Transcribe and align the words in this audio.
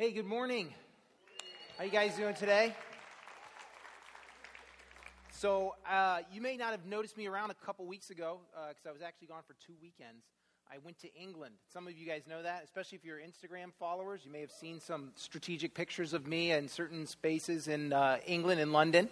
Hey, 0.00 0.12
good 0.12 0.26
morning. 0.26 0.72
How 1.76 1.82
you 1.82 1.90
guys 1.90 2.14
doing 2.14 2.36
today? 2.36 2.72
So, 5.32 5.74
uh, 5.90 6.20
you 6.32 6.40
may 6.40 6.56
not 6.56 6.70
have 6.70 6.86
noticed 6.86 7.16
me 7.16 7.26
around 7.26 7.50
a 7.50 7.54
couple 7.54 7.84
weeks 7.84 8.10
ago 8.10 8.38
because 8.68 8.86
uh, 8.86 8.90
I 8.90 8.92
was 8.92 9.02
actually 9.02 9.26
gone 9.26 9.42
for 9.44 9.54
two 9.54 9.72
weekends. 9.82 10.22
I 10.70 10.76
went 10.84 10.98
to 10.98 11.08
England. 11.14 11.54
Some 11.72 11.86
of 11.86 11.96
you 11.96 12.06
guys 12.06 12.24
know 12.28 12.42
that, 12.42 12.62
especially 12.62 12.96
if 12.96 13.04
you're 13.04 13.16
Instagram 13.16 13.72
followers. 13.78 14.20
You 14.26 14.30
may 14.30 14.42
have 14.42 14.50
seen 14.50 14.80
some 14.80 15.12
strategic 15.14 15.72
pictures 15.72 16.12
of 16.12 16.26
me 16.26 16.52
in 16.52 16.68
certain 16.68 17.06
spaces 17.06 17.68
in 17.68 17.94
uh, 17.94 18.18
England 18.26 18.60
and 18.60 18.70
London. 18.70 19.08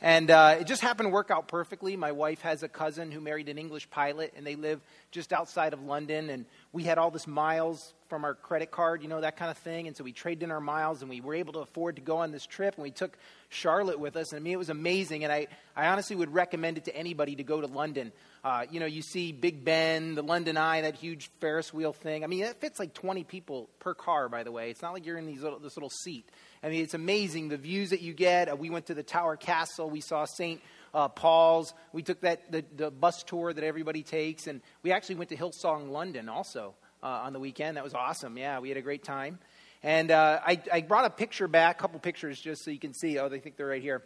And 0.00 0.30
uh, 0.30 0.58
it 0.60 0.68
just 0.68 0.82
happened 0.82 1.08
to 1.08 1.12
work 1.12 1.32
out 1.32 1.48
perfectly. 1.48 1.96
My 1.96 2.12
wife 2.12 2.42
has 2.42 2.62
a 2.62 2.68
cousin 2.68 3.10
who 3.10 3.20
married 3.20 3.48
an 3.48 3.58
English 3.58 3.90
pilot, 3.90 4.34
and 4.36 4.46
they 4.46 4.54
live 4.54 4.80
just 5.10 5.32
outside 5.32 5.72
of 5.72 5.82
London. 5.82 6.30
And 6.30 6.44
we 6.72 6.84
had 6.84 6.96
all 6.96 7.10
this 7.10 7.26
miles 7.26 7.92
from 8.08 8.24
our 8.24 8.34
credit 8.34 8.70
card, 8.70 9.02
you 9.02 9.08
know, 9.08 9.20
that 9.20 9.36
kind 9.36 9.50
of 9.50 9.58
thing. 9.58 9.88
And 9.88 9.96
so 9.96 10.04
we 10.04 10.12
traded 10.12 10.44
in 10.44 10.52
our 10.52 10.60
miles, 10.60 11.00
and 11.00 11.10
we 11.10 11.20
were 11.20 11.34
able 11.34 11.54
to 11.54 11.60
afford 11.60 11.96
to 11.96 12.02
go 12.02 12.18
on 12.18 12.30
this 12.30 12.46
trip. 12.46 12.76
And 12.76 12.84
we 12.84 12.92
took 12.92 13.18
Charlotte 13.48 13.98
with 13.98 14.14
us. 14.14 14.30
And 14.30 14.38
I 14.38 14.42
mean, 14.42 14.52
it 14.52 14.58
was 14.58 14.70
amazing. 14.70 15.24
And 15.24 15.32
I, 15.32 15.48
I 15.74 15.88
honestly 15.88 16.14
would 16.14 16.32
recommend 16.32 16.78
it 16.78 16.84
to 16.84 16.94
anybody 16.94 17.34
to 17.34 17.42
go 17.42 17.60
to 17.60 17.66
London. 17.66 18.12
Uh, 18.42 18.64
you 18.70 18.80
know, 18.80 18.86
you 18.86 19.02
see 19.02 19.32
Big 19.32 19.64
Ben, 19.64 20.14
the 20.14 20.22
London 20.22 20.56
Eye, 20.56 20.80
that 20.82 20.94
huge 20.94 21.30
Ferris 21.40 21.74
wheel 21.74 21.92
thing. 21.92 22.24
I 22.24 22.26
mean, 22.26 22.42
it 22.42 22.56
fits 22.56 22.78
like 22.78 22.94
20 22.94 23.24
people 23.24 23.68
per 23.80 23.92
car, 23.92 24.30
by 24.30 24.44
the 24.44 24.52
way. 24.52 24.70
It's 24.70 24.80
not 24.80 24.94
like 24.94 25.04
you're 25.04 25.18
in 25.18 25.26
these 25.26 25.42
little, 25.42 25.58
this 25.58 25.76
little 25.76 25.90
seat. 25.90 26.26
I 26.62 26.70
mean, 26.70 26.82
it's 26.82 26.94
amazing 26.94 27.48
the 27.48 27.58
views 27.58 27.90
that 27.90 28.00
you 28.00 28.14
get. 28.14 28.50
Uh, 28.50 28.56
we 28.56 28.70
went 28.70 28.86
to 28.86 28.94
the 28.94 29.02
Tower 29.02 29.36
Castle. 29.36 29.90
We 29.90 30.00
saw 30.00 30.24
St. 30.24 30.60
Uh, 30.94 31.08
Paul's. 31.08 31.74
We 31.92 32.02
took 32.02 32.22
that 32.22 32.50
the, 32.50 32.64
the, 32.76 32.90
bus 32.90 33.22
tour 33.24 33.52
that 33.52 33.62
everybody 33.62 34.02
takes, 34.02 34.46
and 34.46 34.62
we 34.82 34.90
actually 34.90 35.16
went 35.16 35.30
to 35.30 35.36
Hillsong 35.36 35.90
London 35.90 36.30
also 36.30 36.74
uh, 37.02 37.06
on 37.06 37.34
the 37.34 37.40
weekend. 37.40 37.76
That 37.76 37.84
was 37.84 37.94
awesome. 37.94 38.38
Yeah, 38.38 38.60
we 38.60 38.70
had 38.70 38.78
a 38.78 38.82
great 38.82 39.04
time. 39.04 39.38
And 39.82 40.10
uh, 40.10 40.40
I, 40.44 40.60
I, 40.72 40.80
brought 40.82 41.06
a 41.06 41.10
picture 41.10 41.48
back, 41.48 41.78
a 41.78 41.80
couple 41.80 41.98
pictures 42.00 42.38
just 42.38 42.64
so 42.64 42.70
you 42.70 42.78
can 42.78 42.92
see. 42.92 43.18
Oh, 43.18 43.28
they 43.28 43.38
think 43.38 43.56
they're 43.56 43.66
right 43.66 43.80
here. 43.80 44.02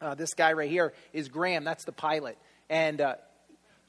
Uh, 0.00 0.14
this 0.14 0.34
guy 0.34 0.52
right 0.52 0.70
here 0.70 0.92
is 1.12 1.28
Graham. 1.28 1.64
That's 1.64 1.84
the 1.84 1.92
pilot. 1.92 2.38
And 2.68 3.00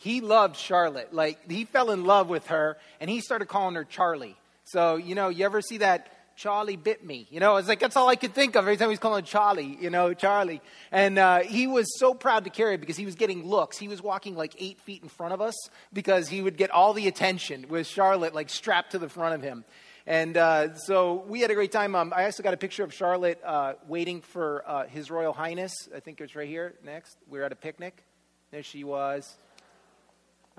he 0.02 0.20
loved 0.20 0.56
Charlotte. 0.58 1.14
Like, 1.14 1.48
he 1.50 1.64
fell 1.64 1.92
in 1.92 2.06
love 2.06 2.28
with 2.28 2.48
her, 2.48 2.76
and 3.00 3.08
he 3.08 3.22
started 3.22 3.48
calling 3.48 3.76
her 3.76 3.84
Charlie. 3.84 4.36
So, 4.64 4.96
you 4.96 5.14
know, 5.14 5.30
you 5.30 5.46
ever 5.46 5.62
see 5.62 5.78
that 5.78 6.08
Charlie 6.36 6.76
bit 6.76 7.06
me? 7.06 7.28
You 7.30 7.40
know, 7.40 7.58
it's 7.58 7.68
like 7.68 7.80
that's 7.80 7.96
all 7.96 8.10
I 8.10 8.16
could 8.16 8.34
think 8.34 8.56
of 8.56 8.64
every 8.64 8.78
time 8.78 8.90
he's 8.90 8.98
calling 8.98 9.24
Charlie, 9.24 9.78
you 9.80 9.92
know, 9.92 10.16
Charlie. 10.16 10.60
And 10.92 11.20
uh, 11.20 11.42
he 11.42 11.68
was 11.68 12.00
so 12.00 12.16
proud 12.16 12.46
to 12.46 12.50
carry 12.50 12.78
because 12.78 12.98
he 12.98 13.06
was 13.06 13.14
getting 13.14 13.46
looks. 13.46 13.78
He 13.78 13.88
was 13.88 14.02
walking 14.02 14.36
like 14.36 14.56
eight 14.58 14.82
feet 14.82 15.04
in 15.04 15.10
front 15.10 15.34
of 15.34 15.42
us 15.42 15.54
because 15.94 16.30
he 16.30 16.42
would 16.42 16.58
get 16.58 16.72
all 16.72 16.94
the 16.94 17.08
attention 17.08 17.68
with 17.70 17.86
Charlotte 17.86 18.34
like 18.34 18.50
strapped 18.50 18.94
to 18.94 18.98
the 18.98 19.10
front 19.10 19.36
of 19.36 19.44
him. 19.44 19.66
And 20.08 20.36
uh, 20.36 20.74
so 20.78 21.24
we 21.28 21.42
had 21.42 21.52
a 21.52 21.54
great 21.54 21.72
time. 21.72 21.94
Um, 21.94 22.12
I 22.16 22.26
also 22.26 22.42
got 22.42 22.56
a 22.56 22.58
picture 22.58 22.84
of 22.84 22.92
Charlotte 22.92 23.40
uh, 23.46 23.74
waiting 23.88 24.22
for 24.22 24.64
uh, 24.66 24.88
His 24.88 25.12
Royal 25.12 25.32
Highness. 25.32 25.74
I 25.96 26.00
think 26.00 26.22
it's 26.22 26.36
right 26.36 26.48
here 26.48 26.74
next. 26.84 27.18
We 27.30 27.38
were 27.38 27.46
at 27.46 27.52
a 27.52 27.56
picnic. 27.56 28.04
There 28.50 28.64
she 28.64 28.84
was 28.84 29.38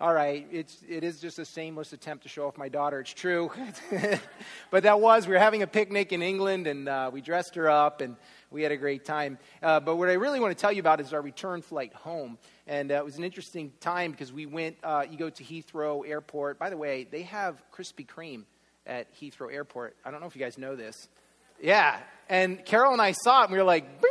all 0.02 0.12
right, 0.12 0.48
it's, 0.50 0.82
it 0.88 1.04
is 1.04 1.20
just 1.20 1.38
a 1.38 1.44
shameless 1.44 1.92
attempt 1.92 2.24
to 2.24 2.28
show 2.28 2.48
off 2.48 2.58
my 2.58 2.68
daughter. 2.68 2.98
It's 2.98 3.14
true. 3.14 3.52
but 4.72 4.82
that 4.82 4.98
was, 4.98 5.28
we 5.28 5.32
were 5.32 5.38
having 5.38 5.62
a 5.62 5.66
picnic 5.68 6.12
in 6.12 6.22
England 6.22 6.66
and 6.66 6.88
uh, 6.88 7.08
we 7.12 7.20
dressed 7.20 7.54
her 7.54 7.70
up 7.70 8.00
and 8.00 8.16
we 8.50 8.64
had 8.64 8.72
a 8.72 8.76
great 8.76 9.04
time. 9.04 9.38
Uh, 9.62 9.78
but 9.78 9.94
what 9.94 10.08
I 10.08 10.14
really 10.14 10.40
want 10.40 10.56
to 10.56 10.60
tell 10.60 10.72
you 10.72 10.80
about 10.80 11.00
is 11.00 11.12
our 11.12 11.22
return 11.22 11.62
flight 11.62 11.94
home. 11.94 12.36
And 12.66 12.90
uh, 12.90 12.96
it 12.96 13.04
was 13.04 13.16
an 13.16 13.22
interesting 13.22 13.72
time 13.78 14.10
because 14.10 14.32
we 14.32 14.44
went, 14.44 14.76
uh, 14.82 15.04
you 15.08 15.16
go 15.16 15.30
to 15.30 15.44
Heathrow 15.44 16.04
Airport. 16.04 16.58
By 16.58 16.68
the 16.68 16.76
way, 16.76 17.06
they 17.08 17.22
have 17.22 17.62
Krispy 17.72 18.04
Kreme 18.04 18.42
at 18.84 19.06
Heathrow 19.20 19.54
Airport. 19.54 19.94
I 20.04 20.10
don't 20.10 20.20
know 20.20 20.26
if 20.26 20.34
you 20.34 20.42
guys 20.42 20.58
know 20.58 20.74
this. 20.74 21.08
Yeah. 21.62 21.96
And 22.28 22.64
Carol 22.64 22.92
and 22.92 23.00
I 23.00 23.12
saw 23.12 23.42
it 23.42 23.44
and 23.44 23.52
we 23.52 23.58
were 23.58 23.64
like, 23.64 24.00
Burr! 24.00 24.08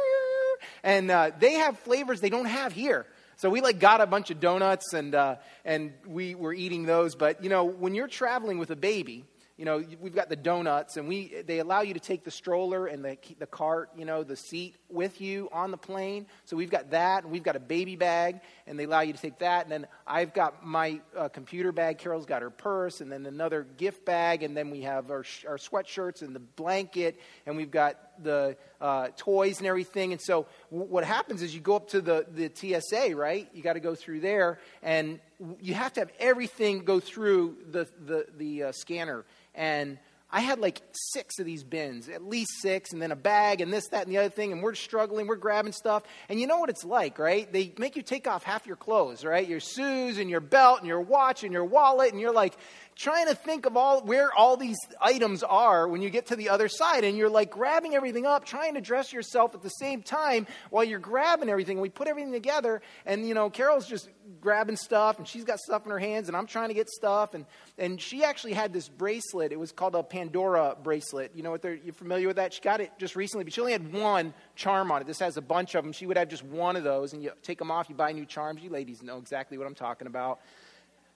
and 0.83 1.11
uh, 1.11 1.31
they 1.37 1.55
have 1.55 1.77
flavors 1.79 2.21
they 2.21 2.29
don't 2.29 2.45
have 2.45 2.71
here. 2.71 3.05
So 3.37 3.49
we 3.49 3.61
like 3.61 3.79
got 3.79 4.01
a 4.01 4.07
bunch 4.07 4.29
of 4.29 4.39
donuts 4.39 4.93
and, 4.93 5.15
uh, 5.15 5.35
and 5.65 5.93
we 6.05 6.35
were 6.35 6.53
eating 6.53 6.85
those. 6.85 7.15
But, 7.15 7.43
you 7.43 7.49
know, 7.49 7.63
when 7.63 7.95
you're 7.95 8.07
traveling 8.07 8.57
with 8.57 8.69
a 8.71 8.75
baby, 8.75 9.25
you 9.61 9.65
know, 9.65 9.83
we've 9.99 10.15
got 10.15 10.27
the 10.27 10.35
donuts, 10.35 10.97
and 10.97 11.07
we 11.07 11.43
they 11.45 11.59
allow 11.59 11.81
you 11.81 11.93
to 11.93 11.99
take 11.99 12.23
the 12.23 12.31
stroller 12.31 12.87
and 12.87 13.05
the 13.05 13.15
the 13.37 13.45
cart, 13.45 13.91
you 13.95 14.05
know, 14.05 14.23
the 14.23 14.35
seat 14.35 14.75
with 14.89 15.21
you 15.21 15.49
on 15.51 15.69
the 15.69 15.77
plane. 15.77 16.25
So 16.45 16.57
we've 16.57 16.71
got 16.71 16.89
that, 16.89 17.21
and 17.21 17.31
we've 17.31 17.43
got 17.43 17.55
a 17.55 17.59
baby 17.59 17.95
bag, 17.95 18.41
and 18.65 18.79
they 18.79 18.85
allow 18.85 19.01
you 19.01 19.13
to 19.13 19.19
take 19.19 19.37
that. 19.37 19.65
And 19.65 19.71
then 19.71 19.87
I've 20.07 20.33
got 20.33 20.65
my 20.65 20.99
uh, 21.15 21.29
computer 21.29 21.71
bag. 21.71 21.99
Carol's 21.99 22.25
got 22.25 22.41
her 22.41 22.49
purse, 22.49 23.01
and 23.01 23.11
then 23.11 23.27
another 23.27 23.67
gift 23.77 24.03
bag, 24.03 24.41
and 24.41 24.57
then 24.57 24.71
we 24.71 24.81
have 24.81 25.11
our 25.11 25.23
our 25.47 25.57
sweatshirts 25.57 26.23
and 26.23 26.35
the 26.35 26.39
blanket, 26.39 27.19
and 27.45 27.55
we've 27.55 27.69
got 27.69 27.99
the 28.23 28.57
uh, 28.79 29.09
toys 29.15 29.59
and 29.59 29.67
everything. 29.67 30.11
And 30.11 30.21
so 30.21 30.47
w- 30.71 30.89
what 30.89 31.03
happens 31.03 31.43
is 31.43 31.53
you 31.53 31.61
go 31.61 31.75
up 31.75 31.89
to 31.89 32.01
the 32.01 32.25
the 32.33 32.49
TSA, 32.51 33.15
right? 33.15 33.47
You 33.53 33.61
got 33.61 33.73
to 33.73 33.79
go 33.79 33.93
through 33.93 34.21
there, 34.21 34.57
and 34.81 35.19
you 35.59 35.75
have 35.75 35.93
to 35.93 36.01
have 36.01 36.11
everything 36.19 36.83
go 36.83 36.99
through 36.99 37.57
the 37.69 37.87
the 38.03 38.25
the 38.35 38.63
uh, 38.63 38.71
scanner 38.71 39.23
and 39.55 39.97
I 40.31 40.39
had 40.39 40.59
like 40.59 40.81
six 40.93 41.39
of 41.39 41.45
these 41.45 41.63
bins, 41.63 42.07
at 42.07 42.23
least 42.23 42.51
six, 42.61 42.93
and 42.93 43.01
then 43.01 43.11
a 43.11 43.15
bag, 43.15 43.59
and 43.59 43.71
this, 43.71 43.87
that, 43.89 44.03
and 44.03 44.11
the 44.11 44.17
other 44.17 44.29
thing. 44.29 44.51
And 44.51 44.63
we're 44.63 44.75
struggling, 44.75 45.27
we're 45.27 45.35
grabbing 45.35 45.73
stuff. 45.73 46.03
And 46.29 46.39
you 46.39 46.47
know 46.47 46.59
what 46.59 46.69
it's 46.69 46.85
like, 46.85 47.19
right? 47.19 47.51
They 47.51 47.73
make 47.77 47.95
you 47.95 48.01
take 48.01 48.27
off 48.27 48.43
half 48.43 48.65
your 48.65 48.77
clothes, 48.77 49.25
right? 49.25 49.47
Your 49.47 49.59
shoes 49.59 50.17
and 50.17 50.29
your 50.29 50.39
belt 50.39 50.79
and 50.79 50.87
your 50.87 51.01
watch 51.01 51.43
and 51.43 51.51
your 51.51 51.65
wallet, 51.65 52.11
and 52.11 52.21
you're 52.21 52.33
like, 52.33 52.55
trying 52.95 53.27
to 53.27 53.35
think 53.35 53.65
of 53.65 53.77
all 53.77 54.01
where 54.01 54.31
all 54.33 54.57
these 54.57 54.77
items 54.99 55.43
are 55.43 55.87
when 55.87 56.01
you 56.01 56.09
get 56.09 56.27
to 56.27 56.35
the 56.35 56.49
other 56.49 56.67
side 56.67 57.03
and 57.03 57.17
you're 57.17 57.29
like 57.29 57.49
grabbing 57.49 57.95
everything 57.95 58.25
up 58.25 58.45
trying 58.45 58.75
to 58.75 58.81
dress 58.81 59.13
yourself 59.13 59.55
at 59.55 59.61
the 59.61 59.69
same 59.69 60.01
time 60.03 60.45
while 60.69 60.83
you're 60.83 60.99
grabbing 60.99 61.49
everything 61.49 61.79
we 61.79 61.89
put 61.89 62.07
everything 62.07 62.31
together 62.31 62.81
and 63.05 63.27
you 63.27 63.33
know 63.33 63.49
carol's 63.49 63.87
just 63.87 64.09
grabbing 64.39 64.75
stuff 64.75 65.17
and 65.17 65.27
she's 65.27 65.43
got 65.43 65.59
stuff 65.59 65.85
in 65.85 65.91
her 65.91 65.99
hands 65.99 66.27
and 66.27 66.37
i'm 66.37 66.45
trying 66.45 66.67
to 66.67 66.73
get 66.73 66.89
stuff 66.89 67.33
and 67.33 67.45
and 67.77 67.99
she 67.99 68.23
actually 68.23 68.53
had 68.53 68.73
this 68.73 68.89
bracelet 68.89 69.51
it 69.51 69.59
was 69.59 69.71
called 69.71 69.95
a 69.95 70.03
pandora 70.21 70.77
bracelet. 70.83 71.31
You 71.33 71.41
know 71.41 71.49
what 71.49 71.63
they're 71.63 71.73
you're 71.73 71.93
familiar 71.93 72.27
with 72.27 72.35
that? 72.35 72.53
She 72.53 72.61
got 72.61 72.79
it 72.79 72.91
just 72.99 73.15
recently 73.15 73.43
but 73.43 73.53
she 73.53 73.61
only 73.61 73.73
had 73.73 73.91
one 73.91 74.33
charm 74.55 74.91
on 74.91 75.01
it. 75.01 75.07
This 75.07 75.19
has 75.19 75.35
a 75.35 75.41
bunch 75.41 75.73
of 75.73 75.83
them 75.83 75.93
she 75.93 76.05
would 76.05 76.17
have 76.17 76.29
just 76.29 76.43
one 76.43 76.75
of 76.75 76.83
those 76.83 77.13
and 77.13 77.23
you 77.23 77.31
take 77.41 77.57
them 77.57 77.71
off 77.71 77.89
you 77.89 77.95
buy 77.95 78.11
new 78.11 78.25
charms. 78.25 78.61
You 78.61 78.69
ladies 78.69 79.01
know 79.01 79.17
exactly 79.17 79.57
what 79.57 79.65
i'm 79.65 79.75
talking 79.75 80.07
about. 80.07 80.39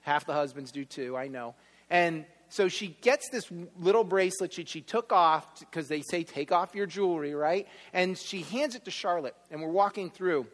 Half 0.01 0.25
the 0.25 0.33
husbands 0.33 0.71
do 0.71 0.85
too, 0.85 1.15
I 1.15 1.27
know. 1.27 1.53
And 1.89 2.25
so 2.49 2.67
she 2.67 2.97
gets 3.01 3.29
this 3.29 3.51
little 3.79 4.03
bracelet 4.03 4.53
she, 4.53 4.65
she 4.65 4.81
took 4.81 5.11
off 5.11 5.59
because 5.59 5.87
they 5.87 6.01
say 6.01 6.23
take 6.23 6.51
off 6.51 6.73
your 6.73 6.87
jewelry, 6.87 7.35
right? 7.35 7.67
And 7.93 8.17
she 8.17 8.41
hands 8.41 8.73
it 8.75 8.85
to 8.85 8.91
Charlotte. 8.91 9.35
And 9.51 9.61
we're 9.61 9.69
walking 9.69 10.09
through 10.09 10.47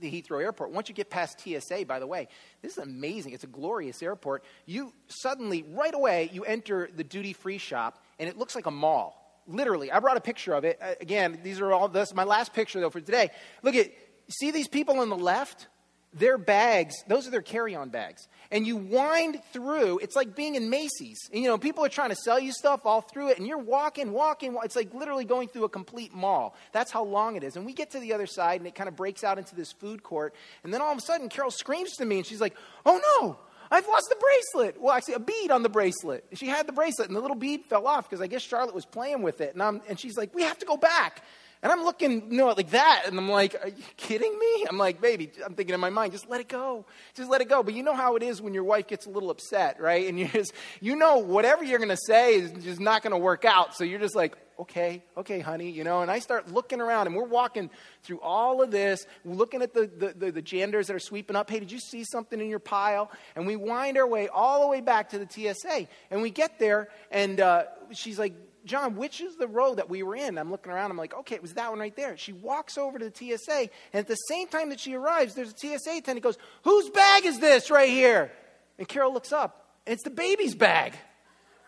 the 0.00 0.10
Heathrow 0.10 0.42
Airport. 0.42 0.70
Once 0.72 0.88
you 0.88 0.94
get 0.94 1.10
past 1.10 1.40
TSA, 1.40 1.84
by 1.86 1.98
the 1.98 2.06
way, 2.06 2.28
this 2.62 2.72
is 2.72 2.78
amazing. 2.78 3.32
It's 3.32 3.44
a 3.44 3.48
glorious 3.48 4.02
airport. 4.02 4.44
You 4.66 4.92
suddenly, 5.08 5.62
right 5.62 5.94
away, 5.94 6.30
you 6.32 6.44
enter 6.44 6.88
the 6.94 7.04
duty 7.04 7.32
free 7.32 7.58
shop, 7.58 8.02
and 8.18 8.28
it 8.28 8.36
looks 8.36 8.54
like 8.54 8.66
a 8.66 8.70
mall. 8.70 9.42
Literally, 9.46 9.92
I 9.92 10.00
brought 10.00 10.16
a 10.16 10.22
picture 10.22 10.54
of 10.54 10.64
it. 10.64 10.78
Uh, 10.80 10.94
again, 11.00 11.40
these 11.42 11.60
are 11.60 11.72
all 11.72 11.88
this. 11.88 12.14
My 12.14 12.24
last 12.24 12.54
picture 12.54 12.80
though 12.80 12.90
for 12.90 13.00
today. 13.00 13.30
Look 13.62 13.74
at, 13.74 13.92
see 14.28 14.50
these 14.50 14.68
people 14.68 15.00
on 15.00 15.10
the 15.10 15.16
left? 15.16 15.68
Their 16.14 16.38
bags, 16.38 16.94
those 17.08 17.26
are 17.26 17.30
their 17.30 17.42
carry 17.42 17.74
on 17.74 17.90
bags 17.90 18.28
and 18.54 18.66
you 18.66 18.76
wind 18.76 19.40
through. 19.52 19.98
It's 19.98 20.14
like 20.14 20.36
being 20.36 20.54
in 20.54 20.70
Macy's. 20.70 21.18
And, 21.32 21.42
you 21.42 21.48
know, 21.48 21.58
people 21.58 21.84
are 21.84 21.88
trying 21.88 22.10
to 22.10 22.16
sell 22.16 22.38
you 22.38 22.52
stuff 22.52 22.82
all 22.84 23.00
through 23.00 23.30
it, 23.30 23.38
and 23.38 23.48
you're 23.48 23.58
walking, 23.58 24.12
walking. 24.12 24.56
It's 24.62 24.76
like 24.76 24.94
literally 24.94 25.24
going 25.24 25.48
through 25.48 25.64
a 25.64 25.68
complete 25.68 26.14
mall. 26.14 26.54
That's 26.70 26.92
how 26.92 27.02
long 27.02 27.34
it 27.34 27.42
is. 27.42 27.56
And 27.56 27.66
we 27.66 27.72
get 27.72 27.90
to 27.90 27.98
the 27.98 28.12
other 28.12 28.26
side, 28.26 28.60
and 28.60 28.68
it 28.68 28.76
kind 28.76 28.88
of 28.88 28.94
breaks 28.94 29.24
out 29.24 29.38
into 29.38 29.56
this 29.56 29.72
food 29.72 30.04
court. 30.04 30.34
And 30.62 30.72
then 30.72 30.80
all 30.80 30.92
of 30.92 30.98
a 30.98 31.00
sudden, 31.00 31.28
Carol 31.28 31.50
screams 31.50 31.96
to 31.96 32.04
me, 32.04 32.18
and 32.18 32.26
she's 32.26 32.40
like, 32.40 32.54
"Oh 32.86 33.00
no!" 33.20 33.38
I've 33.70 33.88
lost 33.88 34.06
the 34.08 34.16
bracelet. 34.16 34.80
Well, 34.80 34.94
actually, 34.94 35.14
a 35.14 35.20
bead 35.20 35.50
on 35.50 35.64
the 35.64 35.68
bracelet. 35.68 36.24
She 36.34 36.46
had 36.46 36.68
the 36.68 36.72
bracelet, 36.72 37.08
and 37.08 37.16
the 37.16 37.20
little 37.20 37.36
bead 37.36 37.64
fell 37.64 37.88
off 37.88 38.08
because 38.08 38.20
I 38.20 38.28
guess 38.28 38.42
Charlotte 38.42 38.74
was 38.74 38.84
playing 38.84 39.22
with 39.22 39.40
it. 39.40 39.54
And, 39.54 39.62
I'm, 39.62 39.82
and 39.88 39.98
she's 39.98 40.16
like, 40.16 40.32
We 40.32 40.42
have 40.42 40.58
to 40.58 40.66
go 40.66 40.76
back. 40.76 41.24
And 41.64 41.72
I'm 41.72 41.82
looking, 41.82 42.30
you 42.30 42.36
know, 42.36 42.48
like 42.48 42.72
that, 42.72 43.04
and 43.06 43.16
I'm 43.16 43.30
like, 43.30 43.56
are 43.64 43.68
you 43.68 43.82
kidding 43.96 44.38
me? 44.38 44.66
I'm 44.68 44.76
like, 44.76 45.00
baby, 45.00 45.30
I'm 45.42 45.54
thinking 45.54 45.72
in 45.72 45.80
my 45.80 45.88
mind, 45.88 46.12
just 46.12 46.28
let 46.28 46.42
it 46.42 46.48
go. 46.48 46.84
Just 47.14 47.30
let 47.30 47.40
it 47.40 47.48
go. 47.48 47.62
But 47.62 47.72
you 47.72 47.82
know 47.82 47.94
how 47.94 48.16
it 48.16 48.22
is 48.22 48.42
when 48.42 48.52
your 48.52 48.64
wife 48.64 48.86
gets 48.86 49.06
a 49.06 49.08
little 49.08 49.30
upset, 49.30 49.80
right? 49.80 50.06
And 50.06 50.20
you 50.20 50.28
just, 50.28 50.52
you 50.82 50.94
know, 50.94 51.16
whatever 51.16 51.64
you're 51.64 51.78
going 51.78 51.88
to 51.88 51.96
say 51.96 52.34
is 52.34 52.52
just 52.62 52.80
not 52.80 53.02
going 53.02 53.12
to 53.12 53.18
work 53.18 53.46
out. 53.46 53.74
So 53.74 53.82
you're 53.82 53.98
just 53.98 54.14
like, 54.14 54.36
okay, 54.60 55.02
okay, 55.16 55.40
honey, 55.40 55.70
you 55.70 55.84
know, 55.84 56.02
and 56.02 56.10
I 56.10 56.18
start 56.18 56.52
looking 56.52 56.82
around 56.82 57.06
and 57.06 57.16
we're 57.16 57.24
walking 57.24 57.70
through 58.02 58.20
all 58.20 58.62
of 58.62 58.70
this, 58.70 59.06
looking 59.24 59.62
at 59.62 59.72
the, 59.72 59.86
the, 59.86 60.12
the, 60.14 60.32
the 60.32 60.42
janitors 60.42 60.88
that 60.88 60.96
are 60.96 61.00
sweeping 61.00 61.34
up. 61.34 61.48
Hey, 61.48 61.60
did 61.60 61.72
you 61.72 61.80
see 61.80 62.04
something 62.04 62.38
in 62.38 62.48
your 62.48 62.58
pile? 62.58 63.10
And 63.36 63.46
we 63.46 63.56
wind 63.56 63.96
our 63.96 64.06
way 64.06 64.28
all 64.28 64.60
the 64.60 64.68
way 64.68 64.82
back 64.82 65.08
to 65.10 65.18
the 65.18 65.26
TSA. 65.26 65.88
And 66.10 66.20
we 66.20 66.28
get 66.28 66.58
there 66.58 66.90
and 67.10 67.40
uh, 67.40 67.64
she's 67.92 68.18
like, 68.18 68.34
John, 68.64 68.96
which 68.96 69.20
is 69.20 69.36
the 69.36 69.46
row 69.46 69.74
that 69.74 69.90
we 69.90 70.02
were 70.02 70.16
in? 70.16 70.38
I'm 70.38 70.50
looking 70.50 70.72
around. 70.72 70.90
I'm 70.90 70.96
like, 70.96 71.14
okay, 71.14 71.34
it 71.34 71.42
was 71.42 71.54
that 71.54 71.70
one 71.70 71.78
right 71.78 71.94
there. 71.94 72.16
She 72.16 72.32
walks 72.32 72.78
over 72.78 72.98
to 72.98 73.10
the 73.10 73.36
TSA, 73.36 73.68
and 73.92 74.00
at 74.00 74.06
the 74.06 74.14
same 74.14 74.48
time 74.48 74.70
that 74.70 74.80
she 74.80 74.94
arrives, 74.94 75.34
there's 75.34 75.52
a 75.52 75.56
TSA 75.56 75.98
attendant 75.98 76.22
goes, 76.22 76.38
Whose 76.62 76.88
bag 76.90 77.26
is 77.26 77.40
this 77.40 77.70
right 77.70 77.90
here? 77.90 78.32
And 78.78 78.88
Carol 78.88 79.12
looks 79.12 79.32
up, 79.32 79.76
and 79.86 79.92
it's 79.92 80.02
the 80.02 80.10
baby's 80.10 80.54
bag. 80.54 80.94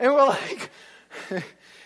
And 0.01 0.13
we're 0.13 0.27
like, 0.27 0.71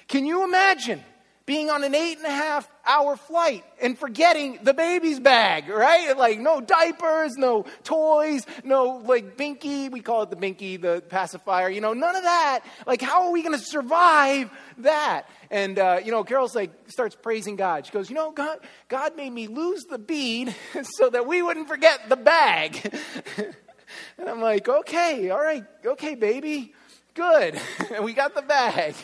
Can 0.08 0.26
you 0.26 0.44
imagine? 0.44 1.02
Being 1.50 1.68
on 1.68 1.82
an 1.82 1.96
eight 1.96 2.16
and 2.16 2.26
a 2.26 2.30
half 2.30 2.70
hour 2.86 3.16
flight 3.16 3.64
and 3.82 3.98
forgetting 3.98 4.60
the 4.62 4.72
baby's 4.72 5.18
bag, 5.18 5.68
right? 5.68 6.16
Like 6.16 6.38
no 6.38 6.60
diapers, 6.60 7.36
no 7.36 7.66
toys, 7.82 8.46
no 8.62 9.02
like 9.04 9.36
binky. 9.36 9.90
We 9.90 9.98
call 9.98 10.22
it 10.22 10.30
the 10.30 10.36
binky, 10.36 10.80
the 10.80 11.02
pacifier. 11.08 11.68
You 11.68 11.80
know, 11.80 11.92
none 11.92 12.14
of 12.14 12.22
that. 12.22 12.60
Like, 12.86 13.02
how 13.02 13.24
are 13.24 13.32
we 13.32 13.42
going 13.42 13.58
to 13.58 13.64
survive 13.64 14.48
that? 14.78 15.26
And 15.50 15.76
uh, 15.80 15.98
you 16.04 16.12
know, 16.12 16.22
Carol's 16.22 16.54
like 16.54 16.70
starts 16.86 17.16
praising 17.16 17.56
God. 17.56 17.84
She 17.84 17.90
goes, 17.90 18.08
you 18.08 18.14
know, 18.14 18.30
God, 18.30 18.60
God 18.86 19.16
made 19.16 19.32
me 19.32 19.48
lose 19.48 19.82
the 19.90 19.98
bead 19.98 20.54
so 20.84 21.10
that 21.10 21.26
we 21.26 21.42
wouldn't 21.42 21.66
forget 21.66 22.08
the 22.08 22.16
bag. 22.16 22.94
and 24.18 24.28
I'm 24.28 24.40
like, 24.40 24.68
okay, 24.68 25.30
all 25.30 25.42
right, 25.42 25.64
okay, 25.84 26.14
baby, 26.14 26.74
good. 27.14 27.60
and 27.92 28.04
we 28.04 28.12
got 28.12 28.36
the 28.36 28.42
bag. 28.42 28.94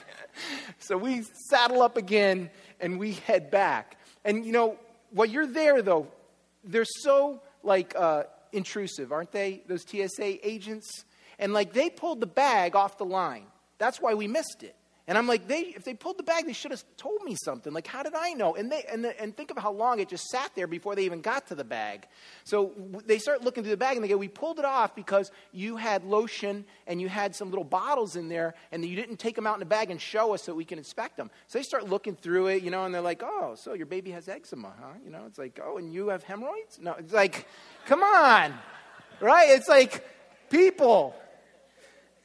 So 0.78 0.96
we 0.96 1.22
saddle 1.48 1.82
up 1.82 1.96
again 1.96 2.50
and 2.80 2.98
we 2.98 3.12
head 3.12 3.50
back. 3.50 3.98
And 4.24 4.44
you 4.44 4.52
know, 4.52 4.78
while 5.10 5.26
you're 5.26 5.46
there 5.46 5.82
though, 5.82 6.08
they're 6.64 6.84
so 6.84 7.40
like 7.62 7.94
uh, 7.96 8.24
intrusive, 8.52 9.12
aren't 9.12 9.32
they? 9.32 9.62
Those 9.66 9.82
TSA 9.82 10.46
agents, 10.46 11.04
and 11.38 11.52
like 11.52 11.72
they 11.72 11.90
pulled 11.90 12.20
the 12.20 12.26
bag 12.26 12.76
off 12.76 12.98
the 12.98 13.04
line. 13.04 13.46
That's 13.78 14.00
why 14.00 14.14
we 14.14 14.26
missed 14.26 14.62
it. 14.62 14.74
And 15.08 15.16
I'm 15.16 15.28
like, 15.28 15.46
they, 15.46 15.60
if 15.60 15.84
they 15.84 15.94
pulled 15.94 16.18
the 16.18 16.24
bag, 16.24 16.46
they 16.46 16.52
should 16.52 16.72
have 16.72 16.82
told 16.96 17.22
me 17.22 17.36
something. 17.44 17.72
Like, 17.72 17.86
how 17.86 18.02
did 18.02 18.14
I 18.14 18.32
know? 18.32 18.56
And, 18.56 18.72
they, 18.72 18.84
and, 18.90 19.04
the, 19.04 19.20
and 19.20 19.36
think 19.36 19.52
of 19.52 19.58
how 19.58 19.70
long 19.70 20.00
it 20.00 20.08
just 20.08 20.24
sat 20.24 20.50
there 20.56 20.66
before 20.66 20.96
they 20.96 21.04
even 21.04 21.20
got 21.20 21.46
to 21.48 21.54
the 21.54 21.62
bag. 21.62 22.08
So 22.42 22.72
they 23.06 23.18
start 23.18 23.44
looking 23.44 23.62
through 23.62 23.70
the 23.70 23.76
bag 23.76 23.96
and 23.96 24.02
they 24.02 24.08
go, 24.08 24.16
we 24.16 24.26
pulled 24.26 24.58
it 24.58 24.64
off 24.64 24.96
because 24.96 25.30
you 25.52 25.76
had 25.76 26.02
lotion 26.04 26.64
and 26.88 27.00
you 27.00 27.08
had 27.08 27.36
some 27.36 27.50
little 27.50 27.64
bottles 27.64 28.16
in 28.16 28.28
there 28.28 28.54
and 28.72 28.84
you 28.84 28.96
didn't 28.96 29.18
take 29.18 29.36
them 29.36 29.46
out 29.46 29.54
in 29.54 29.60
the 29.60 29.66
bag 29.66 29.92
and 29.92 30.00
show 30.00 30.34
us 30.34 30.42
so 30.42 30.52
we 30.52 30.64
can 30.64 30.78
inspect 30.78 31.16
them. 31.16 31.30
So 31.46 31.60
they 31.60 31.62
start 31.62 31.88
looking 31.88 32.16
through 32.16 32.48
it, 32.48 32.64
you 32.64 32.72
know, 32.72 32.84
and 32.84 32.92
they're 32.92 33.00
like, 33.00 33.22
oh, 33.22 33.54
so 33.56 33.74
your 33.74 33.86
baby 33.86 34.10
has 34.10 34.28
eczema, 34.28 34.72
huh? 34.80 34.94
You 35.04 35.10
know, 35.10 35.22
it's 35.28 35.38
like, 35.38 35.60
oh, 35.64 35.78
and 35.78 35.92
you 35.92 36.08
have 36.08 36.24
hemorrhoids? 36.24 36.80
No, 36.80 36.94
it's 36.98 37.12
like, 37.12 37.46
come 37.86 38.02
on, 38.02 38.52
right? 39.20 39.50
It's 39.50 39.68
like, 39.68 40.04
people 40.50 41.14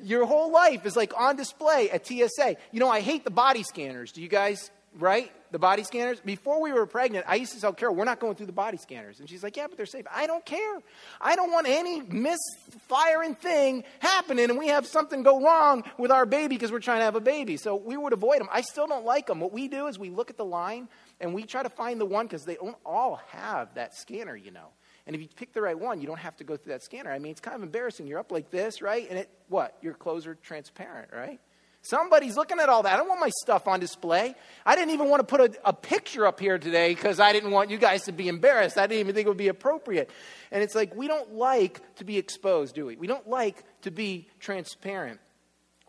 your 0.04 0.26
whole 0.26 0.52
life 0.52 0.86
is 0.86 0.96
like 0.96 1.14
on 1.18 1.36
display 1.36 1.90
at 1.90 2.06
TSA. 2.06 2.56
You 2.72 2.80
know, 2.80 2.90
I 2.90 3.02
hate 3.02 3.24
the 3.24 3.32
body 3.32 3.64
scanners. 3.64 4.12
Do 4.12 4.22
you 4.22 4.28
guys, 4.28 4.72
right? 5.00 5.32
The 5.52 5.60
body 5.60 5.84
scanners. 5.84 6.20
Before 6.22 6.62
we 6.62 6.72
were 6.72 6.86
pregnant, 6.86 7.26
I 7.28 7.36
used 7.36 7.54
to 7.54 7.60
tell 7.60 7.74
Carol, 7.74 7.94
we're 7.94 8.06
not 8.06 8.20
going 8.20 8.36
through 8.36 8.46
the 8.46 8.54
body 8.54 8.78
scanners. 8.78 9.20
And 9.20 9.30
she's 9.30 9.44
like, 9.44 9.58
yeah, 9.58 9.68
but 9.68 9.76
they're 9.76 9.86
safe. 9.86 10.06
I 10.10 10.28
don't 10.28 10.46
care. 10.46 10.80
I 11.20 11.36
don't 11.36 11.52
want 11.52 11.68
any 11.68 12.02
misfiring 12.02 13.36
thing 13.36 13.84
happening 14.00 14.50
and 14.50 14.58
we 14.58 14.68
have 14.68 14.88
something 14.88 15.24
go 15.24 15.42
wrong 15.44 15.84
with 15.98 16.12
our 16.12 16.26
baby 16.26 16.56
because 16.56 16.72
we're 16.72 16.80
trying 16.80 17.00
to 17.00 17.06
have 17.06 17.16
a 17.16 17.22
baby. 17.22 17.58
So 17.58 17.76
we 17.76 17.98
would 17.98 18.14
avoid 18.14 18.40
them. 18.40 18.48
I 18.52 18.62
still 18.62 18.88
don't 18.88 19.06
like 19.06 19.28
them. 19.28 19.40
What 19.40 19.52
we 19.52 19.68
do 19.68 19.88
is 19.88 20.00
we 20.00 20.10
look 20.10 20.30
at 20.30 20.38
the 20.38 20.46
line 20.46 20.88
and 21.20 21.34
we 21.34 21.44
try 21.44 21.64
to 21.64 21.70
find 21.70 22.00
the 22.00 22.06
one 22.06 22.28
because 22.28 22.46
they 22.46 22.56
don't 22.56 22.78
all 22.86 23.22
have 23.30 23.74
that 23.76 23.94
scanner, 23.96 24.36
you 24.36 24.52
know. 24.52 24.70
And 25.08 25.16
if 25.16 25.22
you 25.22 25.28
pick 25.36 25.54
the 25.54 25.62
right 25.62 25.78
one, 25.78 26.00
you 26.00 26.08
don't 26.08 26.20
have 26.20 26.38
to 26.38 26.44
go 26.44 26.56
through 26.58 26.74
that 26.74 26.84
scanner. 26.84 27.12
I 27.12 27.20
mean, 27.20 27.32
it's 27.32 27.42
kind 27.42 27.56
of 27.56 27.64
embarrassing. 27.64 28.08
You're 28.08 28.20
up 28.20 28.32
like 28.32 28.52
this, 28.52 28.82
right? 28.82 29.08
And 29.10 29.20
it, 29.20 29.30
what? 29.50 29.76
Your 29.82 29.94
clothes 29.94 30.28
are 30.28 30.36
transparent, 30.36 31.10
right? 31.14 31.40
Somebody's 31.84 32.38
looking 32.38 32.60
at 32.60 32.70
all 32.70 32.84
that. 32.84 32.94
I 32.94 32.98
don't 32.98 33.08
want 33.08 33.20
my 33.20 33.32
stuff 33.42 33.68
on 33.68 33.80
display. 33.80 34.36
I 34.66 34.76
didn't 34.76 34.94
even 34.94 35.10
want 35.10 35.22
to 35.22 35.24
put 35.26 35.42
a, 35.42 35.70
a 35.70 35.74
picture 35.74 36.28
up 36.28 36.40
here 36.40 36.60
today 36.60 36.94
because 36.94 37.20
I 37.20 37.34
didn't 37.34 37.50
want 37.50 37.72
you 37.72 37.80
guys 37.80 38.04
to 38.04 38.12
be 38.12 38.28
embarrassed. 38.28 38.78
I 38.78 38.86
didn't 38.86 39.00
even 39.00 39.16
think 39.16 39.26
it 39.26 39.30
would 39.30 39.38
be 39.38 39.48
appropriate. 39.48 40.12
And 40.52 40.62
it's 40.62 40.76
like, 40.76 40.96
we 40.96 41.08
don't 41.08 41.34
like 41.34 41.82
to 41.96 42.04
be 42.04 42.20
exposed, 42.20 42.76
do 42.76 42.86
we? 42.86 42.98
We 42.98 43.08
don't 43.08 43.28
like 43.28 43.64
to 43.82 43.90
be 43.90 44.28
transparent. 44.40 45.20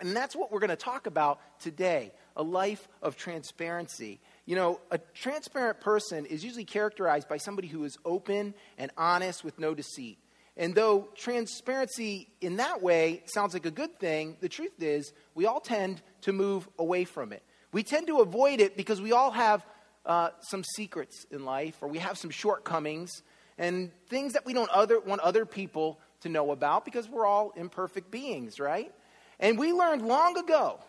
And 0.01 0.17
that's 0.17 0.35
what 0.35 0.51
we're 0.51 0.61
going 0.61 0.71
to 0.71 0.77
talk 0.77 1.07
about 1.07 1.41
today 1.61 2.13
a 2.37 2.43
life 2.43 2.89
of 3.03 3.17
transparency. 3.17 4.19
You 4.45 4.57
know, 4.57 4.81
a 4.91 4.99
transparent 4.99 5.81
person 5.81 6.27
is 6.27 6.45
usually 6.45 6.65
characterized 6.65 7.29
by 7.29 7.37
somebody 7.37 7.69
who 7.69 7.85
is 7.85 7.97
open 8.05 8.55
and 8.77 8.91
honest 8.97 9.45
with 9.45 9.59
no 9.59 9.75
deceit. 9.75 10.19
And 10.57 10.75
though 10.75 11.09
transparency 11.15 12.29
in 12.41 12.57
that 12.57 12.83
way 12.83 13.23
sounds 13.27 13.55
like 13.55 13.67
a 13.67 13.71
good 13.71 13.99
thing, 13.99 14.37
the 14.41 14.49
truth 14.49 14.83
is 14.83 15.13
we 15.35 15.47
all 15.47 15.61
tend 15.61 16.03
to 16.23 16.33
move 16.33 16.69
away 16.79 17.05
from 17.05 17.33
it. 17.33 17.43
We 17.73 17.83
tend 17.83 18.09
to 18.09 18.21
avoid 18.21 18.61
it 18.61 18.77
because 18.77 19.01
we 19.01 19.13
all 19.13 19.31
have 19.31 19.65
uh, 20.05 20.31
some 20.41 20.63
secrets 20.77 21.25
in 21.31 21.45
life 21.45 21.77
or 21.81 21.89
we 21.89 21.99
have 21.99 22.19
some 22.19 22.31
shortcomings 22.31 23.23
and 23.57 23.91
things 24.09 24.35
that 24.35 24.45
we 24.45 24.53
don't 24.53 24.71
other, 24.71 25.01
want 25.01 25.21
other 25.23 25.47
people 25.47 26.01
to 26.21 26.29
know 26.29 26.51
about 26.51 26.85
because 26.85 27.09
we're 27.09 27.27
all 27.27 27.53
imperfect 27.57 28.11
beings, 28.11 28.61
right? 28.61 28.93
And 29.41 29.59
we 29.59 29.73
learned 29.73 30.03
long 30.03 30.37
ago 30.37 30.81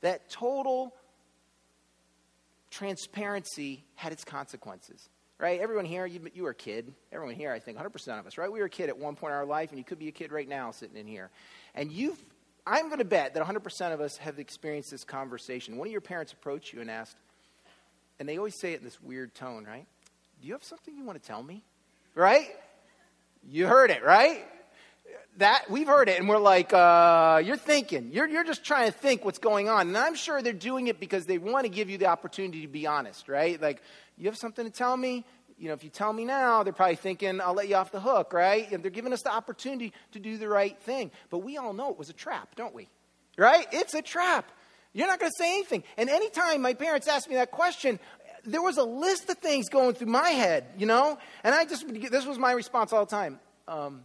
that 0.00 0.30
total 0.30 0.94
transparency 2.70 3.84
had 3.94 4.12
its 4.12 4.24
consequences, 4.24 5.08
right? 5.38 5.60
Everyone 5.60 5.84
here, 5.84 6.06
you, 6.06 6.20
you 6.34 6.44
were 6.44 6.50
a 6.50 6.54
kid. 6.54 6.92
Everyone 7.12 7.34
here, 7.34 7.52
I 7.52 7.58
think, 7.58 7.78
100% 7.78 8.18
of 8.18 8.26
us, 8.26 8.38
right? 8.38 8.50
We 8.50 8.60
were 8.60 8.66
a 8.66 8.70
kid 8.70 8.88
at 8.88 8.98
one 8.98 9.16
point 9.16 9.32
in 9.32 9.36
our 9.36 9.46
life, 9.46 9.70
and 9.70 9.78
you 9.78 9.84
could 9.84 9.98
be 9.98 10.08
a 10.08 10.12
kid 10.12 10.32
right 10.32 10.48
now 10.48 10.70
sitting 10.70 10.96
in 10.96 11.06
here. 11.06 11.30
And 11.74 11.90
you've, 11.90 12.22
I'm 12.66 12.86
going 12.86 12.98
to 12.98 13.04
bet 13.04 13.34
that 13.34 13.44
100% 13.44 13.92
of 13.92 14.00
us 14.00 14.16
have 14.18 14.38
experienced 14.38 14.90
this 14.90 15.04
conversation. 15.04 15.76
One 15.76 15.88
of 15.88 15.92
your 15.92 16.00
parents 16.00 16.32
approached 16.32 16.72
you 16.72 16.80
and 16.80 16.90
asked, 16.90 17.16
and 18.18 18.28
they 18.28 18.36
always 18.36 18.58
say 18.58 18.72
it 18.72 18.78
in 18.78 18.84
this 18.84 19.00
weird 19.02 19.34
tone, 19.34 19.64
right? 19.64 19.86
Do 20.40 20.46
you 20.46 20.54
have 20.54 20.64
something 20.64 20.96
you 20.96 21.04
want 21.04 21.20
to 21.20 21.26
tell 21.26 21.42
me? 21.42 21.64
Right? 22.14 22.48
You 23.48 23.66
heard 23.66 23.90
it, 23.90 24.04
right? 24.04 24.46
That 25.40 25.70
we've 25.70 25.86
heard 25.86 26.08
it 26.08 26.18
and 26.18 26.28
we're 26.28 26.38
like 26.38 26.72
uh, 26.72 27.42
you're 27.44 27.56
thinking. 27.56 28.10
You're, 28.12 28.28
you're 28.28 28.44
just 28.44 28.64
trying 28.64 28.86
to 28.86 28.96
think 28.96 29.24
what's 29.24 29.38
going 29.38 29.68
on. 29.68 29.88
And 29.88 29.98
i'm 29.98 30.14
sure 30.14 30.40
they're 30.40 30.52
doing 30.52 30.86
it 30.86 31.00
because 31.00 31.26
they 31.26 31.38
want 31.38 31.64
to 31.64 31.70
give 31.70 31.90
you 31.90 31.98
the 31.98 32.06
opportunity 32.06 32.62
to 32.62 32.68
be 32.68 32.86
honest 32.86 33.28
right? 33.28 33.60
Like 33.60 33.82
you 34.16 34.26
have 34.26 34.36
something 34.36 34.64
to 34.64 34.70
tell 34.70 34.96
me? 34.96 35.24
You 35.58 35.68
know 35.68 35.74
if 35.74 35.82
you 35.84 35.90
tell 35.90 36.12
me 36.12 36.24
now 36.24 36.62
they're 36.62 36.72
probably 36.72 36.96
thinking 36.96 37.40
i'll 37.40 37.54
let 37.54 37.68
you 37.68 37.76
off 37.76 37.90
the 37.90 38.00
hook 38.00 38.32
right? 38.32 38.70
And 38.70 38.82
they're 38.82 38.90
giving 38.90 39.12
us 39.12 39.22
the 39.22 39.32
opportunity 39.32 39.92
to 40.12 40.20
do 40.20 40.38
the 40.38 40.48
right 40.48 40.78
thing. 40.82 41.10
But 41.30 41.38
we 41.38 41.56
all 41.56 41.72
know 41.72 41.90
it 41.90 41.98
was 41.98 42.10
a 42.10 42.14
trap 42.14 42.54
don't 42.54 42.74
we? 42.74 42.88
Right? 43.36 43.66
It's 43.72 43.94
a 43.94 44.02
trap. 44.02 44.50
You're 44.92 45.06
not 45.06 45.20
going 45.20 45.30
to 45.30 45.36
say 45.38 45.54
anything. 45.54 45.84
And 45.96 46.10
anytime 46.10 46.60
my 46.60 46.74
parents 46.74 47.08
asked 47.08 47.28
me 47.28 47.36
that 47.36 47.50
question 47.50 47.98
there 48.44 48.62
was 48.62 48.78
a 48.78 48.84
list 48.84 49.28
of 49.28 49.36
things 49.38 49.68
going 49.68 49.94
through 49.94 50.08
my 50.08 50.30
head 50.30 50.64
you 50.76 50.86
know? 50.86 51.18
And 51.44 51.54
i 51.54 51.64
just 51.64 51.86
this 52.10 52.26
was 52.26 52.38
my 52.38 52.52
response 52.52 52.92
all 52.92 53.06
the 53.06 53.10
time. 53.10 53.40
Um, 53.66 54.02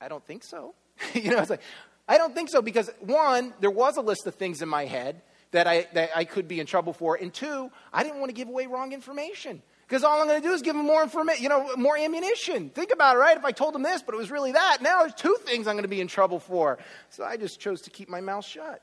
I 0.00 0.08
don't 0.08 0.24
think 0.24 0.44
so. 0.44 0.74
you 1.14 1.30
know, 1.30 1.38
it's 1.38 1.50
like, 1.50 1.62
I 2.08 2.18
don't 2.18 2.34
think 2.34 2.48
so 2.48 2.62
because 2.62 2.90
one, 3.00 3.54
there 3.60 3.70
was 3.70 3.96
a 3.96 4.02
list 4.02 4.26
of 4.26 4.34
things 4.34 4.62
in 4.62 4.68
my 4.68 4.84
head 4.84 5.22
that 5.52 5.66
I, 5.66 5.86
that 5.94 6.10
I 6.14 6.24
could 6.24 6.48
be 6.48 6.60
in 6.60 6.66
trouble 6.66 6.92
for. 6.92 7.16
And 7.16 7.32
two, 7.32 7.70
I 7.92 8.02
didn't 8.02 8.18
want 8.18 8.30
to 8.30 8.34
give 8.34 8.48
away 8.48 8.66
wrong 8.66 8.92
information. 8.92 9.62
Because 9.86 10.02
all 10.02 10.20
I'm 10.20 10.26
going 10.26 10.42
to 10.42 10.46
do 10.46 10.52
is 10.52 10.62
give 10.62 10.74
them 10.74 10.84
more 10.84 11.02
information, 11.02 11.42
you 11.44 11.48
know, 11.48 11.76
more 11.76 11.96
ammunition. 11.96 12.70
Think 12.70 12.92
about 12.92 13.16
it, 13.16 13.20
right? 13.20 13.36
If 13.36 13.44
I 13.44 13.52
told 13.52 13.72
them 13.72 13.84
this, 13.84 14.02
but 14.02 14.16
it 14.16 14.18
was 14.18 14.32
really 14.32 14.50
that, 14.52 14.78
now 14.82 15.00
there's 15.00 15.14
two 15.14 15.36
things 15.44 15.68
I'm 15.68 15.74
going 15.74 15.84
to 15.84 15.88
be 15.88 16.00
in 16.00 16.08
trouble 16.08 16.40
for. 16.40 16.78
So 17.10 17.22
I 17.22 17.36
just 17.36 17.60
chose 17.60 17.82
to 17.82 17.90
keep 17.90 18.08
my 18.08 18.20
mouth 18.20 18.44
shut. 18.44 18.82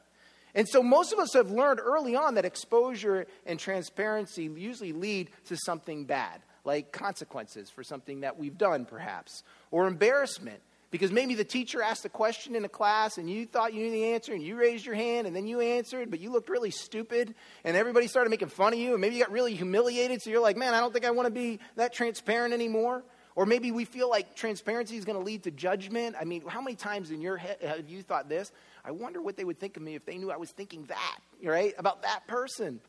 And 0.56 0.68
so 0.68 0.82
most 0.82 1.12
of 1.12 1.20
us 1.20 1.34
have 1.34 1.52
learned 1.52 1.82
early 1.82 2.16
on 2.16 2.36
that 2.36 2.46
exposure 2.46 3.26
and 3.46 3.60
transparency 3.60 4.44
usually 4.44 4.94
lead 4.94 5.30
to 5.48 5.58
something 5.58 6.06
bad, 6.06 6.42
like 6.64 6.94
consequences 6.94 7.70
for 7.70 7.84
something 7.84 8.22
that 8.22 8.40
we've 8.40 8.58
done, 8.58 8.86
perhaps, 8.86 9.44
or 9.72 9.88
embarrassment 9.88 10.62
because 10.94 11.12
maybe 11.12 11.34
the 11.34 11.44
teacher 11.44 11.82
asked 11.82 12.06
a 12.06 12.10
question 12.10 12.56
in 12.56 12.64
a 12.66 12.70
class 12.70 13.18
and 13.18 13.28
you 13.28 13.48
thought 13.48 13.74
you 13.74 13.82
knew 13.82 13.90
the 13.90 14.14
answer 14.14 14.32
and 14.32 14.44
you 14.44 14.56
raised 14.56 14.86
your 14.86 14.94
hand 14.94 15.26
and 15.26 15.36
then 15.36 15.48
you 15.48 15.60
answered, 15.60 16.12
but 16.12 16.20
you 16.20 16.32
looked 16.32 16.50
really 16.50 16.70
stupid 16.70 17.34
and 17.64 17.76
everybody 17.76 18.06
started 18.06 18.30
making 18.30 18.50
fun 18.50 18.74
of 18.74 18.80
you 18.80 18.92
and 18.92 19.02
maybe 19.02 19.16
you 19.16 19.24
got 19.24 19.32
really 19.32 19.56
humiliated. 19.56 20.22
So 20.22 20.30
you're 20.30 20.40
like, 20.40 20.56
man, 20.56 20.76
I 20.76 20.80
don't 20.80 20.94
think 20.94 21.04
I 21.04 21.10
want 21.10 21.26
to 21.26 21.34
be 21.34 21.58
that 21.78 21.94
transparent 21.94 22.54
anymore. 22.54 23.04
Or 23.36 23.48
maybe 23.48 23.72
we 23.72 23.86
feel 23.86 24.08
like 24.08 24.36
transparency 24.36 24.96
is 24.96 25.04
going 25.04 25.18
to 25.18 25.26
lead 25.26 25.42
to 25.46 25.52
judgment. 25.52 26.16
I 26.22 26.26
mean, 26.26 26.44
how 26.46 26.62
many 26.62 26.76
times 26.76 27.10
in 27.10 27.22
your 27.22 27.38
head 27.38 27.58
have 27.64 27.90
you 27.90 28.04
thought 28.04 28.30
this? 28.30 28.52
I 28.86 28.92
wonder 28.92 29.20
what 29.20 29.36
they 29.36 29.46
would 29.46 29.58
think 29.58 29.78
of 29.78 29.82
me 29.82 29.96
if 29.96 30.06
they 30.06 30.20
knew 30.20 30.30
I 30.30 30.38
was 30.38 30.52
thinking 30.52 30.86
that, 30.90 31.20
right? 31.44 31.74
About 31.80 32.04
that 32.04 32.28
person 32.28 32.82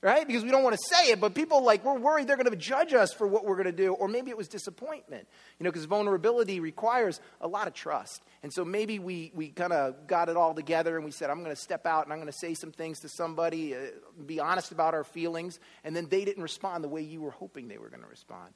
right? 0.00 0.26
Because 0.26 0.44
we 0.44 0.50
don't 0.50 0.62
want 0.62 0.76
to 0.76 0.94
say 0.94 1.10
it, 1.10 1.20
but 1.20 1.34
people 1.34 1.62
like, 1.62 1.84
we're 1.84 1.98
worried 1.98 2.28
they're 2.28 2.36
going 2.36 2.50
to 2.50 2.56
judge 2.56 2.94
us 2.94 3.12
for 3.12 3.26
what 3.26 3.44
we're 3.44 3.56
going 3.56 3.66
to 3.66 3.72
do, 3.72 3.92
or 3.94 4.08
maybe 4.08 4.30
it 4.30 4.36
was 4.36 4.48
disappointment, 4.48 5.26
you 5.58 5.64
know, 5.64 5.70
because 5.70 5.86
vulnerability 5.86 6.60
requires 6.60 7.20
a 7.40 7.48
lot 7.48 7.66
of 7.66 7.74
trust. 7.74 8.22
And 8.42 8.52
so 8.52 8.64
maybe 8.64 8.98
we, 8.98 9.32
we 9.34 9.48
kind 9.48 9.72
of 9.72 10.06
got 10.06 10.28
it 10.28 10.36
all 10.36 10.54
together 10.54 10.96
and 10.96 11.04
we 11.04 11.10
said, 11.10 11.30
I'm 11.30 11.42
going 11.42 11.54
to 11.54 11.60
step 11.60 11.86
out 11.86 12.04
and 12.04 12.12
I'm 12.12 12.18
going 12.18 12.30
to 12.30 12.38
say 12.38 12.54
some 12.54 12.70
things 12.70 13.00
to 13.00 13.08
somebody, 13.08 13.74
uh, 13.74 13.78
be 14.24 14.38
honest 14.38 14.70
about 14.72 14.94
our 14.94 15.04
feelings, 15.04 15.58
and 15.84 15.96
then 15.96 16.08
they 16.08 16.24
didn't 16.24 16.42
respond 16.42 16.84
the 16.84 16.88
way 16.88 17.02
you 17.02 17.20
were 17.20 17.32
hoping 17.32 17.68
they 17.68 17.78
were 17.78 17.88
going 17.88 18.02
to 18.02 18.08
respond. 18.08 18.52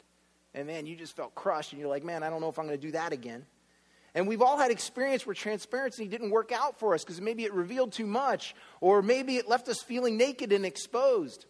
And 0.54 0.66
man, 0.66 0.86
you 0.86 0.96
just 0.96 1.16
felt 1.16 1.34
crushed, 1.34 1.72
and 1.72 1.80
you're 1.80 1.88
like, 1.88 2.04
man, 2.04 2.22
I 2.22 2.30
don't 2.30 2.40
know 2.40 2.48
if 2.48 2.58
I'm 2.58 2.66
going 2.66 2.78
to 2.78 2.86
do 2.86 2.92
that 2.92 3.12
again. 3.12 3.46
And 4.14 4.28
we've 4.28 4.42
all 4.42 4.58
had 4.58 4.70
experience 4.70 5.26
where 5.26 5.34
transparency 5.34 6.06
didn't 6.06 6.30
work 6.30 6.52
out 6.52 6.78
for 6.78 6.94
us 6.94 7.02
because 7.02 7.20
maybe 7.20 7.44
it 7.44 7.52
revealed 7.54 7.92
too 7.92 8.06
much, 8.06 8.54
or 8.80 9.00
maybe 9.02 9.36
it 9.36 9.48
left 9.48 9.68
us 9.68 9.82
feeling 9.82 10.16
naked 10.16 10.52
and 10.52 10.66
exposed. 10.66 11.46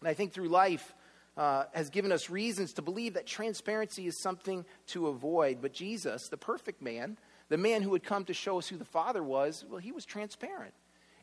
And 0.00 0.08
I 0.08 0.14
think 0.14 0.32
through 0.32 0.48
life 0.48 0.94
uh, 1.36 1.64
has 1.72 1.90
given 1.90 2.10
us 2.12 2.30
reasons 2.30 2.74
to 2.74 2.82
believe 2.82 3.14
that 3.14 3.26
transparency 3.26 4.06
is 4.06 4.20
something 4.20 4.64
to 4.88 5.08
avoid. 5.08 5.60
But 5.60 5.72
Jesus, 5.72 6.28
the 6.28 6.36
perfect 6.36 6.82
man, 6.82 7.18
the 7.48 7.58
man 7.58 7.82
who 7.82 7.92
had 7.92 8.02
come 8.02 8.24
to 8.24 8.34
show 8.34 8.58
us 8.58 8.68
who 8.68 8.76
the 8.76 8.84
Father 8.84 9.22
was, 9.22 9.64
well, 9.68 9.78
he 9.78 9.92
was 9.92 10.04
transparent. 10.04 10.74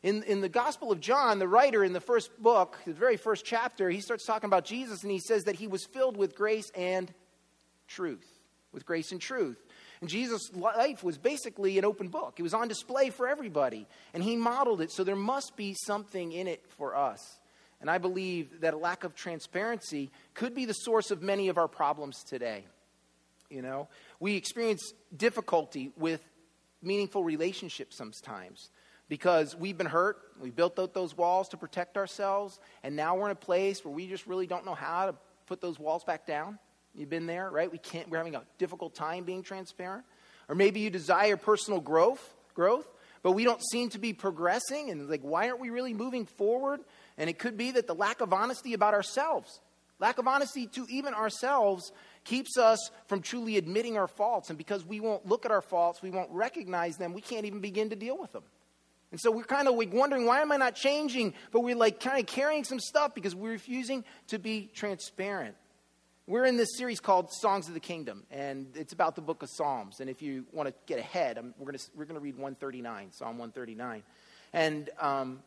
In, 0.02 0.22
in 0.22 0.40
the 0.40 0.48
Gospel 0.48 0.90
of 0.90 1.00
John, 1.00 1.38
the 1.38 1.48
writer 1.48 1.84
in 1.84 1.92
the 1.92 2.00
first 2.00 2.30
book, 2.42 2.78
the 2.86 2.94
very 2.94 3.16
first 3.16 3.44
chapter, 3.44 3.90
he 3.90 4.00
starts 4.00 4.24
talking 4.24 4.48
about 4.48 4.64
Jesus 4.64 5.02
and 5.02 5.12
he 5.12 5.18
says 5.18 5.44
that 5.44 5.56
he 5.56 5.66
was 5.66 5.84
filled 5.84 6.16
with 6.16 6.34
grace 6.34 6.70
and 6.74 7.12
truth. 7.86 8.26
With 8.72 8.86
grace 8.86 9.12
and 9.12 9.20
truth. 9.20 9.62
And 10.00 10.08
Jesus' 10.08 10.50
life 10.54 11.04
was 11.04 11.18
basically 11.18 11.78
an 11.78 11.84
open 11.84 12.08
book, 12.08 12.34
it 12.38 12.42
was 12.42 12.54
on 12.54 12.68
display 12.68 13.10
for 13.10 13.28
everybody. 13.28 13.86
And 14.14 14.22
he 14.22 14.36
modeled 14.36 14.80
it, 14.80 14.90
so 14.90 15.04
there 15.04 15.16
must 15.16 15.56
be 15.56 15.74
something 15.74 16.32
in 16.32 16.46
it 16.46 16.64
for 16.78 16.96
us. 16.96 17.38
And 17.80 17.90
I 17.90 17.98
believe 17.98 18.60
that 18.60 18.74
a 18.74 18.76
lack 18.76 19.04
of 19.04 19.14
transparency 19.14 20.10
could 20.34 20.54
be 20.54 20.66
the 20.66 20.74
source 20.74 21.10
of 21.10 21.22
many 21.22 21.48
of 21.48 21.56
our 21.56 21.68
problems 21.68 22.22
today. 22.24 22.64
You 23.48 23.62
know, 23.62 23.88
we 24.20 24.36
experience 24.36 24.92
difficulty 25.16 25.90
with 25.96 26.22
meaningful 26.82 27.24
relationships 27.24 27.96
sometimes 27.96 28.70
because 29.08 29.56
we've 29.56 29.76
been 29.76 29.86
hurt. 29.86 30.18
We 30.40 30.50
built 30.50 30.78
out 30.78 30.94
those 30.94 31.16
walls 31.16 31.48
to 31.48 31.56
protect 31.56 31.96
ourselves, 31.96 32.60
and 32.82 32.94
now 32.96 33.16
we're 33.16 33.26
in 33.26 33.32
a 33.32 33.34
place 33.34 33.84
where 33.84 33.92
we 33.92 34.06
just 34.06 34.26
really 34.26 34.46
don't 34.46 34.64
know 34.64 34.74
how 34.74 35.06
to 35.06 35.14
put 35.46 35.60
those 35.60 35.78
walls 35.78 36.04
back 36.04 36.26
down. 36.26 36.58
You've 36.94 37.10
been 37.10 37.26
there, 37.26 37.50
right? 37.50 37.70
We 37.70 37.78
can't. 37.78 38.08
We're 38.10 38.18
having 38.18 38.34
a 38.34 38.42
difficult 38.58 38.94
time 38.94 39.24
being 39.24 39.42
transparent. 39.42 40.04
Or 40.48 40.54
maybe 40.54 40.80
you 40.80 40.90
desire 40.90 41.36
personal 41.36 41.80
growth, 41.80 42.34
growth, 42.54 42.86
but 43.22 43.32
we 43.32 43.44
don't 43.44 43.62
seem 43.70 43.90
to 43.90 43.98
be 43.98 44.12
progressing. 44.12 44.90
And 44.90 45.08
like, 45.08 45.22
why 45.22 45.48
aren't 45.48 45.60
we 45.60 45.70
really 45.70 45.94
moving 45.94 46.26
forward? 46.26 46.80
And 47.16 47.30
it 47.30 47.38
could 47.38 47.56
be 47.56 47.72
that 47.72 47.86
the 47.86 47.94
lack 47.94 48.20
of 48.20 48.32
honesty 48.32 48.74
about 48.74 48.94
ourselves, 48.94 49.60
lack 50.00 50.18
of 50.18 50.26
honesty 50.26 50.66
to 50.68 50.86
even 50.88 51.14
ourselves, 51.14 51.92
keeps 52.24 52.58
us 52.58 52.90
from 53.06 53.22
truly 53.22 53.56
admitting 53.56 53.96
our 53.96 54.08
faults. 54.08 54.48
And 54.48 54.58
because 54.58 54.84
we 54.84 54.98
won't 54.98 55.26
look 55.26 55.44
at 55.44 55.52
our 55.52 55.62
faults, 55.62 56.02
we 56.02 56.10
won't 56.10 56.30
recognize 56.32 56.96
them, 56.96 57.12
we 57.12 57.20
can't 57.20 57.46
even 57.46 57.60
begin 57.60 57.90
to 57.90 57.96
deal 57.96 58.18
with 58.18 58.32
them. 58.32 58.42
And 59.12 59.20
so 59.20 59.30
we're 59.30 59.44
kind 59.44 59.66
of 59.66 59.74
like 59.74 59.92
wondering, 59.92 60.24
why 60.24 60.40
am 60.40 60.52
I 60.52 60.56
not 60.56 60.74
changing? 60.74 61.34
But 61.50 61.60
we're 61.60 61.76
like 61.76 62.00
kind 62.00 62.20
of 62.20 62.26
carrying 62.26 62.64
some 62.64 62.78
stuff 62.78 63.14
because 63.14 63.34
we're 63.34 63.50
refusing 63.50 64.04
to 64.28 64.38
be 64.38 64.70
transparent. 64.72 65.56
We're 66.26 66.44
in 66.44 66.56
this 66.56 66.76
series 66.76 67.00
called 67.00 67.32
Songs 67.32 67.66
of 67.66 67.74
the 67.74 67.80
Kingdom, 67.80 68.24
and 68.30 68.68
it's 68.76 68.92
about 68.92 69.16
the 69.16 69.22
book 69.22 69.42
of 69.42 69.48
Psalms. 69.50 70.00
And 70.00 70.08
if 70.08 70.22
you 70.22 70.44
want 70.52 70.68
to 70.68 70.74
get 70.86 70.98
ahead, 70.98 71.38
I'm, 71.38 71.54
we're 71.58 71.72
going 71.72 71.78
we're 71.96 72.04
to 72.04 72.20
read 72.20 72.34
139, 72.34 73.12
Psalm 73.12 73.38
139. 73.38 74.02
And 74.52 74.90
um, 75.00 75.40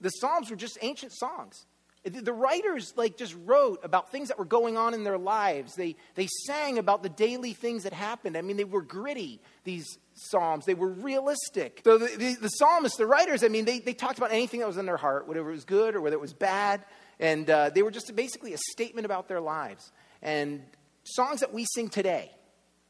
the 0.00 0.08
Psalms 0.08 0.50
were 0.50 0.56
just 0.56 0.78
ancient 0.82 1.12
songs. 1.12 1.66
The 2.04 2.32
writers 2.32 2.92
like 2.96 3.16
just 3.16 3.34
wrote 3.44 3.80
about 3.82 4.10
things 4.10 4.28
that 4.28 4.38
were 4.38 4.44
going 4.44 4.76
on 4.76 4.92
in 4.92 5.04
their 5.04 5.16
lives. 5.16 5.74
They, 5.74 5.96
they 6.16 6.26
sang 6.46 6.78
about 6.78 7.02
the 7.02 7.08
daily 7.08 7.54
things 7.54 7.84
that 7.84 7.94
happened. 7.94 8.36
I 8.36 8.42
mean, 8.42 8.56
they 8.58 8.64
were 8.64 8.82
gritty, 8.82 9.40
these 9.62 9.86
psalms. 10.14 10.66
They 10.66 10.74
were 10.74 10.90
realistic. 10.90 11.80
So 11.84 11.96
the, 11.96 12.14
the, 12.16 12.34
the 12.34 12.48
psalmists, 12.48 12.98
the 12.98 13.06
writers, 13.06 13.42
I 13.42 13.48
mean, 13.48 13.64
they, 13.64 13.78
they 13.78 13.94
talked 13.94 14.18
about 14.18 14.32
anything 14.32 14.60
that 14.60 14.66
was 14.66 14.76
in 14.76 14.84
their 14.84 14.98
heart, 14.98 15.28
whether 15.28 15.40
it 15.48 15.52
was 15.52 15.64
good 15.64 15.94
or 15.94 16.02
whether 16.02 16.16
it 16.16 16.20
was 16.20 16.34
bad. 16.34 16.84
And 17.20 17.48
uh, 17.48 17.70
they 17.70 17.82
were 17.82 17.90
just 17.90 18.14
basically 18.14 18.52
a 18.52 18.58
statement 18.58 19.06
about 19.06 19.28
their 19.28 19.40
lives. 19.40 19.92
And 20.24 20.62
songs 21.04 21.40
that 21.40 21.52
we 21.52 21.66
sing 21.66 21.88
today, 21.88 22.32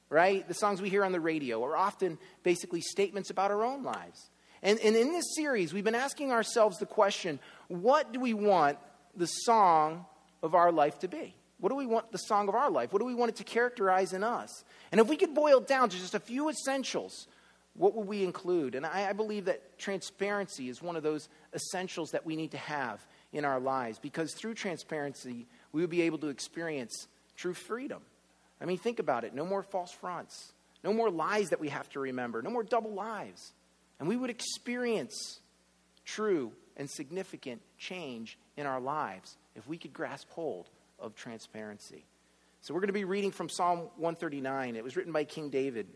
right? 0.08 0.46
The 0.46 0.54
songs 0.54 0.80
we 0.80 0.88
hear 0.88 1.04
on 1.04 1.12
the 1.12 1.20
radio 1.20 1.62
are 1.64 1.76
often 1.76 2.16
basically 2.42 2.80
statements 2.80 3.28
about 3.28 3.50
our 3.50 3.64
own 3.64 3.82
lives. 3.82 4.30
And, 4.62 4.78
and 4.80 4.96
in 4.96 5.12
this 5.12 5.34
series, 5.36 5.74
we've 5.74 5.84
been 5.84 5.94
asking 5.94 6.32
ourselves 6.32 6.78
the 6.78 6.86
question 6.86 7.38
what 7.68 8.12
do 8.12 8.20
we 8.20 8.32
want 8.32 8.78
the 9.16 9.26
song 9.26 10.06
of 10.42 10.54
our 10.54 10.72
life 10.72 10.98
to 11.00 11.08
be? 11.08 11.34
What 11.58 11.68
do 11.68 11.76
we 11.76 11.86
want 11.86 12.12
the 12.12 12.18
song 12.18 12.48
of 12.48 12.54
our 12.54 12.70
life? 12.70 12.92
What 12.92 13.00
do 13.00 13.06
we 13.06 13.14
want 13.14 13.30
it 13.30 13.36
to 13.36 13.44
characterize 13.44 14.12
in 14.12 14.22
us? 14.22 14.64
And 14.92 15.00
if 15.00 15.08
we 15.08 15.16
could 15.16 15.34
boil 15.34 15.60
down 15.60 15.88
to 15.88 15.96
just 15.96 16.14
a 16.14 16.20
few 16.20 16.48
essentials, 16.48 17.26
what 17.74 17.94
would 17.94 18.06
we 18.06 18.22
include? 18.22 18.74
And 18.74 18.86
I, 18.86 19.08
I, 19.08 19.12
believe 19.12 19.46
that 19.46 19.78
transparency 19.78 20.68
is 20.68 20.80
one 20.80 20.94
of 20.94 21.02
those 21.02 21.28
essentials 21.54 22.10
that 22.10 22.24
we 22.24 22.36
need 22.36 22.52
to 22.52 22.58
have 22.58 23.04
in 23.32 23.44
our 23.44 23.58
lives 23.58 23.98
because 23.98 24.32
through 24.34 24.54
transparency, 24.54 25.46
we 25.72 25.80
will 25.80 25.88
be 25.88 26.02
able 26.02 26.18
to 26.18 26.28
experience 26.28 27.08
true 27.36 27.54
freedom. 27.54 28.02
I 28.60 28.66
mean, 28.66 28.78
think 28.78 28.98
about 28.98 29.24
it 29.24 29.34
no 29.34 29.44
more 29.44 29.62
false 29.62 29.92
fronts, 29.92 30.52
no 30.82 30.92
more 30.92 31.10
lies 31.10 31.50
that 31.50 31.60
we 31.60 31.68
have 31.68 31.88
to 31.90 32.00
remember, 32.00 32.42
no 32.42 32.50
more 32.50 32.62
double 32.62 32.92
lives. 32.92 33.52
And 33.98 34.08
we 34.08 34.16
would 34.16 34.30
experience 34.30 35.40
true 36.04 36.52
and 36.76 36.90
significant 36.90 37.62
change 37.78 38.38
in 38.56 38.66
our 38.66 38.80
lives 38.80 39.36
if 39.54 39.66
we 39.68 39.78
could 39.78 39.92
grasp 39.92 40.28
hold 40.30 40.68
of 40.98 41.14
transparency. 41.14 42.04
So 42.60 42.72
we're 42.72 42.80
going 42.80 42.88
to 42.88 42.94
be 42.94 43.04
reading 43.04 43.30
from 43.30 43.48
Psalm 43.48 43.90
139. 43.96 44.76
It 44.76 44.82
was 44.82 44.96
written 44.96 45.12
by 45.12 45.24
King 45.24 45.50
David. 45.50 45.86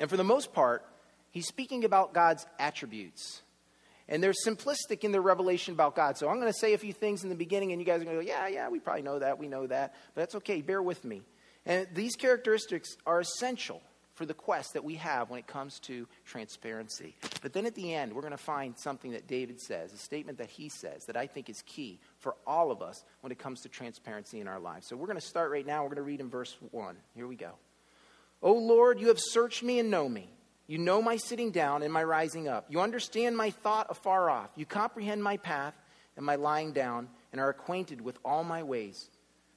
And 0.00 0.10
for 0.10 0.16
the 0.16 0.24
most 0.24 0.52
part, 0.52 0.84
he's 1.30 1.46
speaking 1.46 1.84
about 1.84 2.12
God's 2.12 2.44
attributes. 2.58 3.42
And 4.08 4.22
they're 4.22 4.32
simplistic 4.46 5.02
in 5.02 5.12
their 5.12 5.20
revelation 5.20 5.74
about 5.74 5.96
God. 5.96 6.16
So 6.16 6.28
I'm 6.28 6.38
going 6.38 6.52
to 6.52 6.58
say 6.58 6.74
a 6.74 6.78
few 6.78 6.92
things 6.92 7.24
in 7.24 7.28
the 7.28 7.34
beginning, 7.34 7.72
and 7.72 7.80
you 7.80 7.86
guys 7.86 8.00
are 8.00 8.04
going 8.04 8.18
to 8.18 8.24
go, 8.24 8.28
yeah, 8.28 8.46
yeah, 8.46 8.68
we 8.68 8.78
probably 8.78 9.02
know 9.02 9.18
that. 9.18 9.38
We 9.38 9.48
know 9.48 9.66
that. 9.66 9.94
But 10.14 10.22
that's 10.22 10.34
okay. 10.36 10.60
Bear 10.60 10.82
with 10.82 11.04
me. 11.04 11.22
And 11.64 11.88
these 11.92 12.14
characteristics 12.14 12.96
are 13.04 13.18
essential 13.18 13.82
for 14.14 14.24
the 14.24 14.34
quest 14.34 14.72
that 14.72 14.82
we 14.82 14.94
have 14.94 15.28
when 15.28 15.38
it 15.38 15.46
comes 15.46 15.78
to 15.80 16.06
transparency. 16.24 17.14
But 17.42 17.52
then 17.52 17.66
at 17.66 17.74
the 17.74 17.92
end, 17.92 18.14
we're 18.14 18.22
going 18.22 18.30
to 18.30 18.38
find 18.38 18.78
something 18.78 19.10
that 19.10 19.26
David 19.26 19.60
says, 19.60 19.92
a 19.92 19.98
statement 19.98 20.38
that 20.38 20.48
he 20.48 20.70
says 20.70 21.04
that 21.06 21.16
I 21.16 21.26
think 21.26 21.50
is 21.50 21.62
key 21.66 22.00
for 22.18 22.34
all 22.46 22.70
of 22.70 22.80
us 22.80 23.04
when 23.20 23.30
it 23.30 23.38
comes 23.38 23.60
to 23.62 23.68
transparency 23.68 24.40
in 24.40 24.48
our 24.48 24.58
lives. 24.58 24.86
So 24.86 24.96
we're 24.96 25.06
going 25.06 25.20
to 25.20 25.26
start 25.26 25.50
right 25.50 25.66
now. 25.66 25.82
We're 25.82 25.90
going 25.90 25.96
to 25.96 26.02
read 26.02 26.20
in 26.20 26.30
verse 26.30 26.56
1. 26.70 26.96
Here 27.14 27.26
we 27.26 27.36
go. 27.36 27.52
O 28.42 28.54
Lord, 28.54 29.00
you 29.00 29.08
have 29.08 29.20
searched 29.20 29.62
me 29.62 29.78
and 29.78 29.90
know 29.90 30.08
me. 30.08 30.30
You 30.66 30.78
know 30.78 31.00
my 31.00 31.16
sitting 31.16 31.52
down 31.52 31.82
and 31.82 31.92
my 31.92 32.02
rising 32.02 32.48
up. 32.48 32.66
You 32.68 32.80
understand 32.80 33.36
my 33.36 33.50
thought 33.50 33.86
afar 33.88 34.28
off. 34.28 34.50
You 34.56 34.66
comprehend 34.66 35.22
my 35.22 35.36
path 35.36 35.74
and 36.16 36.26
my 36.26 36.36
lying 36.36 36.72
down 36.72 37.08
and 37.32 37.40
are 37.40 37.50
acquainted 37.50 38.00
with 38.00 38.18
all 38.24 38.42
my 38.42 38.62
ways. 38.62 39.10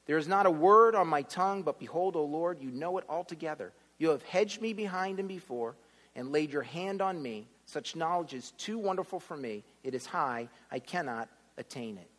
There 0.06 0.18
is 0.18 0.28
not 0.28 0.46
a 0.46 0.52
word 0.52 0.96
on 0.96 1.08
my 1.08 1.22
tongue, 1.24 1.64
but 1.64 1.80
behold, 1.80 2.16
O 2.16 2.24
Lord, 2.24 2.60
you 2.62 2.72
know 2.72 2.98
it 2.98 3.06
altogether. 3.08 3.72
You 3.98 4.10
have 4.10 4.24
hedged 4.24 4.62
me 4.62 4.74
behind 4.74 5.20
and 5.20 5.28
before, 5.28 5.76
and 6.16 6.32
laid 6.32 6.52
your 6.52 6.64
hand 6.64 7.02
on 7.02 7.22
me. 7.22 7.48
Such 7.66 7.96
knowledge 7.96 8.34
is 8.34 8.52
too 8.58 8.80
wonderful 8.80 9.20
for 9.20 9.38
me. 9.38 9.64
It 9.84 9.94
is 9.94 10.06
high, 10.06 10.50
I 10.72 10.80
cannot 10.80 11.30
attain 11.58 11.98
it. 11.98 12.10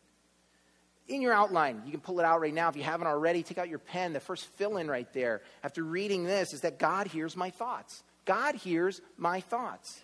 In 1.07 1.21
your 1.21 1.33
outline, 1.33 1.81
you 1.85 1.91
can 1.91 1.99
pull 1.99 2.19
it 2.19 2.25
out 2.25 2.39
right 2.39 2.53
now 2.53 2.69
if 2.69 2.77
you 2.77 2.83
haven't 2.83 3.07
already. 3.07 3.43
Take 3.43 3.57
out 3.57 3.67
your 3.67 3.79
pen. 3.79 4.13
The 4.13 4.19
first 4.21 4.45
fill 4.55 4.77
in 4.77 4.89
right 4.89 5.11
there 5.11 5.41
after 5.63 5.83
reading 5.83 6.23
this 6.23 6.53
is 6.53 6.61
that 6.61 6.79
God 6.79 7.07
hears 7.07 7.35
my 7.35 7.49
thoughts. 7.49 8.03
God 8.25 8.55
hears 8.55 9.01
my 9.17 9.41
thoughts. 9.41 10.01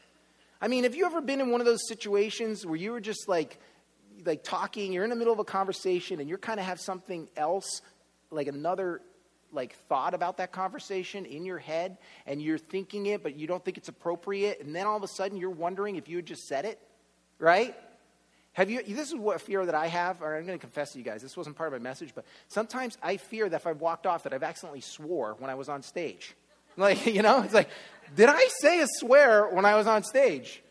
I 0.59 0.67
mean, 0.67 0.83
have 0.83 0.95
you 0.95 1.05
ever 1.05 1.21
been 1.21 1.39
in 1.39 1.51
one 1.51 1.61
of 1.61 1.65
those 1.65 1.87
situations 1.87 2.65
where 2.65 2.75
you 2.75 2.91
were 2.91 2.99
just 2.99 3.27
like, 3.27 3.59
like 4.25 4.43
talking, 4.43 4.91
you're 4.91 5.03
in 5.03 5.09
the 5.09 5.15
middle 5.15 5.33
of 5.33 5.39
a 5.39 5.43
conversation 5.43 6.19
and 6.19 6.27
you're 6.27 6.39
kind 6.39 6.59
of 6.59 6.65
have 6.65 6.79
something 6.79 7.29
else, 7.37 7.81
like 8.31 8.47
another 8.47 9.01
like 9.51 9.75
thought 9.87 10.13
about 10.13 10.37
that 10.37 10.51
conversation 10.51 11.25
in 11.25 11.45
your 11.45 11.57
head 11.57 11.97
and 12.25 12.41
you're 12.41 12.57
thinking 12.57 13.05
it 13.05 13.23
but 13.23 13.35
you 13.35 13.47
don't 13.47 13.63
think 13.63 13.77
it's 13.77 13.87
appropriate 13.87 14.59
and 14.59 14.75
then 14.75 14.85
all 14.85 14.97
of 14.97 15.03
a 15.03 15.07
sudden 15.07 15.37
you're 15.37 15.49
wondering 15.49 15.95
if 15.95 16.09
you 16.09 16.17
had 16.17 16.25
just 16.25 16.47
said 16.47 16.65
it 16.65 16.79
right 17.39 17.75
have 18.53 18.69
you 18.69 18.83
this 18.83 19.07
is 19.07 19.15
what 19.15 19.39
fear 19.39 19.65
that 19.65 19.75
i 19.75 19.87
have 19.87 20.21
or 20.21 20.35
i'm 20.35 20.45
going 20.45 20.57
to 20.57 20.61
confess 20.61 20.91
to 20.91 20.97
you 20.97 21.03
guys 21.03 21.21
this 21.21 21.37
wasn't 21.37 21.55
part 21.55 21.71
of 21.71 21.79
my 21.79 21.89
message 21.89 22.11
but 22.13 22.25
sometimes 22.49 22.97
i 23.01 23.15
fear 23.15 23.47
that 23.47 23.61
if 23.61 23.67
i've 23.67 23.79
walked 23.79 24.05
off 24.05 24.23
that 24.23 24.33
i've 24.33 24.43
accidentally 24.43 24.81
swore 24.81 25.35
when 25.39 25.49
i 25.49 25.55
was 25.55 25.69
on 25.69 25.81
stage 25.81 26.35
like 26.77 27.05
you 27.13 27.21
know 27.21 27.41
it's 27.41 27.53
like 27.53 27.69
did 28.15 28.29
i 28.29 28.47
say 28.61 28.79
a 28.81 28.87
swear 28.99 29.47
when 29.49 29.65
i 29.65 29.75
was 29.75 29.87
on 29.87 30.03
stage 30.03 30.61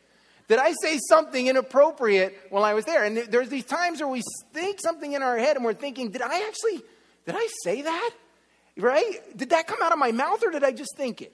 did 0.49 0.59
I 0.59 0.75
say 0.81 0.99
something 1.09 1.49
inappropriate 1.49 2.37
while 2.51 2.63
I 2.63 2.75
was 2.75 2.85
there? 2.85 3.05
And 3.05 3.17
there's 3.17 3.49
these 3.49 3.65
times 3.65 4.01
where 4.01 4.09
we 4.09 4.23
think 4.53 4.81
something 4.81 5.13
in 5.13 5.23
our 5.23 5.37
head 5.37 5.57
and 5.57 5.65
we're 5.65 5.75
thinking, 5.75 6.11
did 6.11 6.23
I 6.23 6.47
actually, 6.47 6.83
did 7.25 7.35
I 7.37 7.49
say 7.65 7.83
that? 7.83 8.11
Right? 8.77 9.37
Did 9.37 9.51
that 9.51 9.67
come 9.67 9.79
out 9.83 9.93
of 9.93 9.99
my 9.99 10.13
mouth 10.13 10.45
or 10.45 10.51
did 10.51 10.63
I 10.63 10.71
just 10.71 10.97
think 10.97 11.23
it? 11.23 11.33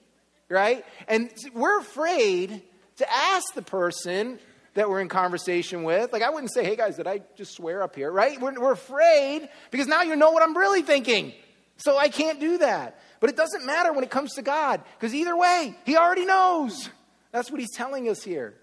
Right? 0.49 0.83
And 1.07 1.29
we're 1.53 1.79
afraid 1.79 2.63
to 2.97 3.13
ask 3.13 3.53
the 3.53 3.61
person 3.61 4.39
that 4.73 4.89
we're 4.89 5.01
in 5.01 5.09
conversation 5.09 5.83
with. 5.83 6.11
Like, 6.11 6.23
I 6.23 6.31
wouldn't 6.31 6.51
say, 6.51 6.63
hey 6.63 6.75
guys, 6.75 6.97
did 6.97 7.05
I 7.05 7.21
just 7.35 7.53
swear 7.55 7.83
up 7.83 7.95
here? 7.95 8.11
Right? 8.11 8.41
We're, 8.41 8.59
we're 8.59 8.71
afraid 8.71 9.47
because 9.69 9.87
now 9.87 10.01
you 10.01 10.15
know 10.15 10.31
what 10.31 10.41
I'm 10.41 10.57
really 10.57 10.81
thinking. 10.81 11.33
So 11.77 11.97
I 11.97 12.07
can't 12.09 12.39
do 12.39 12.57
that. 12.59 12.99
But 13.23 13.29
it 13.29 13.37
doesn't 13.37 13.65
matter 13.65 13.93
when 13.93 14.03
it 14.03 14.09
comes 14.09 14.33
to 14.33 14.41
God 14.41 14.81
because 14.99 15.15
either 15.15 15.37
way, 15.37 15.77
He 15.85 15.95
already 15.95 16.25
knows. 16.25 16.89
That's 17.31 17.49
what 17.49 17.61
He's 17.61 17.71
telling 17.73 18.09
us 18.09 18.21
here. 18.21 18.53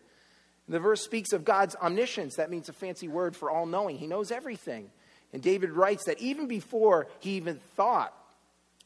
The 0.68 0.78
verse 0.78 1.02
speaks 1.02 1.32
of 1.32 1.46
God's 1.46 1.76
omniscience. 1.76 2.36
That 2.36 2.50
means 2.50 2.68
a 2.68 2.74
fancy 2.74 3.08
word 3.08 3.34
for 3.34 3.50
all 3.50 3.64
knowing. 3.64 3.96
He 3.96 4.06
knows 4.06 4.30
everything. 4.30 4.90
And 5.32 5.42
David 5.42 5.70
writes 5.70 6.04
that 6.04 6.20
even 6.20 6.46
before 6.46 7.08
he 7.20 7.36
even 7.36 7.58
thought 7.74 8.14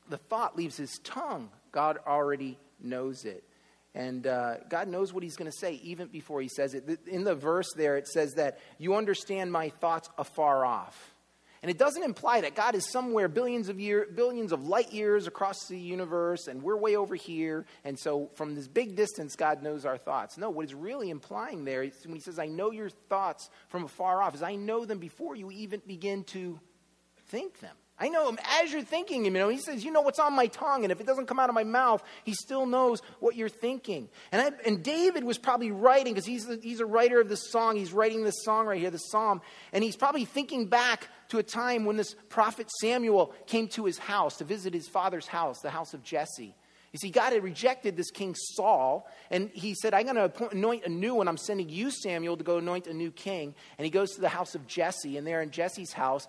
the 0.08 0.18
thought 0.18 0.56
leaves 0.56 0.76
his 0.76 0.96
tongue, 1.02 1.50
God 1.72 1.98
already 2.06 2.56
knows 2.80 3.24
it. 3.24 3.42
And 3.96 4.28
uh, 4.28 4.58
God 4.68 4.86
knows 4.86 5.12
what 5.12 5.24
he's 5.24 5.34
going 5.34 5.50
to 5.50 5.58
say 5.58 5.80
even 5.82 6.06
before 6.06 6.40
he 6.40 6.46
says 6.46 6.74
it. 6.74 7.00
In 7.08 7.24
the 7.24 7.34
verse 7.34 7.72
there, 7.76 7.96
it 7.96 8.06
says 8.06 8.34
that 8.34 8.60
you 8.78 8.94
understand 8.94 9.50
my 9.50 9.70
thoughts 9.70 10.08
afar 10.18 10.64
off. 10.64 11.13
And 11.64 11.70
it 11.70 11.78
doesn't 11.78 12.02
imply 12.02 12.42
that 12.42 12.54
God 12.54 12.74
is 12.74 12.92
somewhere 12.92 13.26
billions 13.26 13.70
of 13.70 13.80
year, 13.80 14.06
billions 14.14 14.52
of 14.52 14.68
light 14.68 14.92
years 14.92 15.26
across 15.26 15.66
the 15.66 15.78
universe 15.78 16.46
and 16.46 16.62
we're 16.62 16.76
way 16.76 16.94
over 16.94 17.14
here. 17.14 17.64
And 17.84 17.98
so 17.98 18.28
from 18.34 18.54
this 18.54 18.68
big 18.68 18.96
distance, 18.96 19.34
God 19.34 19.62
knows 19.62 19.86
our 19.86 19.96
thoughts. 19.96 20.36
No, 20.36 20.50
what 20.50 20.64
it's 20.64 20.74
really 20.74 21.08
implying 21.08 21.64
there 21.64 21.82
is 21.82 21.94
when 22.04 22.16
he 22.16 22.20
says, 22.20 22.38
I 22.38 22.48
know 22.48 22.70
your 22.70 22.90
thoughts 22.90 23.48
from 23.70 23.84
afar 23.84 24.20
off, 24.20 24.34
is 24.34 24.42
I 24.42 24.56
know 24.56 24.84
them 24.84 24.98
before 24.98 25.36
you 25.36 25.50
even 25.52 25.80
begin 25.86 26.24
to 26.24 26.60
think 27.28 27.60
them. 27.60 27.76
I 27.96 28.08
know 28.08 28.28
him 28.28 28.38
as 28.60 28.72
you're 28.72 28.82
thinking 28.82 29.24
him. 29.24 29.34
You 29.34 29.42
know, 29.42 29.48
he 29.48 29.58
says, 29.58 29.84
"You 29.84 29.92
know 29.92 30.00
what's 30.00 30.18
on 30.18 30.32
my 30.32 30.48
tongue, 30.48 30.82
and 30.84 30.90
if 30.90 31.00
it 31.00 31.06
doesn't 31.06 31.26
come 31.26 31.38
out 31.38 31.48
of 31.48 31.54
my 31.54 31.62
mouth, 31.62 32.02
he 32.24 32.34
still 32.34 32.66
knows 32.66 33.00
what 33.20 33.36
you're 33.36 33.48
thinking." 33.48 34.08
And 34.32 34.42
I, 34.42 34.50
and 34.66 34.82
David 34.82 35.22
was 35.22 35.38
probably 35.38 35.70
writing 35.70 36.12
because 36.12 36.26
he's 36.26 36.48
he's 36.60 36.80
a 36.80 36.86
writer 36.86 37.20
of 37.20 37.28
this 37.28 37.50
song. 37.52 37.76
He's 37.76 37.92
writing 37.92 38.24
this 38.24 38.42
song 38.42 38.66
right 38.66 38.80
here, 38.80 38.90
the 38.90 38.98
psalm, 38.98 39.40
and 39.72 39.84
he's 39.84 39.96
probably 39.96 40.24
thinking 40.24 40.66
back 40.66 41.08
to 41.28 41.38
a 41.38 41.42
time 41.42 41.84
when 41.84 41.96
this 41.96 42.16
prophet 42.28 42.68
Samuel 42.80 43.32
came 43.46 43.68
to 43.68 43.84
his 43.84 43.98
house 43.98 44.38
to 44.38 44.44
visit 44.44 44.74
his 44.74 44.88
father's 44.88 45.28
house, 45.28 45.60
the 45.60 45.70
house 45.70 45.94
of 45.94 46.02
Jesse. 46.02 46.56
You 46.94 46.98
see, 46.98 47.10
God 47.10 47.32
had 47.32 47.42
rejected 47.42 47.96
this 47.96 48.12
king 48.12 48.36
Saul, 48.36 49.10
and 49.28 49.50
he 49.52 49.74
said, 49.74 49.94
I'm 49.94 50.04
going 50.04 50.14
to 50.14 50.48
anoint 50.50 50.84
a 50.84 50.88
new 50.88 51.16
one. 51.16 51.26
I'm 51.26 51.36
sending 51.36 51.68
you, 51.68 51.90
Samuel, 51.90 52.36
to 52.36 52.44
go 52.44 52.58
anoint 52.58 52.86
a 52.86 52.94
new 52.94 53.10
king. 53.10 53.56
And 53.76 53.84
he 53.84 53.90
goes 53.90 54.12
to 54.12 54.20
the 54.20 54.28
house 54.28 54.54
of 54.54 54.68
Jesse, 54.68 55.18
and 55.18 55.26
there 55.26 55.42
in 55.42 55.50
Jesse's 55.50 55.92
house, 55.92 56.28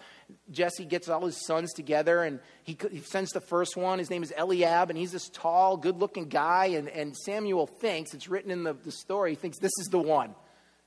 Jesse 0.50 0.84
gets 0.84 1.08
all 1.08 1.24
his 1.24 1.46
sons 1.46 1.72
together, 1.72 2.24
and 2.24 2.40
he, 2.64 2.76
he 2.90 3.02
sends 3.02 3.30
the 3.30 3.42
first 3.42 3.78
one. 3.78 4.00
His 4.00 4.10
name 4.10 4.24
is 4.24 4.34
Eliab, 4.36 4.90
and 4.90 4.98
he's 4.98 5.12
this 5.12 5.30
tall, 5.30 5.78
good 5.78 6.00
looking 6.00 6.30
guy. 6.30 6.66
And, 6.66 6.90
and 6.90 7.16
Samuel 7.16 7.68
thinks, 7.68 8.16
it's 8.16 8.28
written 8.28 8.50
in 8.50 8.64
the, 8.64 8.74
the 8.74 8.92
story, 8.92 9.34
he 9.34 9.36
thinks, 9.36 9.60
this 9.60 9.74
is 9.80 9.90
the 9.92 10.00
one. 10.00 10.34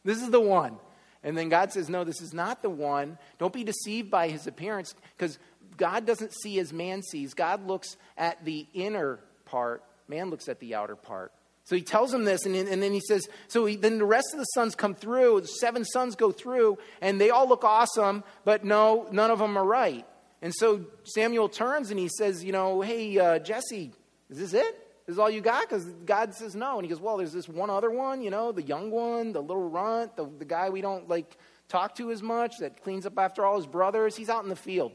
This 0.04 0.20
is 0.20 0.30
the 0.30 0.40
one. 0.40 0.76
And 1.22 1.38
then 1.38 1.50
God 1.50 1.72
says, 1.72 1.88
No, 1.88 2.02
this 2.02 2.20
is 2.20 2.34
not 2.34 2.62
the 2.62 2.70
one. 2.70 3.16
Don't 3.38 3.52
be 3.52 3.62
deceived 3.62 4.10
by 4.10 4.28
his 4.28 4.48
appearance, 4.48 4.96
because 5.16 5.38
God 5.76 6.04
doesn't 6.04 6.32
see 6.32 6.58
as 6.58 6.72
man 6.72 7.00
sees. 7.04 7.32
God 7.34 7.64
looks 7.64 7.96
at 8.16 8.44
the 8.44 8.66
inner 8.74 9.20
part, 9.48 9.82
man 10.08 10.30
looks 10.30 10.48
at 10.48 10.60
the 10.60 10.74
outer 10.74 10.96
part. 10.96 11.32
So 11.64 11.76
he 11.76 11.82
tells 11.82 12.14
him 12.14 12.24
this, 12.24 12.46
and, 12.46 12.56
and 12.56 12.82
then 12.82 12.92
he 12.92 13.00
says, 13.00 13.28
So 13.48 13.66
he, 13.66 13.76
then 13.76 13.98
the 13.98 14.04
rest 14.06 14.28
of 14.32 14.38
the 14.38 14.46
sons 14.46 14.74
come 14.74 14.94
through, 14.94 15.42
the 15.42 15.48
seven 15.48 15.84
sons 15.84 16.16
go 16.16 16.32
through, 16.32 16.78
and 17.02 17.20
they 17.20 17.28
all 17.30 17.46
look 17.46 17.62
awesome, 17.62 18.24
but 18.44 18.64
no, 18.64 19.06
none 19.12 19.30
of 19.30 19.38
them 19.38 19.56
are 19.58 19.64
right. 19.64 20.06
And 20.40 20.54
so 20.54 20.86
Samuel 21.04 21.48
turns 21.48 21.90
and 21.90 21.98
he 21.98 22.08
says, 22.08 22.42
You 22.42 22.52
know, 22.52 22.80
hey, 22.80 23.18
uh, 23.18 23.38
Jesse, 23.38 23.92
is 24.30 24.38
this 24.38 24.54
it? 24.54 24.84
Is 25.06 25.18
all 25.18 25.28
you 25.28 25.40
got? 25.40 25.68
Because 25.68 25.84
God 26.06 26.34
says 26.34 26.54
no. 26.54 26.76
And 26.76 26.84
he 26.84 26.88
goes, 26.88 27.00
Well, 27.00 27.18
there's 27.18 27.32
this 27.32 27.48
one 27.48 27.70
other 27.70 27.90
one, 27.90 28.22
you 28.22 28.30
know, 28.30 28.52
the 28.52 28.62
young 28.62 28.90
one, 28.90 29.32
the 29.32 29.42
little 29.42 29.68
runt, 29.68 30.16
the, 30.16 30.26
the 30.38 30.44
guy 30.46 30.70
we 30.70 30.80
don't 30.80 31.08
like 31.08 31.36
talk 31.68 31.94
to 31.96 32.10
as 32.10 32.22
much, 32.22 32.54
that 32.60 32.82
cleans 32.82 33.04
up 33.04 33.18
after 33.18 33.44
all 33.44 33.56
his 33.56 33.66
brothers. 33.66 34.16
He's 34.16 34.30
out 34.30 34.42
in 34.42 34.48
the 34.48 34.56
field 34.56 34.92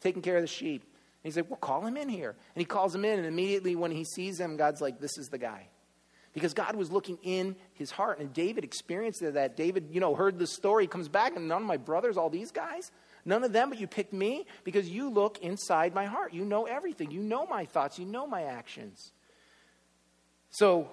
taking 0.00 0.22
care 0.22 0.36
of 0.36 0.42
the 0.42 0.48
sheep. 0.48 0.84
He's 1.22 1.36
like, 1.36 1.48
Well, 1.48 1.58
call 1.58 1.86
him 1.86 1.96
in 1.96 2.08
here. 2.08 2.30
And 2.54 2.60
he 2.60 2.64
calls 2.64 2.94
him 2.94 3.04
in, 3.04 3.18
and 3.18 3.26
immediately 3.26 3.76
when 3.76 3.90
he 3.90 4.04
sees 4.04 4.38
him, 4.38 4.56
God's 4.56 4.80
like, 4.80 5.00
This 5.00 5.18
is 5.18 5.28
the 5.28 5.38
guy. 5.38 5.68
Because 6.32 6.54
God 6.54 6.76
was 6.76 6.90
looking 6.90 7.18
in 7.22 7.56
his 7.74 7.90
heart. 7.90 8.18
And 8.18 8.32
David 8.32 8.64
experienced 8.64 9.20
that. 9.20 9.56
David, 9.56 9.88
you 9.92 10.00
know, 10.00 10.14
heard 10.14 10.38
the 10.38 10.46
story, 10.46 10.86
comes 10.86 11.08
back, 11.08 11.36
and 11.36 11.46
none 11.46 11.62
of 11.62 11.68
my 11.68 11.76
brothers, 11.76 12.16
all 12.16 12.30
these 12.30 12.50
guys, 12.50 12.90
none 13.26 13.44
of 13.44 13.52
them, 13.52 13.68
but 13.68 13.78
you 13.78 13.86
picked 13.86 14.14
me 14.14 14.46
because 14.64 14.88
you 14.88 15.10
look 15.10 15.38
inside 15.40 15.94
my 15.94 16.06
heart. 16.06 16.32
You 16.32 16.44
know 16.46 16.64
everything. 16.64 17.10
You 17.10 17.20
know 17.20 17.46
my 17.46 17.66
thoughts. 17.66 17.98
You 17.98 18.06
know 18.06 18.26
my 18.26 18.44
actions. 18.44 19.12
So 20.50 20.88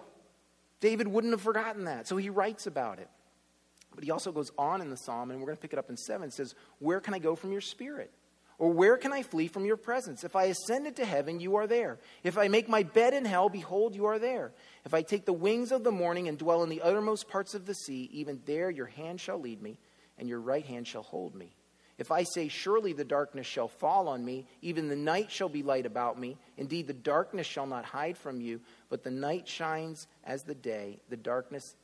David 0.82 1.08
wouldn't 1.08 1.32
have 1.32 1.42
forgotten 1.42 1.86
that. 1.86 2.08
So 2.08 2.18
he 2.18 2.30
writes 2.30 2.68
about 2.68 3.00
it. 3.00 3.10
But 3.96 4.04
he 4.04 4.12
also 4.12 4.32
goes 4.32 4.52
on 4.58 4.82
in 4.82 4.90
the 4.90 4.98
psalm, 4.98 5.32
and 5.32 5.40
we're 5.40 5.48
going 5.48 5.58
to 5.58 5.62
pick 5.62 5.74
it 5.74 5.80
up 5.80 5.90
in 5.90 5.98
7. 5.98 6.28
It 6.28 6.34
says, 6.34 6.54
Where 6.80 7.00
can 7.00 7.14
I 7.14 7.20
go 7.20 7.36
from 7.36 7.52
your 7.52 7.62
spirit? 7.62 8.12
Or 8.60 8.74
where 8.74 8.98
can 8.98 9.14
I 9.14 9.24
flee 9.24 9.48
from 9.48 9.66
your 9.66 9.78
presence? 9.78 10.26
If 10.26 10.36
I 10.36 10.46
ascend 10.46 10.86
into 10.86 11.06
heaven, 11.06 11.40
you 11.40 11.56
are 11.56 11.66
there. 11.66 11.98
If 12.24 12.38
I 12.38 12.50
make 12.50 12.68
my 12.68 12.84
bed 12.84 13.14
in 13.14 13.24
hell, 13.24 13.48
behold, 13.48 13.96
you 13.96 14.06
are 14.06 14.20
there. 14.20 14.52
If 14.86 14.94
I 14.94 15.02
take 15.02 15.26
the 15.26 15.32
wings 15.32 15.72
of 15.72 15.86
the 15.86 15.94
morning 15.94 16.28
and 16.28 16.38
dwell 16.38 16.62
in 16.64 16.70
the 16.70 16.82
uttermost 16.82 17.30
parts 17.30 17.54
of 17.54 17.66
the 17.66 17.74
sea, 17.74 18.10
even 18.12 18.42
there 18.46 18.70
your 18.70 18.88
hand 18.88 19.22
shall 19.22 19.40
lead 19.40 19.62
me, 19.62 19.80
and 20.18 20.28
your 20.28 20.42
right 20.42 20.66
hand 20.66 20.86
shall 20.86 21.04
hold 21.04 21.36
me. 21.36 21.56
If 21.98 22.12
I 22.12 22.24
say, 22.24 22.50
Surely 22.50 22.92
the 22.92 23.06
darkness 23.06 23.48
shall 23.48 23.70
fall 23.70 24.10
on 24.10 24.26
me, 24.26 24.46
even 24.62 24.90
the 24.90 24.96
night 24.96 25.32
shall 25.32 25.50
be 25.50 25.64
light 25.64 25.86
about 25.86 26.20
me. 26.20 26.38
Indeed, 26.58 26.88
the 26.88 26.94
darkness 26.94 27.48
shall 27.48 27.66
not 27.66 27.86
hide 27.86 28.18
from 28.18 28.42
you, 28.42 28.60
but 28.90 29.04
the 29.04 29.12
night 29.12 29.48
shines 29.48 30.06
as 30.26 30.42
the 30.42 30.56
day. 30.56 31.00
The 31.10 31.18
darkness 31.18 31.76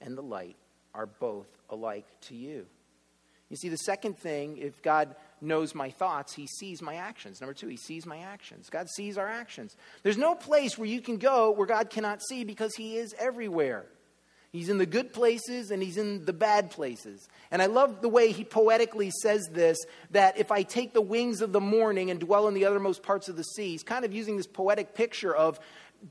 and 0.00 0.16
the 0.16 0.22
light 0.22 0.56
are 0.94 1.06
both 1.06 1.48
alike 1.68 2.06
to 2.22 2.36
you. 2.36 2.66
You 3.48 3.56
see, 3.56 3.68
the 3.68 3.78
second 3.78 4.16
thing, 4.16 4.58
if 4.58 4.80
God 4.80 5.16
knows 5.42 5.74
my 5.74 5.90
thoughts, 5.90 6.34
he 6.34 6.46
sees 6.46 6.82
my 6.82 6.96
actions. 6.96 7.40
Number 7.40 7.54
two, 7.54 7.68
he 7.68 7.76
sees 7.76 8.06
my 8.06 8.18
actions. 8.18 8.68
God 8.70 8.88
sees 8.88 9.18
our 9.18 9.28
actions. 9.28 9.76
There's 10.02 10.18
no 10.18 10.34
place 10.34 10.76
where 10.76 10.88
you 10.88 11.00
can 11.00 11.16
go 11.16 11.50
where 11.50 11.66
God 11.66 11.90
cannot 11.90 12.22
see 12.22 12.44
because 12.44 12.74
he 12.74 12.96
is 12.96 13.14
everywhere. 13.18 13.86
He's 14.52 14.68
in 14.68 14.78
the 14.78 14.86
good 14.86 15.12
places 15.12 15.70
and 15.70 15.80
he's 15.80 15.96
in 15.96 16.24
the 16.24 16.32
bad 16.32 16.70
places. 16.70 17.28
And 17.52 17.62
I 17.62 17.66
love 17.66 18.02
the 18.02 18.08
way 18.08 18.32
he 18.32 18.44
poetically 18.44 19.10
says 19.22 19.48
this 19.52 19.78
that 20.10 20.38
if 20.38 20.50
I 20.50 20.64
take 20.64 20.92
the 20.92 21.00
wings 21.00 21.40
of 21.40 21.52
the 21.52 21.60
morning 21.60 22.10
and 22.10 22.18
dwell 22.18 22.48
in 22.48 22.54
the 22.54 22.62
othermost 22.62 23.02
parts 23.02 23.28
of 23.28 23.36
the 23.36 23.44
sea, 23.44 23.70
he's 23.70 23.84
kind 23.84 24.04
of 24.04 24.12
using 24.12 24.36
this 24.36 24.48
poetic 24.48 24.94
picture 24.94 25.34
of 25.34 25.60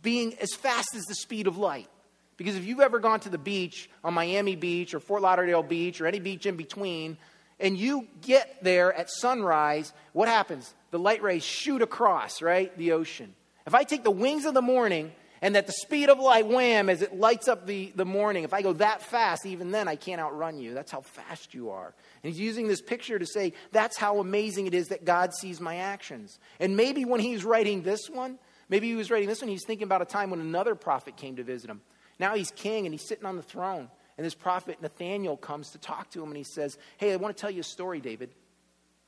being 0.02 0.38
as 0.40 0.54
fast 0.54 0.96
as 0.96 1.04
the 1.04 1.16
speed 1.16 1.48
of 1.48 1.58
light. 1.58 1.90
Because 2.38 2.56
if 2.56 2.66
you've 2.66 2.80
ever 2.80 3.00
gone 3.00 3.20
to 3.22 3.30
the 3.30 3.38
beach 3.38 3.90
on 4.02 4.14
Miami 4.14 4.56
Beach 4.56 4.94
or 4.94 5.02
Fort 5.02 5.22
Lauderdale 5.22 5.64
Beach 5.64 6.00
or 6.00 6.08
any 6.08 6.20
beach 6.20 6.46
in 6.46 6.56
between, 6.56 7.18
and 7.60 7.78
you 7.78 8.08
get 8.22 8.64
there 8.64 8.94
at 8.94 9.10
sunrise, 9.10 9.94
what 10.14 10.28
happens? 10.28 10.74
The 10.92 11.00
light 11.00 11.22
rays 11.22 11.44
shoot 11.44 11.82
across, 11.82 12.42
right? 12.42 12.76
The 12.78 12.94
ocean. 12.94 13.36
If 13.68 13.76
I 13.76 13.84
take 13.84 14.04
the 14.04 14.12
wings 14.12 14.46
of 14.46 14.54
the 14.54 14.62
morning 14.62 15.12
and 15.42 15.56
at 15.56 15.68
the 15.68 15.74
speed 15.74 16.10
of 16.10 16.20
light, 16.20 16.48
wham, 16.48 16.90
as 16.90 17.02
it 17.02 17.16
lights 17.16 17.48
up 17.48 17.66
the, 17.66 17.92
the 17.96 18.06
morning, 18.06 18.44
if 18.44 18.54
I 18.54 18.62
go 18.62 18.74
that 18.74 19.02
fast, 19.02 19.46
even 19.46 19.72
then 19.72 19.88
I 19.88 19.96
can't 19.96 20.20
outrun 20.20 20.60
you. 20.60 20.74
That's 20.74 20.92
how 20.92 21.02
fast 21.02 21.54
you 21.54 21.70
are. 21.70 21.94
And 22.24 22.34
he's 22.34 22.42
using 22.42 22.68
this 22.68 22.82
picture 22.82 23.20
to 23.20 23.26
say 23.26 23.54
that's 23.72 23.98
how 23.98 24.20
amazing 24.20 24.68
it 24.68 24.74
is 24.74 24.88
that 24.88 25.06
God 25.06 25.34
sees 25.34 25.62
my 25.62 25.78
actions. 25.78 26.40
And 26.60 26.76
maybe 26.76 27.06
when 27.06 27.20
he's 27.20 27.46
writing 27.46 27.84
this 27.84 28.10
one, 28.10 28.40
maybe 28.70 28.88
he 28.88 28.96
was 28.96 29.12
writing 29.12 29.30
this 29.30 29.42
one, 29.42 29.50
he's 29.50 29.66
thinking 29.66 29.86
about 29.86 30.02
a 30.02 30.06
time 30.06 30.30
when 30.30 30.42
another 30.42 30.76
prophet 30.76 31.16
came 31.16 31.36
to 31.36 31.44
visit 31.44 31.70
him. 31.70 31.82
Now 32.20 32.36
he's 32.36 32.52
king 32.52 32.86
and 32.86 32.94
he's 32.94 33.08
sitting 33.08 33.26
on 33.26 33.38
the 33.38 33.44
throne. 33.44 33.90
And 34.20 34.26
this 34.26 34.36
prophet 34.36 34.82
Nathaniel 34.82 35.38
comes 35.38 35.70
to 35.70 35.78
talk 35.78 36.10
to 36.10 36.22
him 36.22 36.28
and 36.28 36.36
he 36.36 36.44
says, 36.44 36.78
Hey, 36.98 37.14
I 37.14 37.16
want 37.16 37.38
to 37.38 37.40
tell 37.40 37.50
you 37.50 37.62
a 37.62 37.64
story, 37.64 38.02
David. 38.02 38.30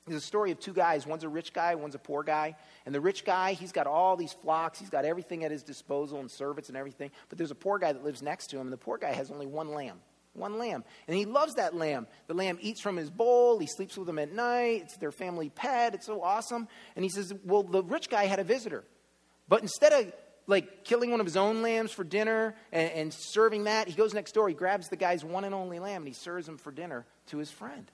There's 0.07 0.23
a 0.23 0.25
story 0.25 0.51
of 0.51 0.59
two 0.61 0.71
guys. 0.71 1.05
One's 1.05 1.25
a 1.25 1.29
rich 1.29 1.51
guy, 1.51 1.75
one's 1.75 1.95
a 1.95 1.99
poor 1.99 2.23
guy. 2.23 2.55
And 2.85 2.95
the 2.95 3.01
rich 3.01 3.25
guy, 3.25 3.51
he's 3.51 3.73
got 3.73 3.87
all 3.87 4.15
these 4.15 4.31
flocks, 4.31 4.79
he's 4.79 4.89
got 4.89 5.03
everything 5.03 5.43
at 5.43 5.51
his 5.51 5.63
disposal 5.63 6.21
and 6.21 6.31
servants 6.31 6.69
and 6.69 6.77
everything. 6.77 7.11
But 7.27 7.37
there's 7.37 7.51
a 7.51 7.55
poor 7.55 7.77
guy 7.77 7.91
that 7.91 8.05
lives 8.05 8.21
next 8.21 8.51
to 8.51 8.55
him, 8.55 8.67
and 8.67 8.71
the 8.71 8.77
poor 8.77 8.97
guy 8.97 9.11
has 9.11 9.31
only 9.31 9.47
one 9.47 9.73
lamb. 9.73 9.99
One 10.31 10.57
lamb. 10.57 10.85
And 11.09 11.17
he 11.17 11.25
loves 11.25 11.55
that 11.55 11.75
lamb. 11.75 12.07
The 12.27 12.33
lamb 12.33 12.57
eats 12.61 12.79
from 12.79 12.95
his 12.95 13.09
bowl. 13.09 13.59
He 13.59 13.67
sleeps 13.67 13.97
with 13.97 14.07
him 14.07 14.17
at 14.17 14.31
night. 14.31 14.83
It's 14.85 14.95
their 14.95 15.11
family 15.11 15.49
pet. 15.49 15.93
It's 15.93 16.05
so 16.05 16.23
awesome. 16.23 16.69
And 16.95 17.03
he 17.03 17.09
says, 17.09 17.33
Well, 17.43 17.63
the 17.63 17.83
rich 17.83 18.09
guy 18.09 18.27
had 18.27 18.39
a 18.39 18.45
visitor. 18.45 18.85
But 19.49 19.61
instead 19.61 19.91
of 19.91 20.13
like 20.47 20.83
killing 20.83 21.11
one 21.11 21.19
of 21.19 21.25
his 21.25 21.37
own 21.37 21.61
lambs 21.61 21.91
for 21.91 22.03
dinner 22.03 22.55
and, 22.71 22.91
and, 22.91 23.13
serving 23.13 23.65
that. 23.65 23.87
He 23.87 23.93
goes 23.93 24.13
next 24.13 24.33
door, 24.33 24.47
he 24.47 24.55
grabs 24.55 24.89
the 24.89 24.95
guy's 24.95 25.23
one 25.23 25.43
and 25.43 25.53
only 25.53 25.79
lamb, 25.79 26.01
and 26.01 26.07
he 26.07 26.13
serves 26.13 26.47
him 26.47 26.57
for 26.57 26.71
dinner 26.71 27.05
to 27.27 27.37
his 27.37 27.51
friend. 27.51 27.89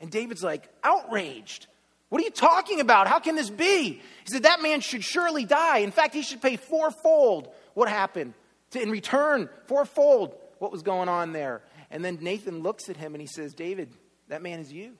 And 0.00 0.10
David's 0.10 0.42
like, 0.42 0.68
outraged. 0.82 1.66
What 2.08 2.20
are 2.20 2.24
you 2.24 2.30
talking 2.30 2.80
about? 2.80 3.08
How 3.08 3.18
can 3.18 3.34
this 3.34 3.50
be? 3.50 3.88
He 3.92 4.00
said, 4.26 4.44
That 4.44 4.62
man 4.62 4.80
should 4.80 5.04
surely 5.04 5.44
die. 5.44 5.78
In 5.78 5.90
fact, 5.90 6.14
he 6.14 6.22
should 6.22 6.42
pay 6.42 6.56
fourfold 6.56 7.48
what 7.74 7.88
happened 7.88 8.34
to, 8.70 8.80
in 8.80 8.90
return, 8.90 9.48
fourfold 9.66 10.34
what 10.58 10.70
was 10.70 10.82
going 10.82 11.08
on 11.08 11.32
there. 11.32 11.62
And 11.90 12.04
then 12.04 12.18
Nathan 12.20 12.62
looks 12.62 12.88
at 12.88 12.96
him 12.96 13.14
and 13.14 13.20
he 13.20 13.26
says, 13.26 13.54
David, 13.54 13.92
that 14.28 14.42
man 14.42 14.60
is 14.60 14.72
you. 14.72 14.94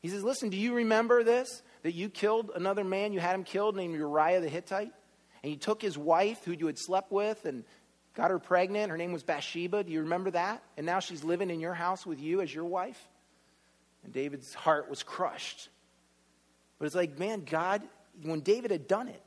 He 0.00 0.08
says, 0.08 0.22
Listen, 0.22 0.50
do 0.50 0.56
you 0.56 0.74
remember 0.74 1.24
this? 1.24 1.62
That 1.82 1.94
you 1.94 2.08
killed 2.08 2.50
another 2.54 2.84
man, 2.84 3.12
you 3.12 3.20
had 3.20 3.34
him 3.34 3.44
killed 3.44 3.76
named 3.76 3.94
Uriah 3.94 4.40
the 4.40 4.48
Hittite? 4.48 4.92
And 5.42 5.52
you 5.52 5.58
took 5.58 5.80
his 5.80 5.96
wife, 5.96 6.44
who 6.44 6.52
you 6.52 6.66
had 6.66 6.78
slept 6.78 7.12
with, 7.12 7.44
and 7.44 7.64
got 8.14 8.30
her 8.30 8.38
pregnant. 8.38 8.90
Her 8.90 8.96
name 8.96 9.12
was 9.12 9.22
Bathsheba. 9.22 9.84
Do 9.84 9.92
you 9.92 10.00
remember 10.00 10.30
that? 10.32 10.62
And 10.76 10.84
now 10.84 11.00
she's 11.00 11.22
living 11.22 11.50
in 11.50 11.60
your 11.60 11.74
house 11.74 12.04
with 12.04 12.20
you 12.20 12.40
as 12.40 12.52
your 12.52 12.64
wife. 12.64 13.08
And 14.04 14.12
David's 14.12 14.54
heart 14.54 14.90
was 14.90 15.02
crushed. 15.02 15.68
But 16.78 16.86
it's 16.86 16.94
like, 16.94 17.18
man, 17.18 17.44
God, 17.48 17.82
when 18.22 18.40
David 18.40 18.70
had 18.70 18.86
done 18.86 19.08
it, 19.08 19.22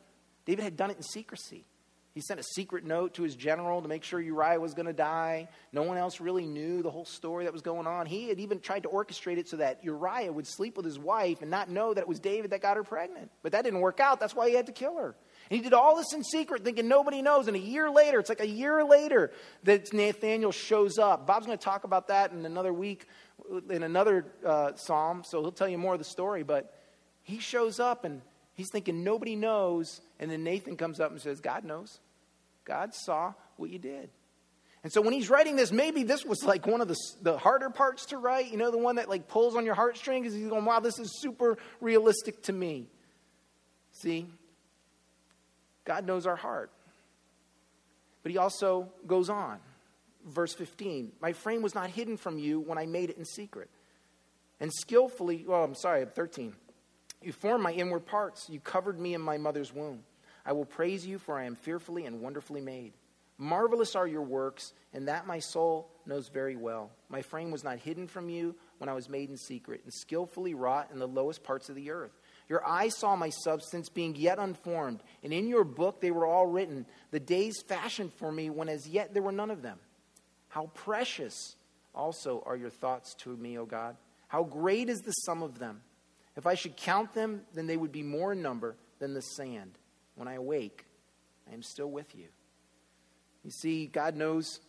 David 0.45 0.63
had 0.63 0.77
done 0.77 0.89
it 0.91 0.97
in 0.97 1.03
secrecy. 1.03 1.65
He 2.13 2.19
sent 2.19 2.41
a 2.41 2.43
secret 2.43 2.83
note 2.83 3.13
to 3.13 3.23
his 3.23 3.35
general 3.35 3.81
to 3.81 3.87
make 3.87 4.03
sure 4.03 4.19
Uriah 4.19 4.59
was 4.59 4.73
going 4.73 4.87
to 4.87 4.93
die. 4.93 5.47
No 5.71 5.83
one 5.83 5.97
else 5.97 6.19
really 6.19 6.45
knew 6.45 6.81
the 6.81 6.89
whole 6.89 7.05
story 7.05 7.45
that 7.45 7.53
was 7.53 7.61
going 7.61 7.87
on. 7.87 8.05
He 8.05 8.27
had 8.27 8.39
even 8.39 8.59
tried 8.59 8.83
to 8.83 8.89
orchestrate 8.89 9.37
it 9.37 9.47
so 9.47 9.57
that 9.57 9.81
Uriah 9.83 10.31
would 10.31 10.45
sleep 10.45 10.75
with 10.75 10.85
his 10.85 10.99
wife 10.99 11.41
and 11.41 11.49
not 11.49 11.69
know 11.69 11.93
that 11.93 12.01
it 12.01 12.07
was 12.07 12.19
David 12.19 12.51
that 12.51 12.61
got 12.61 12.75
her 12.75 12.83
pregnant. 12.83 13.31
But 13.43 13.53
that 13.53 13.63
didn't 13.63 13.79
work 13.79 14.01
out. 14.01 14.19
That's 14.19 14.35
why 14.35 14.49
he 14.49 14.55
had 14.55 14.65
to 14.65 14.73
kill 14.73 14.97
her. 14.97 15.15
And 15.51 15.57
he 15.57 15.61
did 15.61 15.73
all 15.73 15.97
this 15.97 16.13
in 16.13 16.23
secret, 16.23 16.63
thinking 16.63 16.87
nobody 16.87 17.21
knows. 17.21 17.49
And 17.49 17.57
a 17.57 17.59
year 17.59 17.91
later, 17.91 18.19
it's 18.19 18.29
like 18.29 18.39
a 18.39 18.47
year 18.47 18.85
later 18.85 19.33
that 19.63 19.91
Nathaniel 19.91 20.53
shows 20.53 20.97
up. 20.97 21.27
Bob's 21.27 21.45
going 21.45 21.57
to 21.57 21.63
talk 21.63 21.83
about 21.83 22.07
that 22.07 22.31
in 22.31 22.45
another 22.45 22.71
week 22.71 23.05
in 23.69 23.83
another 23.83 24.25
uh, 24.45 24.75
psalm, 24.75 25.23
so 25.25 25.41
he'll 25.41 25.51
tell 25.51 25.67
you 25.67 25.77
more 25.77 25.93
of 25.93 25.99
the 25.99 26.05
story, 26.05 26.43
but 26.43 26.73
he 27.23 27.39
shows 27.39 27.79
up 27.79 28.05
and 28.05 28.21
he's 28.53 28.69
thinking 28.71 29.03
nobody 29.03 29.35
knows. 29.35 30.01
And 30.19 30.31
then 30.31 30.43
Nathan 30.43 30.77
comes 30.77 30.99
up 30.99 31.11
and 31.11 31.21
says, 31.21 31.41
God 31.41 31.65
knows. 31.65 31.99
God 32.63 32.93
saw 32.93 33.33
what 33.57 33.69
you 33.69 33.79
did. 33.79 34.09
And 34.83 34.91
so 34.91 35.01
when 35.01 35.13
he's 35.13 35.29
writing 35.29 35.57
this, 35.57 35.71
maybe 35.71 36.03
this 36.03 36.25
was 36.25 36.43
like 36.43 36.65
one 36.65 36.81
of 36.81 36.87
the, 36.87 36.95
the 37.21 37.37
harder 37.37 37.69
parts 37.69 38.07
to 38.07 38.17
write, 38.17 38.51
you 38.51 38.57
know, 38.57 38.71
the 38.71 38.77
one 38.77 38.95
that 38.95 39.09
like 39.09 39.27
pulls 39.27 39.55
on 39.55 39.65
your 39.65 39.75
heartstrings. 39.75 40.33
He's 40.33 40.47
going, 40.47 40.65
wow, 40.65 40.79
this 40.79 40.97
is 40.97 41.21
super 41.21 41.57
realistic 41.81 42.41
to 42.43 42.53
me. 42.53 42.87
See? 43.91 44.27
God 45.85 46.05
knows 46.05 46.25
our 46.25 46.35
heart. 46.35 46.71
But 48.23 48.31
he 48.31 48.37
also 48.37 48.89
goes 49.07 49.29
on. 49.29 49.59
Verse 50.25 50.53
15 50.53 51.13
My 51.21 51.33
frame 51.33 51.61
was 51.61 51.75
not 51.75 51.89
hidden 51.89 52.17
from 52.17 52.37
you 52.37 52.59
when 52.59 52.77
I 52.77 52.85
made 52.85 53.09
it 53.09 53.17
in 53.17 53.25
secret. 53.25 53.69
And 54.59 54.71
skillfully, 54.71 55.43
well, 55.47 55.63
I'm 55.63 55.75
sorry, 55.75 56.05
13. 56.05 56.53
You 57.23 57.31
formed 57.31 57.63
my 57.63 57.71
inward 57.71 58.05
parts, 58.05 58.47
you 58.49 58.59
covered 58.59 58.99
me 58.99 59.13
in 59.13 59.21
my 59.21 59.37
mother's 59.37 59.73
womb. 59.73 60.03
I 60.45 60.53
will 60.53 60.65
praise 60.65 61.05
you, 61.05 61.19
for 61.19 61.37
I 61.37 61.45
am 61.45 61.55
fearfully 61.55 62.05
and 62.05 62.21
wonderfully 62.21 62.61
made. 62.61 62.93
Marvelous 63.37 63.95
are 63.95 64.07
your 64.07 64.21
works, 64.21 64.73
and 64.93 65.07
that 65.07 65.25
my 65.25 65.39
soul 65.39 65.89
knows 66.05 66.29
very 66.29 66.55
well. 66.55 66.91
My 67.09 67.23
frame 67.23 67.49
was 67.49 67.63
not 67.63 67.79
hidden 67.79 68.07
from 68.07 68.29
you 68.29 68.55
when 68.77 68.89
I 68.89 68.93
was 68.93 69.09
made 69.09 69.29
in 69.29 69.37
secret, 69.37 69.81
and 69.83 69.93
skillfully 69.93 70.53
wrought 70.53 70.89
in 70.91 70.99
the 70.99 71.07
lowest 71.07 71.43
parts 71.43 71.69
of 71.69 71.75
the 71.75 71.89
earth. 71.89 72.19
Your 72.51 72.67
eyes 72.67 72.97
saw 72.97 73.15
my 73.15 73.29
substance 73.29 73.87
being 73.87 74.13
yet 74.17 74.37
unformed, 74.37 75.01
and 75.23 75.31
in 75.31 75.47
your 75.47 75.63
book 75.63 76.01
they 76.01 76.11
were 76.11 76.25
all 76.25 76.45
written, 76.45 76.85
the 77.09 77.19
days 77.21 77.61
fashioned 77.65 78.11
for 78.15 78.29
me 78.29 78.49
when 78.49 78.67
as 78.67 78.85
yet 78.85 79.13
there 79.13 79.23
were 79.23 79.31
none 79.31 79.51
of 79.51 79.61
them. 79.61 79.79
How 80.49 80.65
precious 80.73 81.55
also 81.95 82.43
are 82.45 82.57
your 82.57 82.69
thoughts 82.69 83.15
to 83.19 83.37
me, 83.37 83.57
O 83.57 83.65
God. 83.65 83.95
How 84.27 84.43
great 84.43 84.89
is 84.89 84.99
the 84.99 85.13
sum 85.13 85.43
of 85.43 85.59
them. 85.59 85.79
If 86.35 86.45
I 86.45 86.55
should 86.55 86.75
count 86.75 87.13
them, 87.13 87.43
then 87.53 87.67
they 87.67 87.77
would 87.77 87.93
be 87.93 88.03
more 88.03 88.33
in 88.33 88.41
number 88.41 88.75
than 88.99 89.13
the 89.13 89.21
sand. 89.21 89.77
When 90.15 90.27
I 90.27 90.33
awake, 90.33 90.83
I 91.49 91.53
am 91.53 91.63
still 91.63 91.89
with 91.89 92.13
you. 92.17 92.27
You 93.45 93.51
see, 93.51 93.87
God 93.87 94.17
knows 94.17 94.59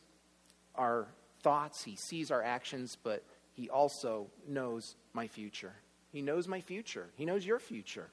our 0.76 1.08
thoughts, 1.42 1.82
He 1.82 1.96
sees 1.96 2.30
our 2.30 2.44
actions, 2.44 2.96
but 3.02 3.24
He 3.54 3.68
also 3.68 4.28
knows 4.46 4.94
my 5.14 5.26
future. 5.26 5.74
He 6.12 6.22
knows 6.22 6.46
my 6.46 6.60
future, 6.60 7.08
He 7.16 7.24
knows 7.24 7.44
your 7.44 7.58
future. 7.58 8.08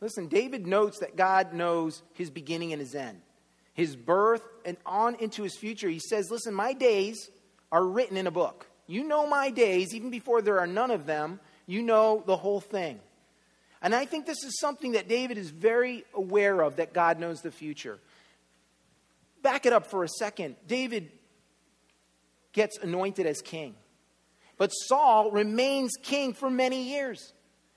Listen, 0.00 0.28
David 0.28 0.66
notes 0.66 0.98
that 0.98 1.16
God 1.16 1.54
knows 1.54 2.02
his 2.12 2.30
beginning 2.30 2.72
and 2.72 2.80
his 2.80 2.94
end, 2.94 3.20
his 3.72 3.96
birth 3.96 4.46
and 4.64 4.76
on 4.84 5.14
into 5.16 5.42
his 5.42 5.56
future. 5.56 5.88
He 5.88 6.00
says, 6.00 6.30
Listen, 6.30 6.52
my 6.52 6.74
days 6.74 7.30
are 7.72 7.84
written 7.84 8.16
in 8.16 8.26
a 8.26 8.30
book. 8.30 8.66
You 8.86 9.04
know 9.04 9.26
my 9.26 9.50
days, 9.50 9.94
even 9.94 10.10
before 10.10 10.42
there 10.42 10.60
are 10.60 10.66
none 10.66 10.90
of 10.90 11.06
them, 11.06 11.40
you 11.66 11.82
know 11.82 12.22
the 12.26 12.36
whole 12.36 12.60
thing. 12.60 13.00
And 13.82 13.94
I 13.94 14.04
think 14.04 14.26
this 14.26 14.44
is 14.44 14.58
something 14.60 14.92
that 14.92 15.08
David 15.08 15.38
is 15.38 15.50
very 15.50 16.04
aware 16.14 16.60
of 16.60 16.76
that 16.76 16.92
God 16.92 17.18
knows 17.18 17.40
the 17.40 17.50
future. 17.50 17.98
Back 19.42 19.66
it 19.66 19.72
up 19.72 19.86
for 19.86 20.04
a 20.04 20.08
second. 20.08 20.56
David 20.66 21.10
gets 22.52 22.78
anointed 22.78 23.26
as 23.26 23.42
king. 23.42 23.74
But 24.58 24.70
Saul 24.70 25.30
remains 25.30 25.92
king 26.02 26.32
for 26.32 26.50
many 26.50 26.90
years. 26.90 27.32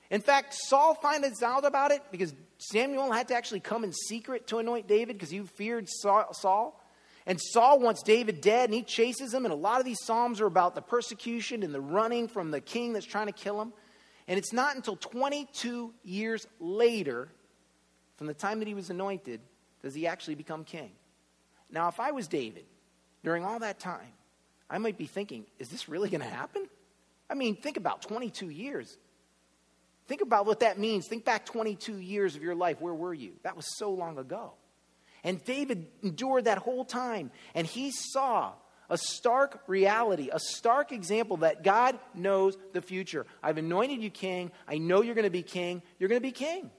In 0.09 0.21
fact, 0.21 0.53
Saul 0.53 0.95
finds 0.95 1.43
out 1.43 1.65
about 1.65 1.91
it 1.91 2.01
because 2.11 2.33
Samuel 2.57 3.11
had 3.11 3.27
to 3.27 3.35
actually 3.35 3.59
come 3.59 3.83
in 3.83 3.93
secret 3.93 4.47
to 4.47 4.57
anoint 4.57 4.87
David 4.87 5.15
because 5.17 5.29
he 5.29 5.39
feared 5.41 5.87
Saul. 5.87 6.81
And 7.25 7.39
Saul 7.39 7.79
wants 7.79 8.01
David 8.01 8.41
dead 8.41 8.69
and 8.69 8.73
he 8.73 8.81
chases 8.81 9.33
him. 9.33 9.45
And 9.45 9.53
a 9.53 9.57
lot 9.57 9.79
of 9.79 9.85
these 9.85 10.03
Psalms 10.03 10.41
are 10.41 10.47
about 10.47 10.73
the 10.73 10.81
persecution 10.81 11.61
and 11.63 11.73
the 11.73 11.81
running 11.81 12.27
from 12.27 12.49
the 12.49 12.61
king 12.61 12.93
that's 12.93 13.05
trying 13.05 13.27
to 13.27 13.33
kill 13.33 13.61
him. 13.61 13.71
And 14.27 14.37
it's 14.37 14.53
not 14.53 14.75
until 14.75 14.95
22 14.95 15.93
years 16.03 16.47
later, 16.59 17.29
from 18.17 18.27
the 18.27 18.33
time 18.33 18.59
that 18.59 18.67
he 18.67 18.73
was 18.73 18.89
anointed, 18.89 19.41
does 19.81 19.93
he 19.93 20.07
actually 20.07 20.35
become 20.35 20.63
king. 20.63 20.91
Now, 21.71 21.87
if 21.87 21.99
I 21.99 22.11
was 22.11 22.27
David 22.27 22.65
during 23.23 23.45
all 23.45 23.59
that 23.59 23.79
time, 23.79 24.11
I 24.69 24.77
might 24.77 24.97
be 24.97 25.05
thinking, 25.05 25.45
is 25.57 25.69
this 25.69 25.89
really 25.89 26.09
going 26.09 26.21
to 26.21 26.27
happen? 26.27 26.67
I 27.29 27.33
mean, 27.33 27.55
think 27.55 27.77
about 27.77 28.01
22 28.01 28.49
years. 28.49 28.97
Think 30.07 30.21
about 30.21 30.45
what 30.45 30.61
that 30.61 30.79
means. 30.79 31.07
Think 31.07 31.25
back 31.25 31.45
22 31.45 31.97
years 31.97 32.35
of 32.35 32.41
your 32.41 32.55
life. 32.55 32.81
Where 32.81 32.93
were 32.93 33.13
you? 33.13 33.33
That 33.43 33.55
was 33.55 33.77
so 33.77 33.91
long 33.91 34.17
ago. 34.17 34.53
And 35.23 35.43
David 35.43 35.87
endured 36.01 36.45
that 36.45 36.57
whole 36.59 36.85
time, 36.85 37.31
and 37.53 37.67
he 37.67 37.91
saw 37.91 38.53
a 38.89 38.97
stark 38.97 39.61
reality, 39.67 40.29
a 40.31 40.39
stark 40.39 40.91
example 40.91 41.37
that 41.37 41.63
God 41.63 41.99
knows 42.15 42.57
the 42.73 42.81
future. 42.81 43.25
I've 43.43 43.57
anointed 43.57 44.01
you 44.01 44.09
king. 44.09 44.51
I 44.67 44.77
know 44.77 45.01
you're 45.01 45.15
going 45.15 45.25
to 45.25 45.29
be 45.29 45.43
king. 45.43 45.83
You're 45.99 46.09
going 46.09 46.21
to 46.21 46.27
be 46.27 46.31
king. 46.31 46.71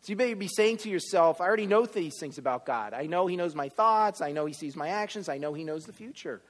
So 0.00 0.12
you 0.12 0.16
may 0.16 0.34
be 0.34 0.48
saying 0.48 0.78
to 0.78 0.88
yourself, 0.88 1.40
I 1.40 1.44
already 1.44 1.66
know 1.66 1.84
these 1.84 2.18
things 2.18 2.38
about 2.38 2.64
God. 2.64 2.94
I 2.94 3.06
know 3.06 3.26
He 3.26 3.36
knows 3.36 3.54
my 3.54 3.68
thoughts. 3.68 4.20
I 4.20 4.32
know 4.32 4.46
He 4.46 4.54
sees 4.54 4.76
my 4.76 4.88
actions. 4.88 5.28
I 5.28 5.38
know 5.38 5.54
He 5.54 5.64
knows 5.64 5.84
the 5.84 5.92
future. 5.92 6.40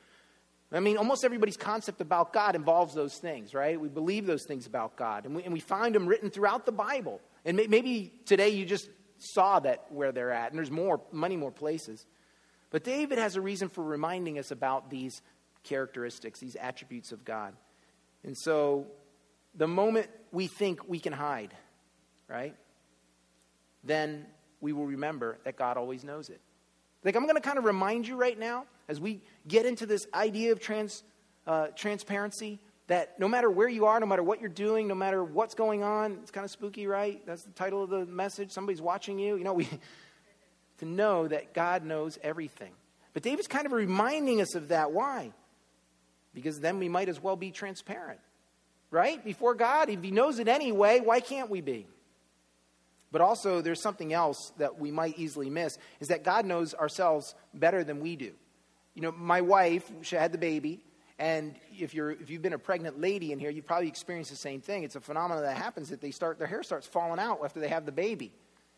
I 0.70 0.80
mean, 0.80 0.98
almost 0.98 1.24
everybody's 1.24 1.56
concept 1.56 2.02
about 2.02 2.34
God 2.34 2.54
involves 2.54 2.94
those 2.94 3.16
things, 3.16 3.54
right? 3.54 3.80
We 3.80 3.88
believe 3.88 4.26
those 4.26 4.44
things 4.46 4.66
about 4.66 4.96
God, 4.96 5.24
and 5.24 5.34
we, 5.34 5.42
and 5.42 5.52
we 5.52 5.60
find 5.60 5.94
them 5.94 6.06
written 6.06 6.30
throughout 6.30 6.66
the 6.66 6.72
Bible. 6.72 7.22
And 7.46 7.56
may, 7.56 7.66
maybe 7.66 8.12
today 8.26 8.50
you 8.50 8.66
just 8.66 8.90
saw 9.18 9.60
that 9.60 9.86
where 9.88 10.12
they're 10.12 10.30
at, 10.30 10.50
and 10.50 10.58
there's 10.58 10.70
more, 10.70 11.00
many 11.10 11.36
more 11.36 11.50
places. 11.50 12.04
But 12.70 12.84
David 12.84 13.16
has 13.16 13.36
a 13.36 13.40
reason 13.40 13.70
for 13.70 13.82
reminding 13.82 14.38
us 14.38 14.50
about 14.50 14.90
these 14.90 15.22
characteristics, 15.64 16.38
these 16.38 16.56
attributes 16.56 17.12
of 17.12 17.24
God. 17.24 17.54
And 18.24 18.36
so 18.36 18.88
the 19.54 19.66
moment 19.66 20.08
we 20.32 20.48
think 20.48 20.86
we 20.86 21.00
can 21.00 21.14
hide, 21.14 21.54
right? 22.28 22.54
Then 23.84 24.26
we 24.60 24.72
will 24.72 24.86
remember 24.86 25.38
that 25.44 25.56
God 25.56 25.76
always 25.76 26.04
knows 26.04 26.28
it. 26.28 26.40
Like, 27.04 27.16
I'm 27.16 27.24
going 27.24 27.36
to 27.36 27.40
kind 27.40 27.58
of 27.58 27.64
remind 27.64 28.08
you 28.08 28.16
right 28.16 28.38
now, 28.38 28.64
as 28.88 29.00
we 29.00 29.20
get 29.46 29.66
into 29.66 29.86
this 29.86 30.06
idea 30.12 30.52
of 30.52 30.60
trans, 30.60 31.04
uh, 31.46 31.68
transparency, 31.68 32.58
that 32.88 33.20
no 33.20 33.28
matter 33.28 33.50
where 33.50 33.68
you 33.68 33.86
are, 33.86 34.00
no 34.00 34.06
matter 34.06 34.22
what 34.22 34.40
you're 34.40 34.48
doing, 34.48 34.88
no 34.88 34.94
matter 34.94 35.22
what's 35.22 35.54
going 35.54 35.82
on, 35.82 36.18
it's 36.22 36.30
kind 36.30 36.44
of 36.44 36.50
spooky, 36.50 36.86
right? 36.86 37.24
That's 37.26 37.42
the 37.42 37.52
title 37.52 37.82
of 37.84 37.90
the 37.90 38.06
message. 38.06 38.50
Somebody's 38.50 38.82
watching 38.82 39.18
you. 39.18 39.36
You 39.36 39.44
know, 39.44 39.52
we 39.52 39.68
to 40.78 40.86
know 40.86 41.28
that 41.28 41.54
God 41.54 41.84
knows 41.84 42.18
everything. 42.22 42.72
But 43.12 43.22
David's 43.22 43.48
kind 43.48 43.66
of 43.66 43.72
reminding 43.72 44.40
us 44.40 44.54
of 44.54 44.68
that. 44.68 44.92
Why? 44.92 45.32
Because 46.34 46.60
then 46.60 46.78
we 46.78 46.88
might 46.88 47.08
as 47.08 47.22
well 47.22 47.36
be 47.36 47.50
transparent, 47.50 48.20
right? 48.90 49.22
Before 49.24 49.54
God, 49.54 49.88
if 49.90 50.02
He 50.02 50.10
knows 50.10 50.38
it 50.38 50.48
anyway, 50.48 51.00
why 51.00 51.20
can't 51.20 51.50
we 51.50 51.60
be? 51.60 51.86
But 53.10 53.20
also, 53.20 53.62
there's 53.62 53.80
something 53.80 54.12
else 54.12 54.52
that 54.58 54.78
we 54.78 54.90
might 54.90 55.18
easily 55.18 55.48
miss 55.48 55.78
is 56.00 56.08
that 56.08 56.24
God 56.24 56.44
knows 56.44 56.74
ourselves 56.74 57.34
better 57.54 57.82
than 57.82 58.00
we 58.00 58.16
do. 58.16 58.32
You 58.94 59.02
know, 59.02 59.12
my 59.12 59.40
wife, 59.40 59.90
she 60.02 60.16
had 60.16 60.32
the 60.32 60.38
baby, 60.38 60.80
and 61.18 61.56
if 61.76 61.94
you're 61.94 62.10
if 62.10 62.30
you've 62.30 62.42
been 62.42 62.52
a 62.52 62.58
pregnant 62.58 63.00
lady 63.00 63.32
in 63.32 63.38
here, 63.38 63.50
you've 63.50 63.66
probably 63.66 63.88
experienced 63.88 64.30
the 64.30 64.36
same 64.36 64.60
thing. 64.60 64.84
It's 64.84 64.96
a 64.96 65.00
phenomenon 65.00 65.42
that 65.42 65.56
happens 65.56 65.88
that 65.88 66.00
they 66.00 66.10
start 66.10 66.38
their 66.38 66.46
hair 66.46 66.62
starts 66.62 66.86
falling 66.86 67.18
out 67.18 67.40
after 67.44 67.60
they 67.60 67.68
have 67.68 67.86
the 67.86 67.92
baby. 67.92 68.32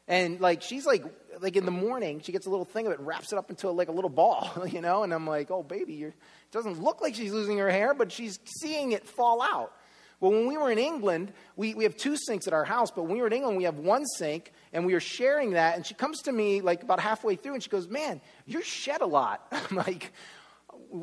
And 0.09 0.41
like 0.41 0.63
she's 0.63 0.87
like 0.87 1.05
like 1.41 1.57
in 1.57 1.65
the 1.65 1.71
morning, 1.71 2.21
she 2.21 2.33
gets 2.33 2.47
a 2.47 2.51
little 2.51 2.65
thing 2.65 2.87
of 2.87 2.93
it 2.93 2.99
and 2.99 3.07
wraps 3.07 3.33
it 3.33 3.39
up 3.39 3.51
into 3.51 3.71
like 3.71 3.89
a 3.89 3.93
little 3.93 4.11
ball, 4.11 4.67
you 4.71 4.81
know. 4.81 5.03
And 5.03 5.13
I'm 5.13 5.27
like, 5.27 5.51
oh 5.51 5.63
baby, 5.63 6.03
it 6.03 6.15
doesn't 6.51 6.83
look 6.83 7.03
like 7.03 7.15
she's 7.15 7.33
losing 7.33 7.59
her 7.59 7.71
hair, 7.71 7.93
but 7.93 8.11
she's 8.11 8.39
seeing 8.61 8.93
it 8.93 9.07
fall 9.07 9.43
out. 9.43 9.73
Well, 10.21 10.33
when 10.33 10.47
we 10.47 10.59
were 10.59 10.71
in 10.71 10.79
England, 10.79 11.33
we, 11.57 11.75
we 11.75 11.85
have 11.85 11.97
two 11.97 12.17
sinks 12.17 12.47
at 12.47 12.53
our 12.53 12.65
house, 12.65 12.91
but 12.91 13.05
when 13.05 13.15
we 13.15 13.21
were 13.21 13.27
in 13.27 13.33
England, 13.33 13.57
we 13.57 13.65
have 13.65 13.79
one 13.79 14.05
sink, 14.05 14.53
and 14.73 14.85
we 14.85 14.93
were 14.93 15.01
sharing 15.01 15.53
that. 15.53 15.77
And 15.77 15.87
she 15.87 15.95
comes 15.95 16.21
to 16.23 16.33
me 16.33 16.61
like 16.61 16.83
about 16.83 17.01
halfway 17.01 17.37
through, 17.37 17.55
and 17.55 17.63
she 17.63 17.71
goes, 17.71 17.89
Man, 17.89 18.21
you're 18.45 18.63
shed 18.63 19.01
a 19.01 19.07
lot. 19.07 19.47
I'm 19.53 19.77
like, 19.77 20.13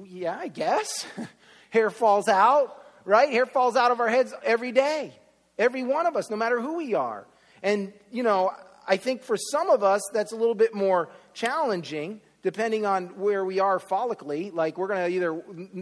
Yeah, 0.06 0.38
I 0.38 0.48
guess. 0.50 1.06
Hair 1.72 1.90
falls 1.90 2.28
out, 2.28 2.84
right? 3.06 3.30
Hair 3.30 3.48
falls 3.48 3.76
out 3.76 3.92
of 3.92 4.00
our 4.00 4.08
heads 4.08 4.34
every 4.44 4.72
day, 4.72 5.14
every 5.58 5.84
one 5.84 6.06
of 6.06 6.16
us, 6.16 6.30
no 6.30 6.38
matter 6.38 6.62
who 6.62 6.78
we 6.78 6.94
are. 6.94 7.26
And, 7.64 7.92
you 8.12 8.24
know, 8.24 8.52
I 8.88 8.98
think 8.98 9.24
for 9.24 9.36
some 9.36 9.70
of 9.70 9.84
us, 9.84 10.02
that's 10.14 10.32
a 10.32 10.36
little 10.36 10.56
bit 10.56 10.74
more 10.74 11.10
challenging 11.34 12.22
depending 12.44 12.86
on 12.86 13.08
where 13.20 13.44
we 13.44 13.60
are 13.60 13.80
follically. 13.80 14.54
Like, 14.54 14.78
we're 14.78 14.88
going 14.88 15.04
to 15.04 15.14
either 15.14 15.34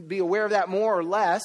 be 0.01 0.17
aware 0.17 0.45
of 0.45 0.51
that 0.51 0.69
more 0.69 0.97
or 0.97 1.03
less. 1.03 1.43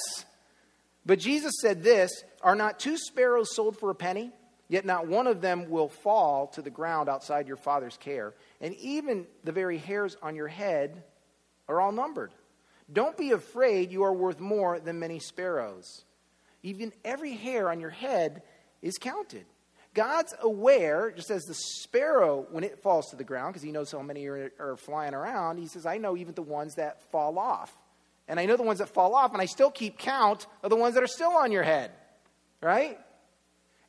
But 1.06 1.18
Jesus 1.18 1.54
said 1.60 1.82
this 1.82 2.24
Are 2.42 2.54
not 2.54 2.78
two 2.78 2.96
sparrows 2.96 3.54
sold 3.54 3.78
for 3.78 3.90
a 3.90 3.94
penny? 3.94 4.32
Yet 4.68 4.86
not 4.86 5.08
one 5.08 5.26
of 5.26 5.40
them 5.40 5.68
will 5.68 5.88
fall 5.88 6.46
to 6.48 6.62
the 6.62 6.70
ground 6.70 7.08
outside 7.08 7.48
your 7.48 7.56
Father's 7.56 7.96
care. 7.96 8.34
And 8.60 8.72
even 8.76 9.26
the 9.42 9.50
very 9.50 9.78
hairs 9.78 10.16
on 10.22 10.36
your 10.36 10.46
head 10.46 11.02
are 11.68 11.80
all 11.80 11.90
numbered. 11.90 12.30
Don't 12.92 13.16
be 13.16 13.32
afraid, 13.32 13.90
you 13.90 14.04
are 14.04 14.12
worth 14.12 14.38
more 14.38 14.78
than 14.78 15.00
many 15.00 15.18
sparrows. 15.18 16.04
Even 16.62 16.92
every 17.04 17.32
hair 17.32 17.68
on 17.68 17.80
your 17.80 17.90
head 17.90 18.42
is 18.80 18.96
counted. 18.96 19.46
God's 19.92 20.34
aware, 20.40 21.10
just 21.10 21.30
as 21.30 21.42
the 21.44 21.54
sparrow 21.54 22.46
when 22.50 22.62
it 22.62 22.80
falls 22.80 23.10
to 23.10 23.16
the 23.16 23.24
ground, 23.24 23.52
because 23.52 23.62
he 23.62 23.72
knows 23.72 23.90
how 23.90 24.02
many 24.02 24.26
are, 24.26 24.52
are, 24.60 24.76
flying 24.76 25.14
around, 25.14 25.58
he 25.58 25.66
says, 25.66 25.84
I 25.84 25.98
know 25.98 26.16
even 26.16 26.34
the 26.34 26.42
ones 26.42 26.76
that 26.76 27.10
fall 27.10 27.38
off. 27.38 27.76
And 28.28 28.38
I 28.38 28.46
know 28.46 28.56
the 28.56 28.62
ones 28.62 28.78
that 28.78 28.88
fall 28.88 29.14
off, 29.14 29.32
and 29.32 29.42
I 29.42 29.46
still 29.46 29.70
keep 29.70 29.98
count 29.98 30.46
of 30.62 30.70
the 30.70 30.76
ones 30.76 30.94
that 30.94 31.02
are 31.02 31.08
still 31.08 31.32
on 31.32 31.50
your 31.50 31.62
head, 31.62 31.90
right? 32.60 32.98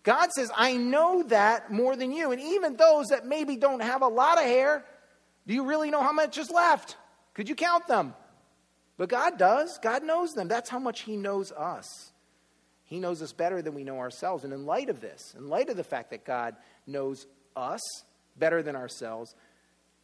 God 0.04 0.32
says, 0.32 0.52
I 0.56 0.78
know 0.78 1.24
that 1.24 1.72
more 1.72 1.96
than 1.96 2.12
you. 2.12 2.32
And 2.32 2.42
even 2.42 2.76
those 2.76 3.08
that 3.08 3.26
maybe 3.26 3.56
don't 3.56 3.82
have 3.82 4.02
a 4.02 4.08
lot 4.08 4.40
of 4.40 4.46
hair, 4.46 4.84
do 5.46 5.54
you 5.54 5.66
really 5.66 5.92
know 5.92 6.02
how 6.02 6.12
much 6.12 6.38
is 6.38 6.50
left? 6.50 6.98
Could 7.34 7.50
you 7.50 7.56
count 7.56 7.88
them? 7.88 8.16
But 8.98 9.10
God 9.10 9.38
does. 9.38 9.80
God 9.82 10.04
knows 10.04 10.32
them. 10.32 10.48
That's 10.48 10.70
how 10.70 10.80
much 10.80 11.02
He 11.02 11.18
knows 11.18 11.52
us. 11.52 12.12
He 12.84 13.00
knows 13.00 13.22
us 13.22 13.32
better 13.32 13.62
than 13.62 13.74
we 13.74 13.84
know 13.84 14.00
ourselves. 14.00 14.44
And 14.44 14.54
in 14.54 14.66
light 14.66 14.90
of 14.90 15.02
this, 15.02 15.34
in 15.38 15.50
light 15.50 15.70
of 15.70 15.78
the 15.78 15.84
fact 15.84 16.10
that 16.10 16.26
God 16.26 16.56
knows 16.86 17.26
us 17.56 17.82
better 18.36 18.62
than 18.62 18.76
ourselves, 18.76 19.34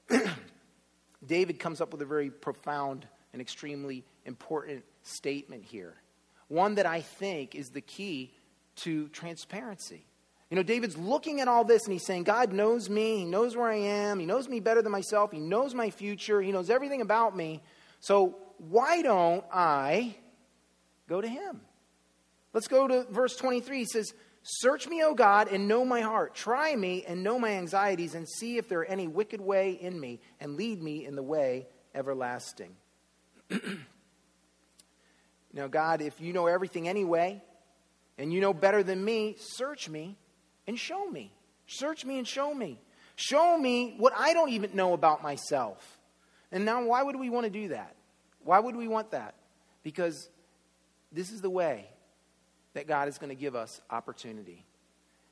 David 1.26 1.60
comes 1.60 1.82
up 1.82 1.92
with 1.92 2.02
a 2.02 2.06
very 2.06 2.30
profound 2.30 3.06
and 3.34 3.42
extremely 3.42 4.04
important 4.28 4.84
statement 5.02 5.64
here. 5.64 5.96
One 6.50 6.76
that 6.76 6.86
I 6.86 7.02
think 7.02 7.56
is 7.56 7.70
the 7.70 7.82
key 7.82 8.34
to 8.78 9.08
transparency. 9.08 10.06
You 10.50 10.56
know, 10.56 10.64
David's 10.64 10.98
looking 10.98 11.42
at 11.42 11.48
all 11.48 11.66
this 11.66 11.84
and 11.84 11.92
he's 11.92 12.06
saying, 12.06 12.24
God 12.24 12.54
knows 12.54 12.90
me. 12.90 13.18
He 13.18 13.26
knows 13.26 13.58
where 13.58 13.70
I 13.70 13.76
am. 13.76 14.20
He 14.20 14.26
knows 14.26 14.48
me 14.48 14.60
better 14.60 14.82
than 14.82 14.92
myself. 14.92 15.32
He 15.32 15.40
knows 15.40 15.74
my 15.74 15.90
future. 15.90 16.42
He 16.42 16.52
knows 16.52 16.70
everything 16.70 17.02
about 17.02 17.36
me. 17.36 17.62
So 18.00 18.38
why 18.58 19.02
don't 19.02 19.44
I 19.52 20.16
go 21.10 21.20
to 21.20 21.28
him? 21.28 21.62
Let's 22.54 22.68
go 22.68 22.88
to 22.88 23.06
verse 23.10 23.36
23. 23.36 23.80
He 23.80 23.86
says, 23.86 24.14
Search 24.50 24.88
me, 24.88 25.04
O 25.04 25.14
God, 25.14 25.50
and 25.50 25.68
know 25.68 25.84
my 25.84 26.00
heart. 26.00 26.34
Try 26.34 26.74
me 26.74 27.04
and 27.06 27.22
know 27.22 27.38
my 27.38 27.52
anxieties, 27.52 28.16
and 28.16 28.26
see 28.28 28.58
if 28.58 28.70
there 28.70 28.80
are 28.80 28.86
any 28.86 29.06
wicked 29.06 29.42
way 29.42 29.72
in 29.72 30.00
me, 30.00 30.22
and 30.40 30.56
lead 30.56 30.82
me 30.82 31.06
in 31.06 31.18
the 31.18 31.24
way 31.24 31.68
everlasting. 31.94 32.74
now, 35.58 35.68
God, 35.68 36.02
if 36.02 36.22
you 36.22 36.34
know 36.34 36.48
everything 36.48 36.88
anyway, 36.88 37.42
and 38.18 38.32
you 38.32 38.42
know 38.42 38.54
better 38.54 38.84
than 38.84 39.04
me, 39.04 39.36
search 39.40 39.90
me 39.90 40.16
and 40.68 40.78
show 40.78 41.10
me. 41.10 41.32
Search 41.66 42.06
me 42.06 42.18
and 42.18 42.28
show 42.28 42.54
me. 42.54 42.80
Show 43.16 43.58
me 43.58 43.96
what 43.98 44.14
I 44.16 44.34
don't 44.34 44.50
even 44.50 44.76
know 44.76 44.94
about 44.94 45.24
myself. 45.24 46.00
And 46.52 46.64
now, 46.64 46.86
why 46.86 47.04
would 47.04 47.16
we 47.16 47.30
want 47.30 47.46
to 47.46 47.50
do 47.50 47.70
that? 47.70 47.96
Why 48.44 48.60
would 48.60 48.76
we 48.76 48.88
want 48.88 49.12
that? 49.12 49.34
Because 49.84 50.30
this 51.12 51.32
is 51.32 51.42
the 51.42 51.50
way 51.50 51.90
that 52.74 52.88
God 52.88 53.08
is 53.08 53.18
going 53.18 53.30
to 53.30 53.36
give 53.36 53.56
us 53.56 53.82
opportunity. 53.90 54.64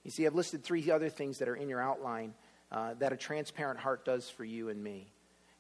You 0.03 0.11
see, 0.11 0.25
I've 0.25 0.35
listed 0.35 0.63
three 0.63 0.89
other 0.89 1.09
things 1.09 1.38
that 1.38 1.47
are 1.47 1.55
in 1.55 1.69
your 1.69 1.81
outline 1.81 2.33
uh, 2.71 2.95
that 2.99 3.13
a 3.13 3.17
transparent 3.17 3.79
heart 3.79 4.03
does 4.03 4.29
for 4.29 4.43
you 4.43 4.69
and 4.69 4.83
me. 4.83 5.11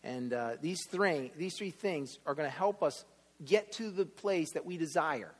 And 0.03 0.33
uh, 0.33 0.51
these, 0.61 0.79
three, 0.89 1.31
these 1.37 1.55
three 1.57 1.71
things 1.71 2.17
are 2.25 2.33
going 2.35 2.49
to 2.49 2.55
help 2.55 2.83
us 2.83 3.05
get 3.43 3.71
to 3.73 3.89
the 3.91 4.05
place 4.05 4.51
that 4.51 4.65
we 4.65 4.77
desire. 4.77 5.31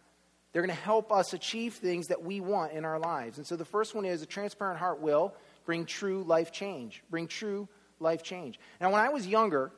They're 0.51 0.61
going 0.61 0.75
to 0.75 0.83
help 0.83 1.11
us 1.11 1.33
achieve 1.33 1.73
things 1.73 2.07
that 2.07 2.23
we 2.23 2.39
want 2.39 2.71
in 2.71 2.85
our 2.85 2.99
lives. 2.99 3.37
And 3.37 3.45
so 3.45 3.55
the 3.55 3.65
first 3.65 3.93
one 3.93 4.05
is 4.05 4.21
a 4.21 4.25
transparent 4.25 4.79
heart 4.79 5.01
will 5.01 5.33
bring 5.65 5.85
true 5.85 6.23
life 6.23 6.51
change. 6.51 7.03
Bring 7.09 7.27
true 7.27 7.67
life 7.99 8.23
change. 8.23 8.59
Now, 8.79 8.91
when 8.91 9.01
I 9.01 9.09
was 9.09 9.27
younger, 9.27 9.71